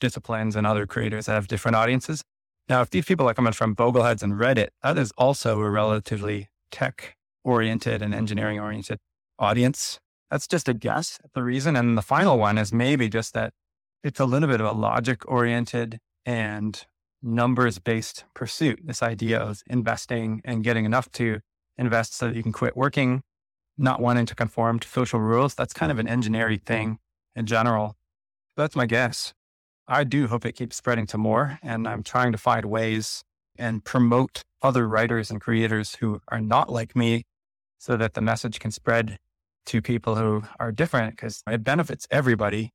disciplines 0.00 0.56
and 0.56 0.66
other 0.66 0.86
creators 0.86 1.26
that 1.26 1.32
have 1.32 1.48
different 1.48 1.76
audiences. 1.76 2.22
Now, 2.68 2.80
if 2.80 2.90
these 2.90 3.04
people 3.04 3.28
are 3.28 3.34
coming 3.34 3.52
from 3.52 3.76
Bogleheads 3.76 4.22
and 4.22 4.34
Reddit, 4.34 4.68
that 4.82 4.98
is 4.98 5.12
also 5.16 5.60
a 5.60 5.70
relatively 5.70 6.48
tech 6.70 7.16
oriented 7.44 8.02
and 8.02 8.14
engineering 8.14 8.58
oriented 8.58 8.98
audience. 9.38 10.00
That's 10.30 10.48
just 10.48 10.68
a 10.68 10.74
guess 10.74 11.20
at 11.22 11.32
the 11.34 11.42
reason. 11.42 11.76
And 11.76 11.96
the 11.96 12.02
final 12.02 12.38
one 12.38 12.58
is 12.58 12.72
maybe 12.72 13.08
just 13.08 13.34
that 13.34 13.52
it's 14.02 14.18
a 14.18 14.24
little 14.24 14.48
bit 14.48 14.60
of 14.60 14.66
a 14.66 14.72
logic 14.72 15.22
oriented 15.30 16.00
and 16.26 16.84
numbers 17.22 17.78
based 17.78 18.24
pursuit. 18.34 18.80
This 18.84 19.02
idea 19.02 19.38
of 19.38 19.62
investing 19.68 20.42
and 20.44 20.62
getting 20.62 20.84
enough 20.84 21.10
to 21.12 21.40
invest 21.78 22.14
so 22.14 22.28
that 22.28 22.36
you 22.36 22.42
can 22.42 22.52
quit 22.52 22.76
working, 22.76 23.22
not 23.78 24.00
wanting 24.00 24.26
to 24.26 24.34
conform 24.34 24.78
to 24.80 24.88
social 24.88 25.20
rules. 25.20 25.54
That's 25.54 25.72
kind 25.72 25.90
of 25.90 25.98
an 25.98 26.08
engineering 26.08 26.60
thing 26.60 26.98
in 27.34 27.46
general. 27.46 27.96
That's 28.56 28.76
my 28.76 28.86
guess. 28.86 29.32
I 29.88 30.04
do 30.04 30.26
hope 30.26 30.44
it 30.44 30.52
keeps 30.52 30.76
spreading 30.76 31.06
to 31.08 31.18
more. 31.18 31.58
And 31.62 31.86
I'm 31.86 32.02
trying 32.02 32.32
to 32.32 32.38
find 32.38 32.64
ways 32.66 33.22
and 33.58 33.84
promote 33.84 34.42
other 34.62 34.88
writers 34.88 35.30
and 35.30 35.40
creators 35.40 35.96
who 35.96 36.20
are 36.28 36.40
not 36.40 36.70
like 36.70 36.96
me 36.96 37.24
so 37.78 37.96
that 37.96 38.14
the 38.14 38.20
message 38.20 38.58
can 38.58 38.70
spread 38.70 39.18
to 39.66 39.82
people 39.82 40.16
who 40.16 40.42
are 40.58 40.72
different 40.72 41.12
because 41.12 41.42
it 41.48 41.62
benefits 41.62 42.06
everybody, 42.10 42.72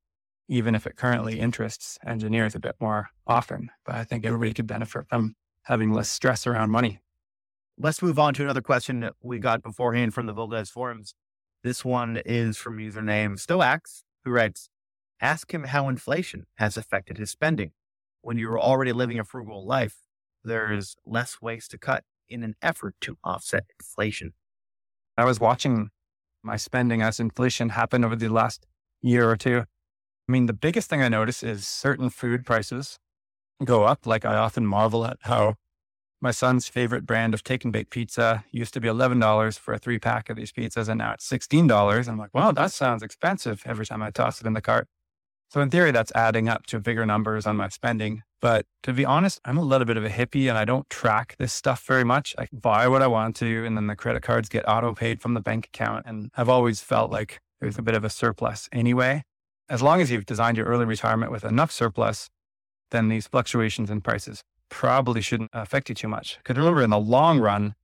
even 0.48 0.74
if 0.74 0.86
it 0.86 0.96
currently 0.96 1.40
interests 1.40 1.98
engineers 2.06 2.54
a 2.54 2.60
bit 2.60 2.76
more 2.80 3.08
often. 3.26 3.70
But 3.84 3.96
I 3.96 4.04
think 4.04 4.26
everybody 4.26 4.52
could 4.52 4.66
benefit 4.66 5.06
from 5.08 5.34
having 5.64 5.92
less 5.92 6.08
stress 6.08 6.46
around 6.46 6.70
money. 6.70 7.00
Let's 7.78 8.02
move 8.02 8.18
on 8.18 8.34
to 8.34 8.42
another 8.42 8.60
question 8.60 9.00
that 9.00 9.14
we 9.22 9.38
got 9.38 9.62
beforehand 9.62 10.14
from 10.14 10.26
the 10.26 10.34
Vildez 10.34 10.70
forums. 10.70 11.14
This 11.62 11.84
one 11.84 12.20
is 12.26 12.56
from 12.58 12.78
username 12.78 13.38
Stoax, 13.40 14.02
who 14.24 14.30
writes, 14.30 14.68
Ask 15.20 15.54
him 15.54 15.64
how 15.64 15.88
inflation 15.88 16.46
has 16.56 16.76
affected 16.76 17.18
his 17.18 17.30
spending. 17.30 17.70
When 18.20 18.36
you're 18.36 18.60
already 18.60 18.92
living 18.92 19.18
a 19.18 19.24
frugal 19.24 19.64
life, 19.66 19.98
there 20.44 20.72
is 20.72 20.96
less 21.06 21.40
waste 21.40 21.70
to 21.70 21.78
cut 21.78 22.04
in 22.28 22.42
an 22.42 22.56
effort 22.60 22.96
to 23.02 23.16
offset 23.22 23.64
inflation. 23.78 24.32
I 25.16 25.24
was 25.24 25.38
watching 25.38 25.90
my 26.42 26.56
spending 26.56 27.02
as 27.02 27.20
inflation 27.20 27.70
happened 27.70 28.04
over 28.04 28.16
the 28.16 28.28
last 28.28 28.66
year 29.00 29.30
or 29.30 29.36
two. 29.36 29.64
I 30.28 30.32
mean, 30.32 30.46
the 30.46 30.52
biggest 30.52 30.88
thing 30.88 31.02
I 31.02 31.08
notice 31.08 31.42
is 31.42 31.66
certain 31.66 32.10
food 32.10 32.44
prices 32.46 32.98
go 33.64 33.84
up. 33.84 34.06
Like 34.06 34.24
I 34.24 34.36
often 34.36 34.66
marvel 34.66 35.04
at 35.04 35.18
how 35.22 35.56
my 36.20 36.30
son's 36.30 36.68
favorite 36.68 37.04
brand 37.04 37.34
of 37.34 37.42
take 37.42 37.64
and 37.64 37.72
bake 37.72 37.90
pizza 37.90 38.44
used 38.52 38.72
to 38.74 38.80
be 38.80 38.86
$11 38.86 39.58
for 39.58 39.74
a 39.74 39.78
three 39.78 39.98
pack 39.98 40.30
of 40.30 40.36
these 40.36 40.52
pizzas, 40.52 40.88
and 40.88 40.98
now 40.98 41.12
it's 41.12 41.28
$16. 41.28 42.08
I'm 42.08 42.18
like, 42.18 42.32
wow, 42.32 42.52
that 42.52 42.70
sounds 42.70 43.02
expensive 43.02 43.62
every 43.66 43.84
time 43.84 44.02
I 44.02 44.10
toss 44.10 44.40
it 44.40 44.46
in 44.46 44.52
the 44.52 44.60
cart. 44.60 44.86
So 45.50 45.60
in 45.60 45.68
theory, 45.68 45.90
that's 45.90 46.12
adding 46.14 46.48
up 46.48 46.64
to 46.66 46.78
bigger 46.78 47.04
numbers 47.04 47.44
on 47.44 47.56
my 47.56 47.68
spending. 47.68 48.22
But 48.40 48.66
to 48.84 48.92
be 48.92 49.04
honest, 49.04 49.40
I'm 49.44 49.58
a 49.58 49.62
little 49.62 49.84
bit 49.84 49.96
of 49.96 50.04
a 50.04 50.08
hippie 50.08 50.48
and 50.48 50.56
I 50.56 50.64
don't 50.64 50.88
track 50.88 51.36
this 51.38 51.52
stuff 51.52 51.84
very 51.84 52.04
much. 52.04 52.34
I 52.38 52.46
buy 52.52 52.88
what 52.88 53.02
I 53.02 53.06
want 53.08 53.36
to, 53.36 53.66
and 53.66 53.76
then 53.76 53.88
the 53.88 53.96
credit 53.96 54.22
cards 54.22 54.48
get 54.48 54.66
auto 54.68 54.94
paid 54.94 55.20
from 55.20 55.34
the 55.34 55.40
bank 55.40 55.66
account. 55.66 56.06
And 56.06 56.30
I've 56.36 56.48
always 56.48 56.80
felt 56.80 57.10
like 57.10 57.40
there's 57.60 57.78
a 57.78 57.82
bit 57.82 57.94
of 57.94 58.04
a 58.04 58.10
surplus 58.10 58.68
anyway. 58.72 59.24
As 59.72 59.80
long 59.80 60.02
as 60.02 60.10
you've 60.10 60.26
designed 60.26 60.58
your 60.58 60.66
early 60.66 60.84
retirement 60.84 61.32
with 61.32 61.44
enough 61.44 61.72
surplus, 61.72 62.28
then 62.90 63.08
these 63.08 63.26
fluctuations 63.26 63.88
in 63.88 64.02
prices 64.02 64.44
probably 64.68 65.22
shouldn't 65.22 65.48
affect 65.54 65.88
you 65.88 65.94
too 65.94 66.08
much. 66.08 66.36
Because 66.36 66.58
remember, 66.58 66.82
in 66.82 66.90
the 66.90 66.98
long 67.00 67.40
run, 67.40 67.74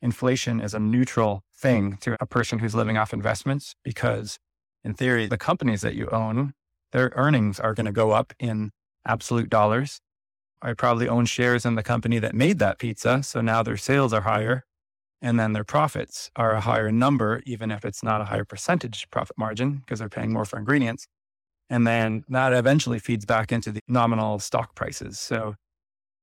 inflation 0.00 0.60
is 0.60 0.74
a 0.74 0.78
neutral 0.78 1.42
thing 1.52 1.96
to 2.02 2.16
a 2.20 2.26
person 2.26 2.60
who's 2.60 2.76
living 2.76 2.96
off 2.96 3.12
investments 3.12 3.74
because 3.82 4.38
in 4.84 4.94
theory, 4.94 5.26
the 5.26 5.36
companies 5.36 5.80
that 5.80 5.96
you 5.96 6.08
own 6.10 6.54
their 6.92 7.12
earnings 7.16 7.58
are 7.58 7.74
going 7.74 7.86
to 7.86 7.90
go 7.92 8.12
up 8.12 8.32
in 8.38 8.70
absolute 9.04 9.50
dollars. 9.50 10.00
I 10.62 10.72
probably 10.74 11.08
own 11.08 11.26
shares 11.26 11.66
in 11.66 11.74
the 11.74 11.82
company 11.82 12.20
that 12.20 12.36
made 12.36 12.60
that 12.60 12.78
pizza. 12.78 13.24
So 13.24 13.40
now 13.40 13.64
their 13.64 13.76
sales 13.76 14.12
are 14.12 14.20
higher 14.20 14.66
and 15.20 15.40
then 15.40 15.52
their 15.52 15.64
profits 15.64 16.30
are 16.36 16.52
a 16.52 16.60
higher 16.60 16.92
number, 16.92 17.42
even 17.44 17.72
if 17.72 17.84
it's 17.84 18.04
not 18.04 18.20
a 18.20 18.26
higher 18.26 18.44
percentage 18.44 19.10
profit 19.10 19.36
margin 19.36 19.78
because 19.78 19.98
they're 19.98 20.08
paying 20.08 20.32
more 20.32 20.44
for 20.44 20.60
ingredients. 20.60 21.08
And 21.70 21.86
then 21.86 22.24
that 22.28 22.52
eventually 22.52 22.98
feeds 22.98 23.24
back 23.24 23.50
into 23.50 23.72
the 23.72 23.80
nominal 23.88 24.38
stock 24.38 24.74
prices. 24.74 25.18
So 25.18 25.54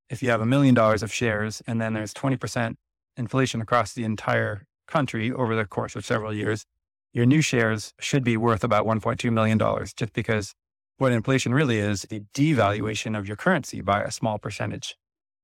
if 0.10 0.22
you 0.22 0.30
have 0.30 0.42
a 0.42 0.46
million 0.46 0.76
dollars 0.76 1.04
of 1.04 1.12
shares 1.12 1.62
and 1.66 1.82
then 1.82 1.94
there's 1.94 2.14
20% 2.14 2.76
inflation 3.18 3.62
across 3.62 3.94
the 3.94 4.04
entire 4.04 4.66
country 4.88 5.32
over 5.32 5.56
the 5.56 5.66
course 5.66 5.96
of 5.96 6.06
several 6.06 6.34
years, 6.34 6.66
your 7.14 7.26
new 7.26 7.42
shares 7.42 7.94
should 8.00 8.24
be 8.24 8.38
worth 8.38 8.64
about 8.64 8.86
$1.2 8.86 9.32
million 9.32 9.58
just 9.96 10.14
because 10.14 10.54
what 10.98 11.12
inflation 11.12 11.54
really 11.54 11.80
is 11.80 12.04
the 12.04 12.22
devaluation 12.34 13.18
of 13.18 13.28
your 13.28 13.36
currency 13.36 13.82
by 13.82 14.02
a 14.02 14.12
small 14.12 14.38
percentage. 14.38 14.96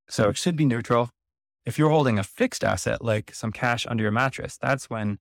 So 0.10 0.30
it 0.30 0.38
should 0.38 0.56
be 0.56 0.66
neutral. 0.66 1.10
If 1.66 1.78
you're 1.78 1.90
holding 1.90 2.20
a 2.20 2.24
fixed 2.24 2.64
asset 2.64 3.04
like 3.04 3.34
some 3.34 3.52
cash 3.52 3.86
under 3.88 4.04
your 4.04 4.12
mattress, 4.12 4.58
that's 4.62 4.90
when 4.90 5.18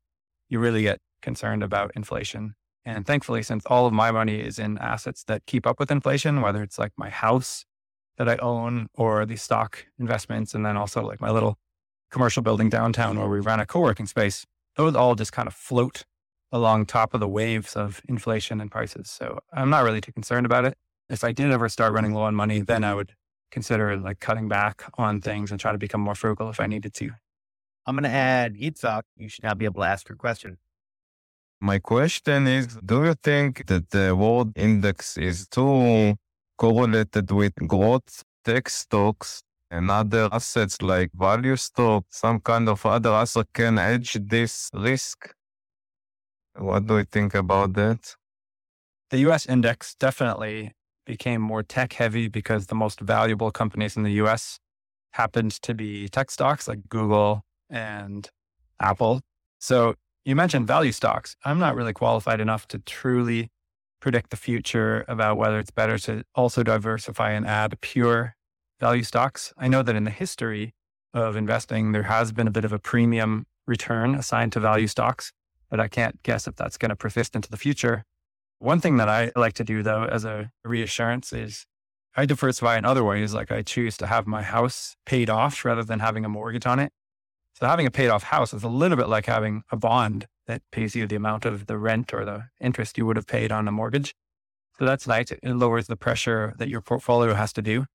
you 0.49 0.59
really 0.61 0.83
get 0.83 0.99
concerned 1.23 1.63
about 1.63 1.91
inflation. 1.97 2.55
And 2.87 3.05
thankfully, 3.05 3.43
since 3.43 3.67
all 3.67 3.87
of 3.87 3.93
my 3.93 4.13
money 4.13 4.41
is 4.41 4.61
in 4.61 4.79
assets 4.79 5.25
that 5.25 5.45
keep 5.45 5.67
up 5.67 5.81
with 5.81 5.91
inflation, 5.91 6.41
whether 6.41 6.63
it's 6.63 6.79
like 6.79 6.93
my 6.97 7.11
house 7.11 7.65
that 8.17 8.29
I 8.29 8.37
own 8.37 8.87
or 8.95 9.27
the 9.27 9.35
stock 9.37 9.85
investments, 9.99 10.55
and 10.55 10.65
then 10.65 10.77
also 10.77 11.03
like 11.03 11.21
my 11.21 11.31
little 11.31 11.59
commercial 12.13 12.45
building 12.45 12.71
downtown 12.71 13.19
where 13.19 13.29
we 13.29 13.41
run 13.41 13.59
a 13.59 13.67
co 13.67 13.81
working 13.81 14.07
space, 14.07 14.47
those 14.77 14.95
all 14.95 15.17
just 15.17 15.33
kind 15.33 15.49
of 15.49 15.55
float 15.55 16.05
along 16.53 16.87
top 16.87 17.13
of 17.13 17.19
the 17.19 17.27
waves 17.27 17.75
of 17.75 18.01
inflation 18.09 18.61
and 18.61 18.71
prices. 18.71 19.11
So 19.11 19.41
I'm 19.53 19.69
not 19.69 19.83
really 19.83 20.01
too 20.01 20.13
concerned 20.13 20.47
about 20.47 20.65
it. 20.65 20.79
If 21.11 21.25
I 21.25 21.33
did 21.33 21.51
ever 21.51 21.69
start 21.69 21.93
running 21.93 22.15
low 22.15 22.23
on 22.23 22.37
money, 22.37 22.61
then 22.61 22.85
I 22.85 22.95
would 22.95 23.15
consider 23.51 23.97
like 23.97 24.21
cutting 24.21 24.49
back 24.49 24.85
on 24.97 25.21
things 25.21 25.51
and 25.51 25.59
try 25.59 25.73
to 25.73 25.79
become 25.79 26.01
more 26.01 26.15
frugal 26.15 26.49
if 26.51 26.61
I 26.61 26.69
needed 26.69 26.95
to. 26.95 27.11
I'm 27.85 27.97
going 27.97 28.05
to 28.05 28.17
add 28.17 28.55
Yitzhak. 28.55 29.03
You 29.17 29.29
should 29.29 29.45
now 29.45 29.55
be 29.55 29.65
able 29.65 29.83
to 29.83 29.89
ask 29.89 30.09
your 30.09 30.17
question. 30.17 30.59
My 31.61 31.79
question 31.79 32.47
is 32.47 32.77
Do 32.85 33.05
you 33.05 33.15
think 33.15 33.67
that 33.67 33.91
the 33.91 34.15
world 34.15 34.53
index 34.57 35.17
is 35.17 35.49
too 35.49 36.15
correlated 36.59 37.31
with 37.31 37.55
growth, 37.67 38.23
tech 38.45 38.69
stocks, 38.69 39.43
and 39.71 39.91
other 39.91 40.29
assets 40.33 40.83
like 40.83 41.11
value 41.15 41.57
stock? 41.57 42.05
Some 42.11 42.41
kind 42.41 42.69
of 42.69 42.85
other 42.85 43.11
asset 43.11 43.47
can 43.55 43.79
hedge 43.79 44.19
this 44.21 44.71
risk? 44.75 45.33
What 46.59 46.87
do 46.87 46.99
you 46.99 47.05
think 47.05 47.35
about 47.35 47.73
that? 47.75 48.15
The 49.11 49.19
US 49.29 49.47
index 49.47 49.95
definitely 49.95 50.73
became 51.07 51.41
more 51.41 51.63
tech 51.63 51.93
heavy 51.95 52.29
because 52.29 52.67
the 52.67 52.75
most 52.75 53.01
valuable 53.01 53.51
companies 53.51 53.97
in 53.97 54.03
the 54.03 54.13
US 54.25 54.59
happened 55.13 55.53
to 55.63 55.75
be 55.75 56.09
tech 56.09 56.31
stocks 56.31 56.69
like 56.69 56.89
Google 56.89 57.45
and 57.71 58.29
Apple. 58.81 59.23
So 59.59 59.95
you 60.27 60.37
mentioned 60.37 60.67
value 60.67 60.93
stocks. 60.93 61.37
I'm 61.45 61.59
not 61.59 61.75
really 61.75 61.95
qualified 61.95 62.41
enough 62.41 62.69
to 62.69 62.79
truly 62.81 63.49
predict 64.01 64.29
the 64.29 64.37
future 64.37 65.07
about 65.09 65.39
whether 65.39 65.59
it's 65.59 65.71
better 65.71 65.99
to 66.01 66.25
also 66.35 66.63
diversify 66.63 67.31
and 67.31 67.47
add 67.47 67.81
pure 67.81 68.37
value 68.79 69.03
stocks. 69.03 69.55
I 69.57 69.69
know 69.69 69.83
that 69.83 69.97
in 69.97 70.05
the 70.05 70.11
history 70.11 70.75
of 71.15 71.35
investing, 71.35 71.93
there 71.93 72.03
has 72.03 72.33
been 72.33 72.47
a 72.47 72.51
bit 72.51 72.67
of 72.67 72.75
a 72.75 72.79
premium 72.79 73.47
return 73.67 74.15
assigned 74.15 74.53
to 74.53 74.61
value 74.61 74.87
stocks 74.87 75.33
but 75.71 75.81
I 75.81 75.89
can't 75.89 76.23
guess 76.23 76.47
if 76.47 76.57
that's 76.57 76.79
going 76.79 76.91
to 76.91 76.97
persist 76.97 77.35
into 77.35 77.51
the 77.51 77.57
future. 77.57 78.05
One 78.59 78.81
thing 78.81 78.97
that 78.97 79.09
I 79.09 79.33
like 79.37 79.55
to 79.55 79.65
do 79.65 79.83
though, 79.83 80.05
as 80.05 80.25
a 80.25 80.51
reassurance 80.65 81.33
is 81.33 81.67
I 82.17 82.25
diversify 82.25 82.79
in 82.79 82.85
other 82.85 83.05
ways. 83.05 83.35
Like 83.35 83.53
I 83.53 83.63
choose 83.63 83.97
to 83.99 84.07
have 84.07 84.27
my 84.27 84.43
house 84.43 84.97
paid 85.05 85.29
off 85.29 85.65
rather 85.65 85.85
than 85.85 86.01
having 86.01 86.25
a 86.25 86.29
mortgage 86.29 86.67
on 86.67 86.79
it. 86.79 86.93
So 87.59 87.67
having 87.67 87.87
a 87.87 87.91
paid 87.91 88.09
off 88.09 88.25
house 88.25 88.53
is 88.53 88.65
a 88.65 88.69
little 88.69 88.99
bit 88.99 89.09
like 89.09 89.25
having 89.25 89.63
a 89.73 89.77
bond 89.77 90.27
that 90.47 90.61
pays 90.71 90.95
you 90.95 91.07
the 91.07 91.17
amount 91.17 91.47
of 91.47 91.67
the 91.67 91.79
rent 91.79 92.13
or 92.13 92.27
the 92.27 92.45
interest 92.61 92.99
you 92.99 93.07
would 93.07 93.17
have 93.17 93.27
paid 93.27 93.51
on 93.51 93.67
a 93.67 93.73
mortgage. 93.73 94.15
So 94.79 94.85
that's 94.85 95.07
nice. 95.07 95.31
It 95.31 95.43
lowers 95.43 95.87
the 95.87 95.97
pressure 95.97 96.53
that 96.59 96.69
your 96.69 96.83
portfolio 96.83 97.33
has 97.33 97.55
to 97.55 97.63
do. 97.63 97.87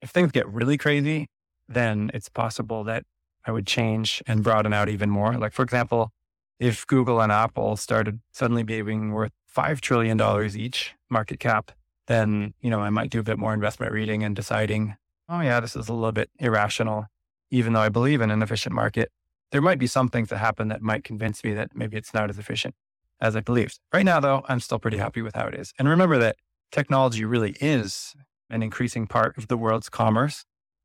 If 0.00 0.08
things 0.08 0.32
get 0.32 0.48
really 0.48 0.78
crazy, 0.78 1.26
then 1.68 2.10
it's 2.14 2.30
possible 2.30 2.82
that 2.84 3.04
I 3.44 3.52
would 3.52 3.66
change 3.66 4.22
and 4.26 4.42
broaden 4.42 4.72
out 4.72 4.88
even 4.88 5.10
more. 5.10 5.34
Like, 5.34 5.52
for 5.52 5.62
example, 5.62 6.10
if 6.58 6.86
Google 6.86 7.20
and 7.20 7.30
Apple 7.30 7.76
started 7.76 8.20
suddenly 8.32 8.62
being 8.62 9.12
worth 9.12 9.32
$5 9.54 9.82
trillion 9.82 10.18
each 10.56 10.94
market 11.10 11.40
cap, 11.40 11.72
then, 12.06 12.54
you 12.62 12.70
know, 12.70 12.80
I 12.80 12.88
might 12.88 13.10
do 13.10 13.20
a 13.20 13.22
bit 13.22 13.38
more 13.38 13.52
investment 13.52 13.92
reading 13.92 14.24
and 14.24 14.34
deciding, 14.34 14.96
oh, 15.28 15.40
yeah, 15.40 15.60
this 15.60 15.76
is 15.76 15.90
a 15.90 15.92
little 15.92 16.12
bit 16.12 16.30
irrational. 16.38 17.06
Even 17.54 17.72
though 17.72 17.80
I 17.80 17.88
believe 17.88 18.20
in 18.20 18.30
an 18.32 18.42
efficient 18.42 18.74
market, 18.74 19.12
there 19.52 19.62
might 19.62 19.78
be 19.78 19.86
some 19.86 20.08
things 20.08 20.28
that 20.30 20.38
happen 20.38 20.66
that 20.68 20.82
might 20.82 21.04
convince 21.04 21.44
me 21.44 21.54
that 21.54 21.68
maybe 21.72 21.96
it's 21.96 22.12
not 22.12 22.28
as 22.28 22.36
efficient 22.36 22.74
as 23.20 23.36
I 23.36 23.40
believed. 23.40 23.78
Right 23.92 24.04
now, 24.04 24.18
though, 24.18 24.44
I'm 24.48 24.58
still 24.58 24.80
pretty 24.80 24.96
happy 24.96 25.22
with 25.22 25.36
how 25.36 25.46
it 25.46 25.54
is. 25.54 25.72
And 25.78 25.88
remember 25.88 26.18
that 26.18 26.34
technology 26.72 27.24
really 27.24 27.54
is 27.60 28.14
an 28.50 28.60
increasing 28.62 29.06
part 29.06 29.38
of 29.38 29.46
the 29.46 29.56
world's 29.56 29.88
commerce. 29.88 30.44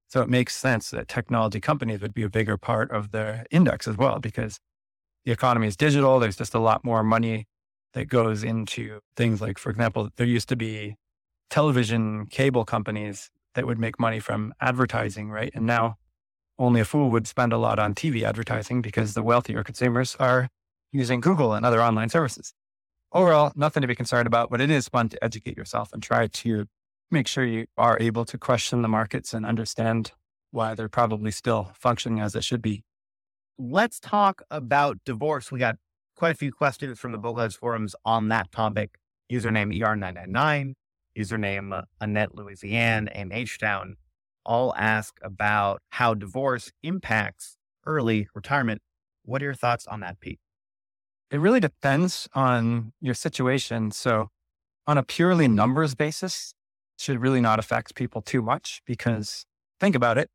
So 0.09 0.21
it 0.21 0.29
makes 0.29 0.55
sense 0.55 0.91
that 0.91 1.07
technology 1.07 1.59
companies 1.59 2.01
would 2.01 2.13
be 2.13 2.21
a 2.21 2.29
bigger 2.29 2.55
part 2.55 2.91
of 2.91 3.11
the 3.11 3.45
index 3.49 3.87
as 3.87 3.97
well, 3.97 4.19
because 4.19 4.59
the 5.25 5.31
economy 5.31 5.67
is 5.67 5.75
digital. 5.75 6.19
There's 6.19 6.37
just 6.37 6.53
a 6.53 6.59
lot 6.59 6.85
more 6.85 7.03
money 7.03 7.47
that 7.95 8.05
goes 8.09 8.43
into 8.43 8.99
things 9.15 9.41
like, 9.41 9.57
for 9.57 9.71
example, 9.71 10.09
there 10.17 10.27
used 10.27 10.49
to 10.49 10.55
be 10.55 10.97
television 11.49 12.27
cable 12.27 12.63
companies 12.63 13.31
that 13.55 13.65
would 13.65 13.79
make 13.79 13.99
money 13.99 14.19
from 14.19 14.53
advertising, 14.61 15.31
right? 15.31 15.51
And 15.55 15.65
now 15.65 15.95
only 16.59 16.81
a 16.81 16.85
fool 16.85 17.09
would 17.09 17.25
spend 17.25 17.53
a 17.53 17.57
lot 17.57 17.79
on 17.79 17.95
TV 17.95 18.23
advertising 18.23 18.81
because 18.81 19.13
the 19.13 19.23
wealthier 19.23 19.63
consumers 19.63 20.15
are 20.19 20.49
using 20.91 21.21
Google 21.21 21.53
and 21.53 21.65
other 21.65 21.81
online 21.81 22.09
services. 22.09 22.53
Overall, 23.11 23.51
nothing 23.55 23.81
to 23.81 23.87
be 23.87 23.95
concerned 23.95 24.27
about, 24.27 24.51
but 24.51 24.61
it 24.61 24.69
is 24.69 24.87
fun 24.87 25.09
to 25.09 25.23
educate 25.23 25.57
yourself 25.57 25.91
and 25.93 26.03
try 26.03 26.27
to 26.27 26.65
make 27.09 27.27
sure 27.27 27.43
you 27.43 27.65
are 27.77 27.97
able 27.99 28.25
to 28.25 28.37
question 28.37 28.81
the 28.81 28.87
markets 28.87 29.33
and 29.33 29.45
understand 29.45 30.11
why 30.51 30.75
they're 30.75 30.89
probably 30.89 31.31
still 31.31 31.71
functioning 31.73 32.19
as 32.19 32.35
it 32.35 32.43
should 32.43 32.61
be. 32.61 32.83
Let's 33.57 33.99
talk 33.99 34.41
about 34.51 34.99
divorce. 35.05 35.51
We 35.51 35.59
got 35.59 35.77
quite 36.15 36.31
a 36.31 36.37
few 36.37 36.51
questions 36.51 36.99
from 36.99 37.13
the 37.13 37.17
Bogleheads 37.17 37.57
forums 37.57 37.95
on 38.05 38.27
that 38.27 38.51
topic. 38.51 38.97
Username 39.31 39.77
ER999, 39.79 40.73
username 41.17 41.77
uh, 41.77 41.83
Annette 42.01 42.35
Louisiane, 42.35 43.09
and 43.13 43.31
H-Town 43.31 43.95
all 44.45 44.73
ask 44.75 45.19
about 45.23 45.81
how 45.89 46.13
divorce 46.13 46.71
impacts 46.83 47.57
early 47.85 48.27
retirement. 48.33 48.81
What 49.23 49.41
are 49.41 49.45
your 49.45 49.53
thoughts 49.53 49.87
on 49.87 49.99
that, 50.01 50.19
Pete? 50.19 50.39
It 51.31 51.39
really 51.39 51.59
depends 51.59 52.27
on 52.33 52.93
your 52.99 53.13
situation. 53.13 53.91
So, 53.91 54.29
on 54.87 54.97
a 54.97 55.03
purely 55.03 55.47
numbers 55.47 55.93
basis, 55.93 56.53
should 56.97 57.21
really 57.21 57.41
not 57.41 57.59
affect 57.59 57.95
people 57.95 58.21
too 58.21 58.41
much 58.41 58.81
because 58.85 59.45
think 59.79 59.95
about 59.95 60.17
it. 60.17 60.29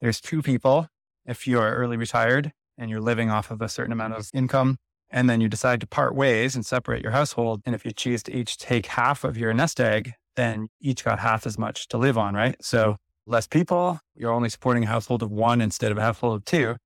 There's 0.00 0.20
two 0.20 0.42
people. 0.42 0.88
If 1.24 1.46
you're 1.46 1.74
early 1.74 1.96
retired 1.96 2.52
and 2.76 2.90
you're 2.90 3.00
living 3.00 3.30
off 3.30 3.50
of 3.50 3.60
a 3.60 3.68
certain 3.68 3.92
amount 3.92 4.14
of 4.14 4.28
income, 4.32 4.78
and 5.10 5.28
then 5.28 5.40
you 5.40 5.48
decide 5.48 5.80
to 5.80 5.86
part 5.86 6.14
ways 6.14 6.54
and 6.54 6.66
separate 6.66 7.02
your 7.02 7.12
household, 7.12 7.62
and 7.64 7.74
if 7.74 7.84
you 7.84 7.92
choose 7.92 8.22
to 8.24 8.34
each 8.34 8.58
take 8.58 8.86
half 8.86 9.24
of 9.24 9.36
your 9.36 9.54
nest 9.54 9.80
egg, 9.80 10.12
then 10.36 10.68
each 10.80 11.04
got 11.04 11.18
half 11.18 11.46
as 11.46 11.58
much 11.58 11.88
to 11.88 11.98
live 11.98 12.18
on, 12.18 12.34
right? 12.34 12.56
So 12.60 12.96
less 13.28 13.46
people, 13.46 14.00
you're 14.14 14.32
only 14.32 14.48
supporting 14.48 14.84
a 14.84 14.88
household 14.88 15.22
of 15.22 15.30
one 15.30 15.60
instead 15.60 15.92
of 15.92 15.98
a 15.98 16.02
household 16.02 16.36
of 16.36 16.44
two 16.44 16.76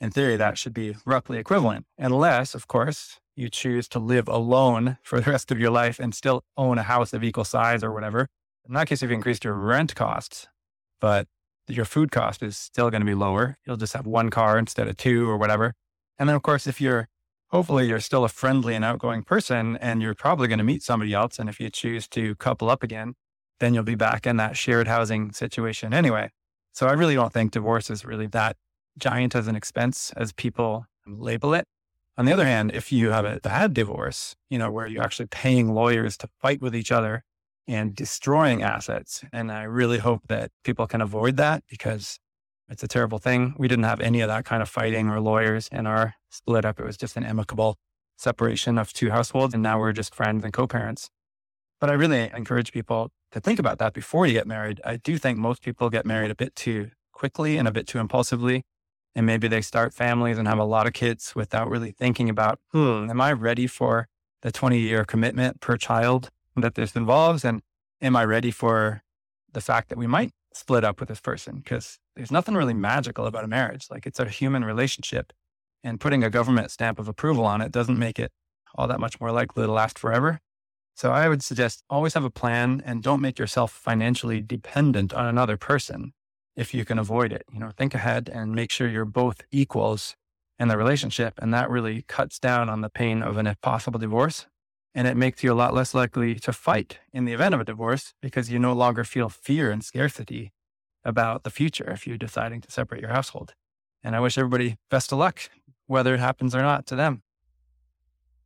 in 0.00 0.10
theory, 0.10 0.36
that 0.36 0.56
should 0.56 0.72
be 0.72 0.96
roughly 1.04 1.38
equivalent, 1.38 1.84
unless, 1.98 2.54
of 2.54 2.66
course, 2.66 3.20
you 3.36 3.50
choose 3.50 3.86
to 3.88 3.98
live 3.98 4.28
alone 4.28 4.96
for 5.02 5.20
the 5.20 5.30
rest 5.30 5.50
of 5.50 5.60
your 5.60 5.70
life 5.70 5.98
and 5.98 6.14
still 6.14 6.42
own 6.56 6.78
a 6.78 6.82
house 6.82 7.12
of 7.12 7.22
equal 7.22 7.44
size 7.44 7.84
or 7.84 7.92
whatever. 7.92 8.26
In 8.66 8.74
that 8.74 8.86
case, 8.86 9.02
you've 9.02 9.10
increased 9.10 9.44
your 9.44 9.54
rent 9.54 9.94
costs, 9.94 10.48
but 11.00 11.26
your 11.68 11.84
food 11.84 12.10
cost 12.10 12.42
is 12.42 12.56
still 12.56 12.90
going 12.90 13.02
to 13.02 13.06
be 13.06 13.14
lower. 13.14 13.58
You'll 13.66 13.76
just 13.76 13.92
have 13.92 14.06
one 14.06 14.30
car 14.30 14.58
instead 14.58 14.88
of 14.88 14.96
two 14.96 15.28
or 15.28 15.36
whatever. 15.36 15.74
And 16.18 16.28
then, 16.28 16.36
of 16.36 16.42
course, 16.42 16.66
if 16.66 16.80
you're 16.80 17.08
hopefully 17.48 17.88
you're 17.88 18.00
still 18.00 18.24
a 18.24 18.28
friendly 18.28 18.74
and 18.74 18.84
outgoing 18.84 19.22
person 19.22 19.76
and 19.78 20.00
you're 20.00 20.14
probably 20.14 20.46
going 20.46 20.58
to 20.58 20.64
meet 20.64 20.82
somebody 20.82 21.12
else. 21.12 21.38
And 21.38 21.48
if 21.48 21.58
you 21.58 21.68
choose 21.68 22.06
to 22.08 22.36
couple 22.36 22.70
up 22.70 22.82
again, 22.82 23.14
then 23.60 23.74
you'll 23.74 23.82
be 23.82 23.94
back 23.94 24.26
in 24.26 24.36
that 24.38 24.56
shared 24.56 24.88
housing 24.88 25.32
situation 25.32 25.94
anyway. 25.94 26.30
So 26.72 26.86
I 26.86 26.92
really 26.92 27.14
don't 27.14 27.32
think 27.32 27.52
divorce 27.52 27.90
is 27.90 28.04
really 28.04 28.26
that 28.28 28.56
giant 28.98 29.34
as 29.34 29.46
an 29.46 29.56
expense 29.56 30.12
as 30.16 30.32
people 30.32 30.86
label 31.06 31.54
it. 31.54 31.66
On 32.18 32.26
the 32.26 32.32
other 32.32 32.44
hand, 32.44 32.72
if 32.74 32.92
you 32.92 33.10
have 33.10 33.24
a 33.24 33.40
bad 33.40 33.72
divorce, 33.72 34.36
you 34.50 34.58
know, 34.58 34.70
where 34.70 34.86
you're 34.86 35.02
actually 35.02 35.28
paying 35.28 35.72
lawyers 35.72 36.16
to 36.18 36.28
fight 36.40 36.60
with 36.60 36.74
each 36.74 36.92
other 36.92 37.24
and 37.66 37.94
destroying 37.94 38.62
assets. 38.62 39.24
And 39.32 39.50
I 39.50 39.62
really 39.62 39.98
hope 39.98 40.22
that 40.28 40.50
people 40.64 40.86
can 40.86 41.00
avoid 41.00 41.36
that 41.36 41.62
because 41.68 42.18
it's 42.68 42.82
a 42.82 42.88
terrible 42.88 43.18
thing. 43.18 43.54
We 43.58 43.68
didn't 43.68 43.84
have 43.84 44.00
any 44.00 44.20
of 44.20 44.28
that 44.28 44.44
kind 44.44 44.62
of 44.62 44.68
fighting 44.68 45.08
or 45.08 45.20
lawyers 45.20 45.68
in 45.72 45.86
our 45.86 46.14
split 46.30 46.64
up. 46.64 46.78
It 46.78 46.84
was 46.84 46.96
just 46.96 47.16
an 47.16 47.24
amicable 47.24 47.76
separation 48.16 48.76
of 48.78 48.92
two 48.92 49.10
households. 49.10 49.54
And 49.54 49.62
now 49.62 49.78
we're 49.78 49.92
just 49.92 50.14
friends 50.14 50.44
and 50.44 50.52
co 50.52 50.66
parents. 50.66 51.10
But 51.80 51.90
I 51.90 51.94
really 51.94 52.30
encourage 52.34 52.72
people 52.72 53.10
to 53.32 53.40
think 53.40 53.58
about 53.58 53.78
that 53.78 53.94
before 53.94 54.26
you 54.26 54.34
get 54.34 54.46
married. 54.46 54.80
I 54.84 54.96
do 54.96 55.16
think 55.18 55.38
most 55.38 55.62
people 55.62 55.88
get 55.90 56.04
married 56.04 56.30
a 56.30 56.34
bit 56.34 56.54
too 56.54 56.90
quickly 57.12 57.56
and 57.56 57.66
a 57.66 57.72
bit 57.72 57.86
too 57.86 57.98
impulsively 57.98 58.64
and 59.14 59.26
maybe 59.26 59.48
they 59.48 59.60
start 59.60 59.92
families 59.92 60.38
and 60.38 60.46
have 60.46 60.58
a 60.58 60.64
lot 60.64 60.86
of 60.86 60.92
kids 60.92 61.34
without 61.34 61.68
really 61.68 61.90
thinking 61.90 62.28
about, 62.28 62.60
hmm, 62.72 63.08
am 63.10 63.20
I 63.20 63.32
ready 63.32 63.66
for 63.66 64.08
the 64.42 64.52
20 64.52 64.78
year 64.78 65.04
commitment 65.04 65.60
per 65.60 65.76
child 65.76 66.30
that 66.56 66.74
this 66.74 66.94
involves? 66.94 67.44
And 67.44 67.60
am 68.00 68.16
I 68.16 68.24
ready 68.24 68.50
for 68.50 69.02
the 69.52 69.60
fact 69.60 69.88
that 69.88 69.98
we 69.98 70.06
might 70.06 70.30
split 70.52 70.84
up 70.84 71.00
with 71.00 71.08
this 71.08 71.20
person? 71.20 71.56
Because 71.56 71.98
there's 72.14 72.30
nothing 72.30 72.54
really 72.54 72.74
magical 72.74 73.26
about 73.26 73.44
a 73.44 73.48
marriage. 73.48 73.86
Like 73.90 74.06
it's 74.06 74.20
a 74.20 74.28
human 74.28 74.64
relationship. 74.64 75.32
And 75.82 75.98
putting 75.98 76.22
a 76.22 76.30
government 76.30 76.70
stamp 76.70 76.98
of 76.98 77.08
approval 77.08 77.46
on 77.46 77.60
it 77.62 77.72
doesn't 77.72 77.98
make 77.98 78.18
it 78.18 78.30
all 78.74 78.86
that 78.86 79.00
much 79.00 79.20
more 79.20 79.32
likely 79.32 79.64
to 79.64 79.72
last 79.72 79.98
forever. 79.98 80.40
So 80.94 81.12
I 81.12 81.28
would 81.28 81.42
suggest 81.42 81.82
always 81.88 82.14
have 82.14 82.24
a 82.24 82.30
plan 82.30 82.82
and 82.84 83.02
don't 83.02 83.20
make 83.20 83.38
yourself 83.38 83.72
financially 83.72 84.40
dependent 84.40 85.14
on 85.14 85.26
another 85.26 85.56
person 85.56 86.12
if 86.56 86.74
you 86.74 86.84
can 86.84 86.98
avoid 86.98 87.32
it. 87.32 87.44
You 87.52 87.60
know, 87.60 87.70
think 87.76 87.94
ahead 87.94 88.28
and 88.32 88.54
make 88.54 88.70
sure 88.70 88.88
you're 88.88 89.04
both 89.04 89.42
equals 89.50 90.16
in 90.58 90.68
the 90.68 90.76
relationship. 90.76 91.34
And 91.40 91.54
that 91.54 91.70
really 91.70 92.02
cuts 92.02 92.38
down 92.38 92.68
on 92.68 92.82
the 92.82 92.90
pain 92.90 93.22
of 93.22 93.38
an 93.38 93.46
if 93.46 93.60
possible 93.60 93.98
divorce. 93.98 94.46
And 94.94 95.06
it 95.06 95.16
makes 95.16 95.42
you 95.42 95.52
a 95.52 95.54
lot 95.54 95.72
less 95.72 95.94
likely 95.94 96.34
to 96.34 96.52
fight 96.52 96.98
in 97.12 97.24
the 97.24 97.32
event 97.32 97.54
of 97.54 97.60
a 97.60 97.64
divorce 97.64 98.12
because 98.20 98.50
you 98.50 98.58
no 98.58 98.72
longer 98.72 99.04
feel 99.04 99.28
fear 99.28 99.70
and 99.70 99.84
scarcity 99.84 100.52
about 101.04 101.44
the 101.44 101.50
future 101.50 101.90
if 101.90 102.06
you're 102.06 102.18
deciding 102.18 102.60
to 102.60 102.70
separate 102.70 103.00
your 103.00 103.12
household. 103.12 103.54
And 104.02 104.14
I 104.16 104.20
wish 104.20 104.36
everybody 104.36 104.76
best 104.90 105.12
of 105.12 105.18
luck, 105.18 105.48
whether 105.86 106.14
it 106.14 106.20
happens 106.20 106.54
or 106.54 106.62
not 106.62 106.86
to 106.86 106.96
them. 106.96 107.22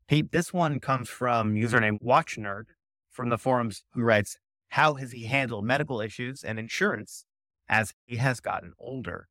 Hey, 0.06 0.22
this 0.22 0.52
one 0.52 0.80
comes 0.80 1.08
from 1.08 1.54
username 1.54 1.98
Watch 2.00 2.36
Nerd 2.36 2.64
from 3.10 3.30
the 3.30 3.38
forums 3.38 3.84
who 3.92 4.02
writes, 4.02 4.38
How 4.68 4.94
has 4.94 5.12
he 5.12 5.24
handled 5.24 5.64
medical 5.64 6.00
issues 6.00 6.44
and 6.44 6.58
insurance 6.58 7.24
as 7.68 7.94
he 8.06 8.16
has 8.16 8.40
gotten 8.40 8.72
older. 8.78 9.28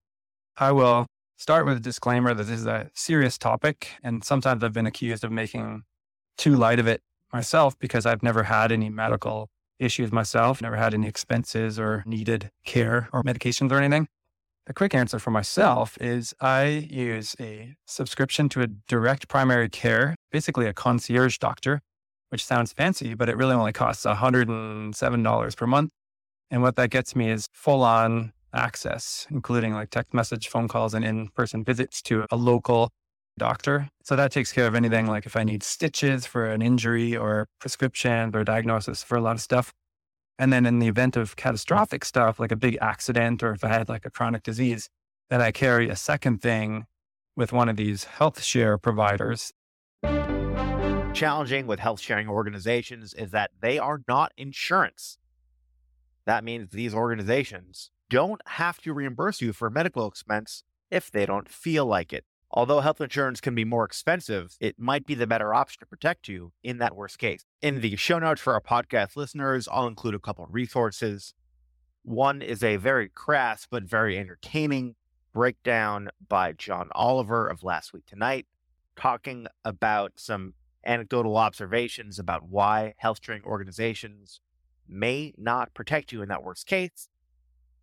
I 0.57 0.71
will 0.71 1.07
start 1.37 1.65
with 1.65 1.77
a 1.77 1.81
disclaimer 1.81 2.33
that 2.33 2.43
this 2.43 2.59
is 2.59 2.67
a 2.67 2.89
serious 2.93 3.37
topic. 3.37 3.89
And 4.03 4.23
sometimes 4.23 4.63
I've 4.63 4.73
been 4.73 4.85
accused 4.85 5.23
of 5.23 5.31
making 5.31 5.83
too 6.37 6.55
light 6.55 6.79
of 6.79 6.87
it 6.87 7.01
myself 7.31 7.77
because 7.79 8.05
I've 8.05 8.23
never 8.23 8.43
had 8.43 8.71
any 8.71 8.89
medical 8.89 9.49
issues 9.79 10.11
myself, 10.11 10.61
never 10.61 10.77
had 10.77 10.93
any 10.93 11.07
expenses 11.07 11.79
or 11.79 12.03
needed 12.05 12.51
care 12.65 13.09
or 13.11 13.23
medications 13.23 13.71
or 13.71 13.79
anything. 13.79 14.07
The 14.65 14.73
quick 14.73 14.95
answer 14.95 15.19
for 15.19 15.31
myself 15.31 15.97
is 15.99 16.33
I 16.39 16.87
use 16.89 17.35
a 17.37 17.75
subscription 17.85 18.47
to 18.49 18.61
a 18.61 18.67
direct 18.67 19.27
primary 19.27 19.67
care, 19.67 20.15
basically 20.31 20.67
a 20.67 20.73
concierge 20.73 21.37
doctor, 21.37 21.81
which 22.29 22.45
sounds 22.45 22.71
fancy, 22.71 23.13
but 23.13 23.27
it 23.27 23.35
really 23.35 23.55
only 23.55 23.73
costs 23.73 24.05
$107 24.05 25.57
per 25.57 25.67
month. 25.67 25.91
And 26.49 26.61
what 26.61 26.77
that 26.77 26.91
gets 26.91 27.13
me 27.13 27.29
is 27.29 27.47
full 27.51 27.83
on 27.83 28.31
access, 28.53 29.27
including 29.29 29.73
like 29.73 29.89
text 29.89 30.13
message, 30.13 30.47
phone 30.47 30.69
calls, 30.69 30.93
and 30.93 31.03
in 31.03 31.27
person 31.29 31.65
visits 31.65 32.01
to 32.03 32.25
a 32.31 32.37
local 32.37 32.89
doctor. 33.37 33.89
So 34.03 34.15
that 34.15 34.31
takes 34.31 34.53
care 34.53 34.67
of 34.67 34.75
anything 34.75 35.07
like 35.07 35.25
if 35.25 35.35
I 35.35 35.43
need 35.43 35.63
stitches 35.63 36.25
for 36.25 36.45
an 36.45 36.61
injury 36.61 37.17
or 37.17 37.47
prescriptions 37.59 38.33
or 38.33 38.45
diagnosis 38.45 39.03
for 39.03 39.17
a 39.17 39.21
lot 39.21 39.35
of 39.35 39.41
stuff. 39.41 39.73
And 40.39 40.51
then 40.51 40.65
in 40.65 40.79
the 40.79 40.87
event 40.87 41.15
of 41.15 41.35
catastrophic 41.35 42.03
stuff, 42.03 42.39
like 42.39 42.51
a 42.51 42.55
big 42.55 42.77
accident 42.81 43.43
or 43.43 43.51
if 43.51 43.63
I 43.63 43.69
had 43.69 43.89
like 43.89 44.05
a 44.05 44.09
chronic 44.09 44.43
disease, 44.43 44.89
then 45.29 45.41
I 45.41 45.51
carry 45.51 45.89
a 45.89 45.95
second 45.95 46.41
thing 46.41 46.85
with 47.35 47.51
one 47.51 47.69
of 47.69 47.77
these 47.77 48.03
health 48.05 48.41
share 48.41 48.77
providers. 48.77 49.53
challenging 51.13 51.67
with 51.67 51.79
health 51.79 51.99
sharing 51.99 52.27
organizations 52.27 53.13
is 53.13 53.31
that 53.31 53.51
they 53.61 53.77
are 53.77 54.01
not 54.07 54.33
insurance. 54.35 55.17
That 56.25 56.43
means 56.43 56.71
these 56.71 56.93
organizations 56.93 57.91
don't 58.09 58.41
have 58.47 58.81
to 58.81 58.93
reimburse 58.93 59.41
you 59.41 59.53
for 59.53 59.69
medical 59.69 60.07
expense 60.07 60.63
if 60.89 61.11
they 61.11 61.25
don't 61.25 61.49
feel 61.49 61.85
like 61.85 62.13
it. 62.13 62.25
Although 62.55 62.81
health 62.81 63.01
insurance 63.01 63.41
can 63.41 63.55
be 63.55 63.65
more 63.65 63.83
expensive, 63.83 64.55
it 64.59 64.77
might 64.77 65.07
be 65.07 65.15
the 65.15 65.25
better 65.25 65.55
option 65.55 65.79
to 65.79 65.87
protect 65.87 66.27
you 66.27 66.51
in 66.63 66.77
that 66.77 66.95
worst 66.95 67.17
case. 67.17 67.43
In 67.63 67.81
the 67.81 67.95
show 67.95 68.19
notes 68.19 68.41
for 68.41 68.53
our 68.53 68.61
podcast 68.61 69.15
listeners, 69.15 69.67
I'll 69.71 69.87
include 69.87 70.13
a 70.13 70.19
couple 70.19 70.45
resources. 70.45 71.33
One 72.03 72.43
is 72.43 72.63
a 72.63 72.75
very 72.75 73.09
crass 73.09 73.65
but 73.67 73.85
very 73.85 74.19
entertaining 74.19 74.93
breakdown 75.33 76.09
by 76.29 76.51
John 76.51 76.89
Oliver 76.91 77.47
of 77.47 77.63
Last 77.63 77.91
Week 77.91 78.05
Tonight, 78.05 78.45
talking 78.95 79.47
about 79.65 80.13
some 80.17 80.53
anecdotal 80.85 81.37
observations 81.37 82.19
about 82.19 82.47
why 82.47 82.93
health 82.97 83.17
sharing 83.19 83.43
organizations 83.45 84.41
may 84.87 85.33
not 85.39 85.73
protect 85.73 86.11
you 86.11 86.21
in 86.21 86.29
that 86.29 86.43
worst 86.43 86.67
case. 86.67 87.09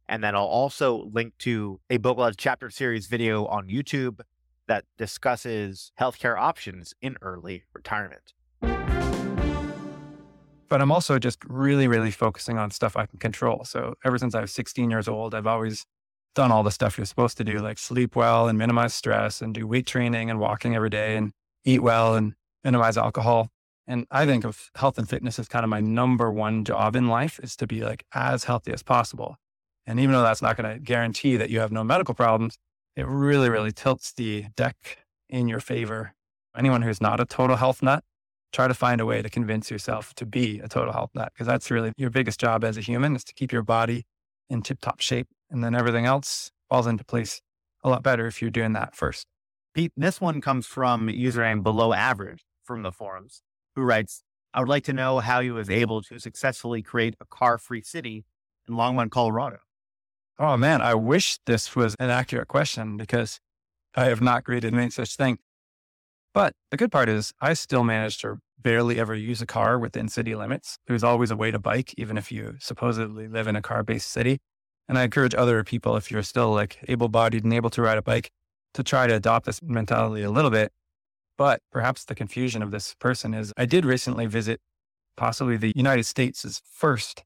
And 0.09 0.23
then 0.23 0.37
I'll 0.37 0.45
also 0.45 1.11
link 1.12 1.33
to 1.39 1.81
a 1.91 1.99
Bogleheads 1.99 2.35
chapter 2.37 2.71
series 2.71 3.09
video 3.09 3.47
on 3.47 3.68
YouTube 3.68 4.21
that 4.71 4.85
discusses 4.97 5.91
healthcare 5.99 6.39
options 6.39 6.95
in 7.03 7.16
early 7.23 7.64
retirement. 7.75 8.35
But 10.68 10.81
I'm 10.81 10.93
also 10.93 11.18
just 11.18 11.41
really, 11.45 11.89
really 11.89 12.12
focusing 12.12 12.57
on 12.57 12.71
stuff 12.71 12.97
I 12.97 13.07
can 13.07 13.18
control. 13.18 13.64
So 13.64 13.95
ever 14.05 14.16
since 14.16 14.33
I 14.33 14.41
was 14.41 14.53
16 14.53 14.89
years 14.89 15.09
old, 15.09 15.35
I've 15.35 15.49
always 15.49 15.87
done 16.37 16.53
all 16.53 16.62
the 16.62 16.71
stuff 16.71 16.97
you're 16.97 17.05
supposed 17.05 17.37
to 17.39 17.43
do, 17.43 17.59
like 17.59 17.79
sleep 17.79 18.14
well 18.14 18.47
and 18.47 18.57
minimize 18.57 18.95
stress 18.95 19.43
and 19.43 19.53
do 19.53 19.66
weight 19.66 19.89
training 19.89 20.31
and 20.31 20.39
walking 20.39 20.77
every 20.77 20.89
day 20.89 21.16
and 21.16 21.33
eat 21.64 21.83
well 21.83 22.14
and 22.14 22.35
minimize 22.62 22.97
alcohol. 22.97 23.49
And 23.89 24.07
I 24.12 24.25
think 24.25 24.45
of 24.45 24.71
health 24.77 24.99
and 24.99 25.09
fitness 25.09 25.41
as 25.41 25.49
kind 25.49 25.64
of 25.64 25.68
my 25.68 25.81
number 25.81 26.31
one 26.31 26.64
job 26.64 26.95
in 26.95 27.09
life 27.09 27.41
is 27.43 27.57
to 27.57 27.66
be 27.66 27.81
like 27.83 28.05
as 28.14 28.45
healthy 28.45 28.73
as 28.73 28.85
possible. 28.85 29.35
And 29.85 29.99
even 29.99 30.12
though 30.12 30.23
that's 30.23 30.43
not 30.43 30.57
going 30.57 30.73
to 30.73 30.79
guarantee 30.79 31.37
that 31.39 31.51
you 31.51 31.59
have 31.59 31.73
no 31.73 31.83
medical 31.83 32.14
problems, 32.14 32.57
it 32.97 33.07
really, 33.07 33.49
really 33.49 33.72
tilts 33.72 34.12
the 34.12 34.47
deck 34.57 34.99
in 35.28 35.49
your 35.49 35.61
favor. 35.61 36.14
Anyone 36.57 36.82
who's 36.82 37.01
not 37.01 37.20
a 37.20 37.24
total 37.24 37.57
health 37.57 37.82
nut, 37.82 38.05
try 38.53 38.66
to 38.66 38.74
find 38.74 39.01
a 39.01 39.07
way 39.07 39.22
to 39.22 39.30
convince 39.30 39.70
yourself 39.70 40.12
to 40.14 40.26
be 40.26 40.59
a 40.59 40.68
total 40.68 40.93
health 40.93 41.11
nut, 41.14 41.32
because 41.32 41.47
that's 41.47 41.70
really 41.70 41.93
your 41.97 42.11
biggest 42.11 42.41
job 42.41 42.64
as 42.64 42.76
a 42.76 42.80
human 42.80 43.14
is 43.14 43.24
to 43.24 43.34
keep 43.34 43.53
your 43.53 43.62
body 43.62 44.05
in 44.49 44.62
tip 44.62 44.80
top 44.80 45.01
shape. 45.01 45.28
And 45.51 45.62
then 45.62 45.74
everything 45.74 46.07
else 46.07 46.51
falls 46.68 46.86
into 46.86 47.05
place 47.05 47.41
a 47.82 47.88
lot 47.88 48.03
better 48.03 48.26
if 48.26 48.43
you're 48.43 48.51
doing 48.51 48.72
that 48.72 48.97
first. 48.97 49.26
Pete, 49.74 49.93
this 49.97 50.20
one 50.20 50.41
comes 50.41 50.66
from 50.66 51.07
username 51.07 51.62
below 51.62 51.93
average 51.93 52.45
from 52.64 52.82
the 52.82 52.91
forums, 52.91 53.43
who 53.76 53.82
writes, 53.82 54.22
I 54.53 54.59
would 54.59 54.68
like 54.68 54.84
to 54.84 54.93
know 54.93 55.20
how 55.20 55.38
you 55.38 55.55
was 55.55 55.70
able 55.70 56.03
to 56.03 56.18
successfully 56.18 56.82
create 56.82 57.14
a 57.20 57.24
car 57.24 57.57
free 57.57 57.82
city 57.82 58.24
in 58.68 58.74
Longmont, 58.74 59.11
Colorado. 59.11 59.59
Oh 60.43 60.57
man, 60.57 60.80
I 60.80 60.95
wish 60.95 61.38
this 61.45 61.76
was 61.76 61.95
an 62.01 62.09
accurate 62.09 62.49
question 62.49 62.97
because 62.97 63.41
I 63.95 64.07
have 64.07 64.22
not 64.22 64.45
created 64.45 64.72
any 64.74 64.88
such 64.88 65.16
thing. 65.16 65.38
But 66.32 66.55
the 66.70 66.78
good 66.78 66.91
part 66.91 67.11
is 67.11 67.34
I 67.43 67.53
still 67.53 67.84
managed 67.84 68.22
to 68.22 68.38
barely 68.59 68.99
ever 68.99 69.14
use 69.14 69.43
a 69.43 69.47
car 69.47 69.78
within 69.78 70.09
city 70.09 70.34
limits. 70.34 70.78
There's 70.86 71.05
always 71.05 71.30
a 71.30 71.36
way 71.36 71.51
to 71.51 71.59
bike, 71.59 71.93
even 71.99 72.16
if 72.16 72.32
you 72.32 72.57
supposedly 72.59 73.28
live 73.28 73.49
in 73.49 73.57
a 73.57 73.61
car 73.61 73.82
based 73.82 74.09
city. 74.09 74.38
And 74.88 74.97
I 74.97 75.03
encourage 75.03 75.34
other 75.34 75.62
people, 75.62 75.95
if 75.97 76.11
you're 76.11 76.22
still 76.22 76.53
like 76.53 76.78
able 76.88 77.09
bodied 77.09 77.45
and 77.45 77.53
able 77.53 77.70
to 77.70 77.82
ride 77.82 77.99
a 77.99 78.03
bike, 78.03 78.30
to 78.72 78.82
try 78.82 79.07
to 79.07 79.14
adopt 79.14 79.45
this 79.45 79.61
mentality 79.62 80.22
a 80.22 80.30
little 80.30 80.51
bit. 80.51 80.72
But 81.36 81.61
perhaps 81.70 82.07
the 82.07 82.14
confusion 82.14 82.62
of 82.62 82.70
this 82.70 82.95
person 82.95 83.34
is 83.34 83.53
I 83.59 83.66
did 83.66 83.84
recently 83.84 84.24
visit 84.24 84.62
possibly 85.18 85.59
the 85.59 85.74
United 85.76 86.05
States' 86.05 86.62
first 86.64 87.24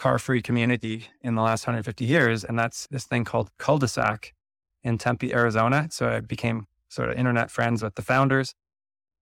car 0.00 0.18
free 0.18 0.40
community 0.40 1.08
in 1.20 1.34
the 1.34 1.42
last 1.42 1.66
150 1.66 2.06
years. 2.06 2.42
And 2.42 2.58
that's 2.58 2.86
this 2.90 3.04
thing 3.04 3.22
called 3.22 3.50
Culdesac 3.58 4.32
in 4.82 4.96
Tempe, 4.96 5.34
Arizona. 5.34 5.88
So 5.90 6.08
I 6.08 6.20
became 6.20 6.66
sort 6.88 7.10
of 7.10 7.18
internet 7.18 7.50
friends 7.50 7.82
with 7.82 7.96
the 7.96 8.02
founders. 8.02 8.54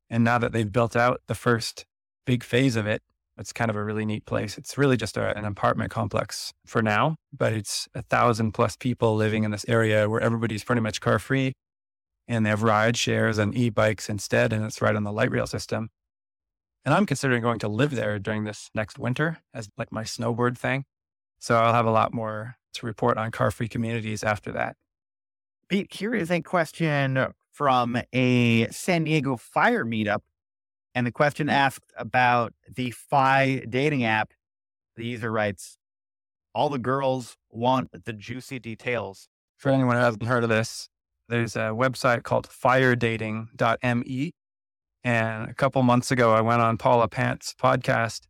And 0.08 0.22
now 0.22 0.38
that 0.38 0.52
they've 0.52 0.70
built 0.70 0.94
out 0.94 1.20
the 1.26 1.34
first 1.34 1.84
big 2.26 2.44
phase 2.44 2.76
of 2.76 2.86
it, 2.86 3.02
it's 3.36 3.52
kind 3.52 3.70
of 3.70 3.76
a 3.76 3.82
really 3.82 4.04
neat 4.04 4.24
place. 4.24 4.56
It's 4.56 4.78
really 4.78 4.96
just 4.96 5.16
a, 5.16 5.36
an 5.36 5.44
apartment 5.44 5.90
complex 5.90 6.54
for 6.64 6.80
now, 6.80 7.16
but 7.36 7.52
it's 7.52 7.88
a 7.96 8.02
thousand 8.02 8.52
plus 8.52 8.76
people 8.76 9.16
living 9.16 9.42
in 9.42 9.50
this 9.50 9.64
area 9.68 10.08
where 10.08 10.20
everybody's 10.20 10.62
pretty 10.62 10.80
much 10.80 11.00
car 11.00 11.18
free 11.18 11.54
and 12.28 12.46
they 12.46 12.50
have 12.50 12.62
ride 12.62 12.96
shares 12.96 13.38
and 13.38 13.52
e 13.56 13.68
bikes 13.68 14.08
instead. 14.08 14.52
And 14.52 14.64
it's 14.64 14.80
right 14.80 14.94
on 14.94 15.02
the 15.02 15.12
light 15.12 15.32
rail 15.32 15.46
system. 15.48 15.88
And 16.88 16.94
I'm 16.94 17.04
considering 17.04 17.42
going 17.42 17.58
to 17.58 17.68
live 17.68 17.90
there 17.90 18.18
during 18.18 18.44
this 18.44 18.70
next 18.74 18.98
winter 18.98 19.40
as 19.52 19.68
like 19.76 19.92
my 19.92 20.04
snowboard 20.04 20.56
thing. 20.56 20.86
So 21.38 21.54
I'll 21.54 21.74
have 21.74 21.84
a 21.84 21.90
lot 21.90 22.14
more 22.14 22.56
to 22.72 22.86
report 22.86 23.18
on 23.18 23.30
car 23.30 23.50
free 23.50 23.68
communities 23.68 24.24
after 24.24 24.50
that. 24.52 24.74
Pete, 25.68 25.92
here 25.92 26.14
is 26.14 26.30
a 26.30 26.40
question 26.40 27.26
from 27.52 28.00
a 28.14 28.68
San 28.70 29.04
Diego 29.04 29.36
fire 29.36 29.84
meetup. 29.84 30.20
And 30.94 31.06
the 31.06 31.12
question 31.12 31.50
asked 31.50 31.92
about 31.94 32.54
the 32.66 32.90
FI 32.92 33.66
dating 33.68 34.04
app. 34.04 34.32
The 34.96 35.04
user 35.04 35.30
writes, 35.30 35.76
All 36.54 36.70
the 36.70 36.78
girls 36.78 37.36
want 37.50 38.06
the 38.06 38.14
juicy 38.14 38.60
details. 38.60 39.28
For 39.58 39.68
anyone 39.68 39.96
who 39.96 40.02
hasn't 40.02 40.24
heard 40.24 40.42
of 40.42 40.48
this, 40.48 40.88
there's 41.28 41.54
a 41.54 41.74
website 41.76 42.22
called 42.22 42.48
firedating.me 42.48 44.32
and 45.08 45.48
a 45.48 45.54
couple 45.54 45.82
months 45.82 46.10
ago, 46.10 46.34
I 46.34 46.42
went 46.42 46.60
on 46.60 46.76
Paula 46.76 47.08
Pant's 47.08 47.54
podcast 47.58 48.26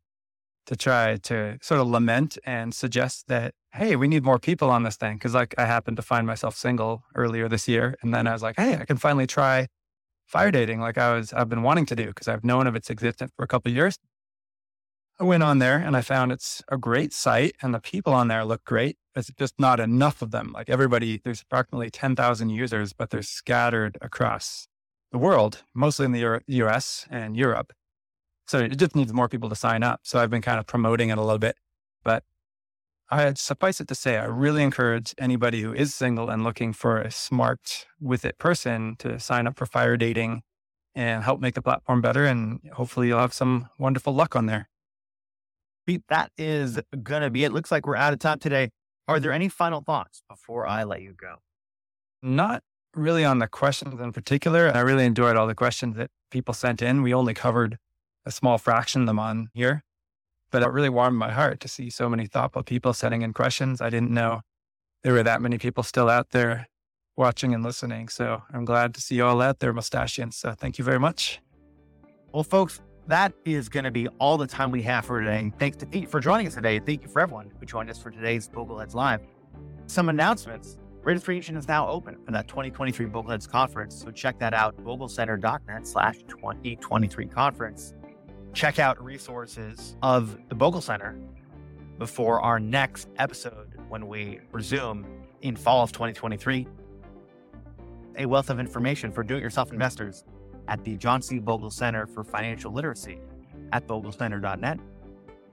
to 0.66 0.76
try 0.76 1.16
to 1.16 1.59
sort 1.61 1.81
of 1.81 1.89
lament 1.89 2.39
and 2.47 2.72
suggest 2.72 3.26
that, 3.26 3.55
hey, 3.72 3.97
we 3.97 4.07
need 4.07 4.22
more 4.22 4.39
people 4.39 4.70
on 4.70 4.85
this 4.85 4.95
thing. 4.95 5.18
Cause 5.18 5.35
like 5.35 5.57
I 5.59 5.64
happened 5.64 5.97
to 5.97 6.05
find 6.05 6.24
myself 6.24 6.55
single 6.55 7.03
earlier 7.16 7.49
this 7.49 7.66
year. 7.66 7.97
And 8.01 8.14
then 8.14 8.29
I 8.29 8.33
was 8.33 8.45
like, 8.45 8.55
hey, 8.57 8.76
I 8.76 8.85
can 8.85 8.97
finally 8.97 9.26
try 9.26 9.66
fire 10.24 10.53
dating 10.53 10.79
like 10.79 10.97
I 10.97 11.14
was, 11.14 11.33
I've 11.33 11.49
been 11.49 11.64
wanting 11.64 11.85
to 11.87 11.97
do 11.97 12.07
because 12.07 12.29
I've 12.29 12.45
known 12.45 12.68
of 12.68 12.76
its 12.76 12.91
existence 12.91 13.33
for 13.37 13.43
a 13.43 13.49
couple 13.49 13.72
years. 13.72 13.99
I 15.18 15.24
went 15.24 15.43
on 15.43 15.59
there 15.59 15.79
and 15.79 15.97
I 15.97 16.01
found 16.01 16.31
it's 16.31 16.62
a 16.68 16.76
great 16.76 17.12
site 17.12 17.57
and 17.61 17.74
the 17.74 17.81
people 17.81 18.14
on 18.14 18.29
there 18.29 18.45
look 18.45 18.62
great. 18.62 18.99
It's 19.16 19.33
just 19.37 19.55
not 19.59 19.81
enough 19.81 20.22
of 20.22 20.31
them. 20.31 20.53
Like 20.53 20.70
everybody, 20.70 21.20
there's 21.24 21.43
approximately 21.43 21.91
10,000 21.91 22.51
users, 22.51 22.93
but 22.93 23.11
they're 23.11 23.22
scattered 23.22 23.99
across 24.01 24.68
the 25.13 25.19
world, 25.19 25.63
mostly 25.75 26.07
in 26.07 26.13
the 26.13 26.41
US 26.47 27.07
and 27.11 27.37
Europe. 27.37 27.73
So 28.47 28.59
it 28.59 28.77
just 28.79 28.97
needs 28.97 29.13
more 29.13 29.29
people 29.29 29.49
to 29.49 29.57
sign 29.57 29.83
up. 29.83 30.01
So 30.05 30.19
I've 30.19 30.31
been 30.31 30.43
kind 30.43 30.59
of 30.59 30.67
promoting 30.67 31.11
it 31.11 31.19
a 31.19 31.23
little 31.23 31.39
bit. 31.39 31.57
But 32.03 32.25
I 33.11 33.33
suffice 33.35 33.81
it 33.81 33.89
to 33.89 33.95
say, 33.95 34.17
I 34.17 34.25
really 34.25 34.63
encourage 34.63 35.15
anybody 35.19 35.63
who 35.63 35.73
is 35.73 35.95
single 35.95 36.31
and 36.31 36.45
looking 36.45 36.73
for 36.73 37.01
a 37.01 37.11
smart 37.11 37.87
with 38.01 38.25
it 38.25 38.39
person 38.39 38.97
to 39.01 39.19
sign 39.19 39.47
up 39.47 39.57
for 39.57 39.67
fire 39.67 39.97
dating 39.97 40.43
and 40.95 41.25
help 41.25 41.41
make 41.41 41.55
the 41.55 41.63
platform 41.63 42.01
better. 42.01 42.25
And 42.25 42.61
hopefully 42.73 43.09
you'll 43.09 43.19
have 43.19 43.35
some 43.35 43.69
wonderful 43.79 44.15
luck 44.15 44.35
on 44.35 44.47
there. 44.47 44.69
Pete, 45.87 46.03
that 46.09 46.33
is 46.37 46.81
going 47.03 47.23
to 47.23 47.31
be 47.31 47.45
it. 47.45 47.53
Looks 47.53 47.73
like 47.73 47.87
we're 47.87 47.97
out 47.97 48.13
of 48.13 48.19
time 48.19 48.39
today. 48.39 48.71
Are 49.07 49.19
there 49.19 49.33
any 49.33 49.49
final 49.49 49.81
thoughts 49.81 50.23
before 50.29 50.67
I 50.67 50.85
let 50.85 51.01
you 51.01 51.15
go? 51.15 51.37
Not 52.23 52.63
really 52.95 53.24
on 53.24 53.39
the 53.39 53.47
questions 53.47 54.01
in 54.01 54.12
particular. 54.12 54.70
I 54.74 54.80
really 54.80 55.05
enjoyed 55.05 55.36
all 55.36 55.47
the 55.47 55.55
questions 55.55 55.97
that 55.97 56.11
people 56.30 56.55
sent 56.55 56.82
in. 56.82 57.03
We 57.03 57.14
only 57.14 57.34
covered 57.34 57.78
a 58.26 58.30
small 58.30 58.59
fraction 58.59 59.03
of 59.03 59.07
them 59.07 59.18
on 59.18 59.49
here, 59.55 59.82
but 60.51 60.62
it 60.62 60.68
really 60.68 60.89
warmed 60.89 61.16
my 61.16 61.32
heart 61.32 61.61
to 61.61 61.68
see 61.68 61.91
so 61.91 62.09
many 62.09 62.26
thoughtful 62.26 62.62
people 62.62 62.93
sending 62.93 63.22
in 63.22 63.32
questions. 63.32 63.80
I 63.80 63.91
didn't 63.91 64.11
know 64.11 64.43
there 65.03 65.12
were 65.12 65.22
that 65.22 65.41
many 65.41 65.59
people 65.59 65.82
still 65.82 66.09
out 66.09 66.30
there 66.30 66.68
watching 67.16 67.55
and 67.55 67.64
listening. 67.64 68.09
So 68.09 68.43
I'm 68.53 68.64
glad 68.64 68.95
to 68.95 69.01
see 69.01 69.16
you 69.16 69.24
all 69.24 69.41
out 69.41 69.59
there, 69.59 69.72
mustachians. 69.72 70.34
So 70.34 70.53
thank 70.53 70.78
you 70.78 70.84
very 70.84 71.01
much. 71.01 71.41
Well, 72.32 72.45
folks, 72.45 72.80
that 73.07 73.32
is 73.45 73.68
going 73.68 73.84
to 73.84 73.91
be 73.91 74.07
all 74.18 74.36
the 74.36 74.47
time 74.47 74.70
we 74.70 74.82
have 74.82 75.05
for 75.05 75.20
today. 75.20 75.51
Thanks 75.59 75.76
to 75.78 75.86
Pete 75.86 76.11
for 76.11 76.20
joining 76.20 76.47
us 76.47 76.55
today. 76.55 76.78
Thank 76.78 77.03
you 77.03 77.09
for 77.09 77.20
everyone 77.20 77.51
who 77.59 77.66
joined 77.66 77.91
us 77.91 77.99
for 78.01 78.11
today's 78.11 78.49
Bogleheads 78.49 78.95
Live. 78.95 79.20
Some 79.86 80.11
announcements 80.11 80.78
Registration 81.03 81.57
is 81.57 81.68
now 81.68 81.88
open 81.88 82.16
for 82.24 82.32
that 82.32 82.49
2023 82.49 83.07
Bogleheads 83.07 83.49
Conference, 83.49 84.01
so 84.01 84.11
check 84.11 84.38
that 84.40 84.53
out, 84.53 84.76
boglecenter.net 84.84 85.86
slash 85.86 86.16
2023 86.28 87.26
conference. 87.26 87.94
Check 88.53 88.78
out 88.78 89.03
resources 89.03 89.96
of 90.03 90.36
the 90.49 90.55
Bogle 90.55 90.80
Center 90.80 91.16
before 91.99 92.40
our 92.40 92.59
next 92.59 93.09
episode 93.16 93.74
when 93.88 94.07
we 94.09 94.40
resume 94.53 95.07
in 95.42 95.57
fall 95.57 95.82
of 95.82 95.92
2023. 95.92 96.66
A 98.18 98.26
wealth 98.26 98.51
of 98.51 98.59
information 98.59 99.12
for 99.12 99.22
do-it-yourself 99.22 99.72
investors 99.72 100.24
at 100.66 100.82
the 100.84 100.96
John 100.96 101.22
C. 101.22 101.38
Bogle 101.38 101.70
Center 101.70 102.07
for 102.07 102.24
Financial 102.24 102.72
Literacy 102.72 103.20
at 103.72 103.86
boglecenter.net, 103.86 104.78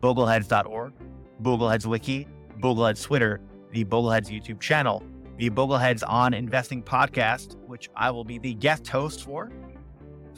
bogleheads.org, 0.02 0.94
Bogleheads 1.42 1.86
Wiki, 1.86 2.28
Bogleheads 2.60 3.04
Twitter, 3.04 3.42
the 3.72 3.86
Bogleheads 3.86 4.30
YouTube 4.30 4.60
channel, 4.60 5.04
the 5.38 5.50
Bogleheads 5.50 6.04
on 6.08 6.34
Investing 6.34 6.82
podcast, 6.82 7.56
which 7.68 7.90
I 7.96 8.12
will 8.12 8.24
be 8.24 8.38
the 8.38 8.54
guest 8.54 8.88
host 8.88 9.24
for. 9.24 9.52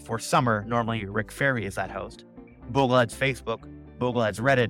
for 0.03 0.17
summer, 0.19 0.63
normally 0.67 1.05
Rick 1.05 1.31
Ferri 1.31 1.65
is 1.65 1.75
that 1.75 1.91
host. 1.91 2.25
Bogleheads 2.71 3.15
Facebook, 3.15 3.59
Bogleheads 3.99 4.39
Reddit, 4.39 4.69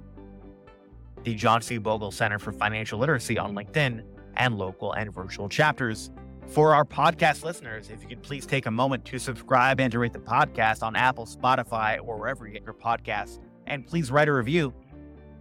the 1.23 1.36
John 1.36 1.61
C. 1.61 1.78
Bogle 1.78 2.11
Center 2.11 2.39
for 2.39 2.51
Financial 2.51 2.99
Literacy 2.99 3.38
on 3.38 3.53
LinkedIn, 3.53 4.03
and 4.36 4.57
local 4.57 4.93
and 4.93 5.13
virtual 5.13 5.49
chapters. 5.49 6.11
For 6.47 6.73
our 6.73 6.86
podcast 6.86 7.43
listeners, 7.43 7.89
if 7.89 8.01
you 8.01 8.07
could 8.07 8.23
please 8.23 8.45
take 8.45 8.67
a 8.67 8.71
moment 8.71 9.03
to 9.05 9.19
subscribe 9.19 9.80
and 9.80 9.91
to 9.91 9.99
rate 9.99 10.13
the 10.13 10.19
podcast 10.19 10.82
on 10.82 10.95
Apple, 10.95 11.25
Spotify, 11.25 11.99
or 12.01 12.17
wherever 12.17 12.47
you 12.47 12.53
get 12.53 12.63
your 12.63 12.73
podcasts, 12.73 13.39
and 13.65 13.86
please 13.86 14.11
write 14.11 14.30
a 14.30 14.34
review. 14.34 14.73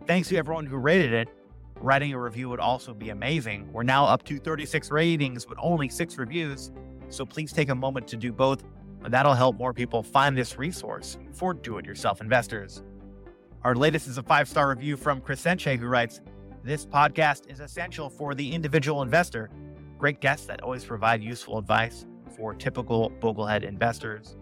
Thanks 0.06 0.28
to 0.28 0.36
everyone 0.36 0.66
who 0.66 0.76
rated 0.76 1.12
it. 1.12 1.28
Writing 1.80 2.12
a 2.12 2.18
review 2.18 2.48
would 2.48 2.60
also 2.60 2.94
be 2.94 3.10
amazing. 3.10 3.70
We're 3.72 3.82
now 3.82 4.06
up 4.06 4.24
to 4.24 4.38
36 4.38 4.90
ratings, 4.90 5.44
but 5.44 5.58
only 5.60 5.88
six 5.88 6.16
reviews. 6.16 6.72
So 7.08 7.26
please 7.26 7.52
take 7.52 7.68
a 7.68 7.74
moment 7.74 8.08
to 8.08 8.16
do 8.16 8.32
both. 8.32 8.64
That'll 9.08 9.34
help 9.34 9.58
more 9.58 9.72
people 9.72 10.02
find 10.02 10.36
this 10.36 10.58
resource 10.58 11.18
for 11.32 11.54
do 11.54 11.78
it 11.78 11.86
yourself 11.86 12.20
investors. 12.20 12.82
Our 13.62 13.74
latest 13.74 14.08
is 14.08 14.18
a 14.18 14.22
five 14.22 14.48
star 14.48 14.68
review 14.70 14.96
from 14.96 15.20
Chris 15.20 15.42
Senche, 15.42 15.78
who 15.78 15.86
writes 15.86 16.20
This 16.64 16.86
podcast 16.86 17.50
is 17.50 17.60
essential 17.60 18.08
for 18.08 18.34
the 18.34 18.52
individual 18.52 19.02
investor. 19.02 19.50
Great 19.98 20.20
guests 20.20 20.46
that 20.46 20.62
always 20.62 20.84
provide 20.84 21.22
useful 21.22 21.58
advice 21.58 22.06
for 22.36 22.54
typical 22.54 23.10
Boglehead 23.20 23.62
investors 23.62 24.36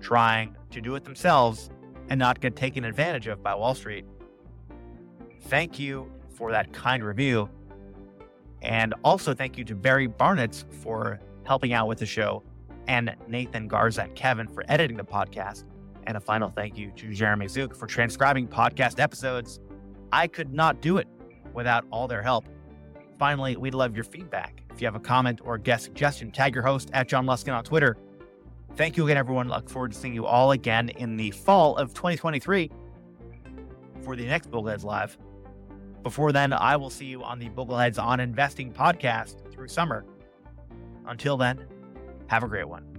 trying 0.00 0.56
to 0.70 0.80
do 0.80 0.94
it 0.94 1.04
themselves 1.04 1.70
and 2.08 2.18
not 2.18 2.40
get 2.40 2.56
taken 2.56 2.84
advantage 2.84 3.26
of 3.26 3.42
by 3.42 3.54
Wall 3.54 3.74
Street. 3.74 4.04
Thank 5.42 5.78
you 5.78 6.10
for 6.40 6.50
that 6.50 6.72
kind 6.72 7.04
review. 7.04 7.48
And 8.62 8.94
also 9.04 9.34
thank 9.34 9.58
you 9.58 9.64
to 9.64 9.74
Barry 9.74 10.06
Barnett 10.06 10.64
for 10.82 11.20
helping 11.44 11.74
out 11.74 11.86
with 11.86 11.98
the 11.98 12.06
show 12.06 12.42
and 12.88 13.14
Nathan 13.28 13.68
Garza 13.68 14.02
and 14.04 14.14
Kevin 14.16 14.48
for 14.48 14.64
editing 14.68 14.96
the 14.96 15.04
podcast. 15.04 15.64
And 16.06 16.16
a 16.16 16.20
final 16.20 16.48
thank 16.48 16.78
you 16.78 16.90
to 16.96 17.12
Jeremy 17.12 17.46
Zook 17.46 17.76
for 17.76 17.86
transcribing 17.86 18.48
podcast 18.48 18.98
episodes. 18.98 19.60
I 20.12 20.26
could 20.26 20.52
not 20.52 20.80
do 20.80 20.96
it 20.96 21.06
without 21.52 21.84
all 21.90 22.08
their 22.08 22.22
help. 22.22 22.46
Finally, 23.18 23.58
we'd 23.58 23.74
love 23.74 23.94
your 23.94 24.04
feedback. 24.04 24.62
If 24.72 24.80
you 24.80 24.86
have 24.86 24.96
a 24.96 25.00
comment 25.00 25.40
or 25.44 25.58
guest 25.58 25.84
suggestion, 25.84 26.30
tag 26.30 26.54
your 26.54 26.64
host 26.64 26.90
at 26.94 27.06
Jon 27.06 27.26
Luskin 27.26 27.54
on 27.54 27.64
Twitter. 27.64 27.98
Thank 28.76 28.96
you 28.96 29.04
again, 29.04 29.18
everyone. 29.18 29.48
Look 29.48 29.68
forward 29.68 29.92
to 29.92 29.98
seeing 29.98 30.14
you 30.14 30.24
all 30.24 30.52
again 30.52 30.88
in 30.88 31.18
the 31.18 31.32
fall 31.32 31.76
of 31.76 31.92
2023 31.92 32.70
for 34.02 34.16
the 34.16 34.24
next 34.24 34.50
Bogleheads 34.50 34.84
Live. 34.84 35.18
Before 36.02 36.32
then, 36.32 36.52
I 36.52 36.76
will 36.76 36.90
see 36.90 37.06
you 37.06 37.22
on 37.22 37.38
the 37.38 37.50
Bogleheads 37.50 38.02
on 38.02 38.20
Investing 38.20 38.72
podcast 38.72 39.52
through 39.52 39.68
summer. 39.68 40.04
Until 41.06 41.36
then, 41.36 41.66
have 42.28 42.42
a 42.42 42.48
great 42.48 42.68
one. 42.68 42.89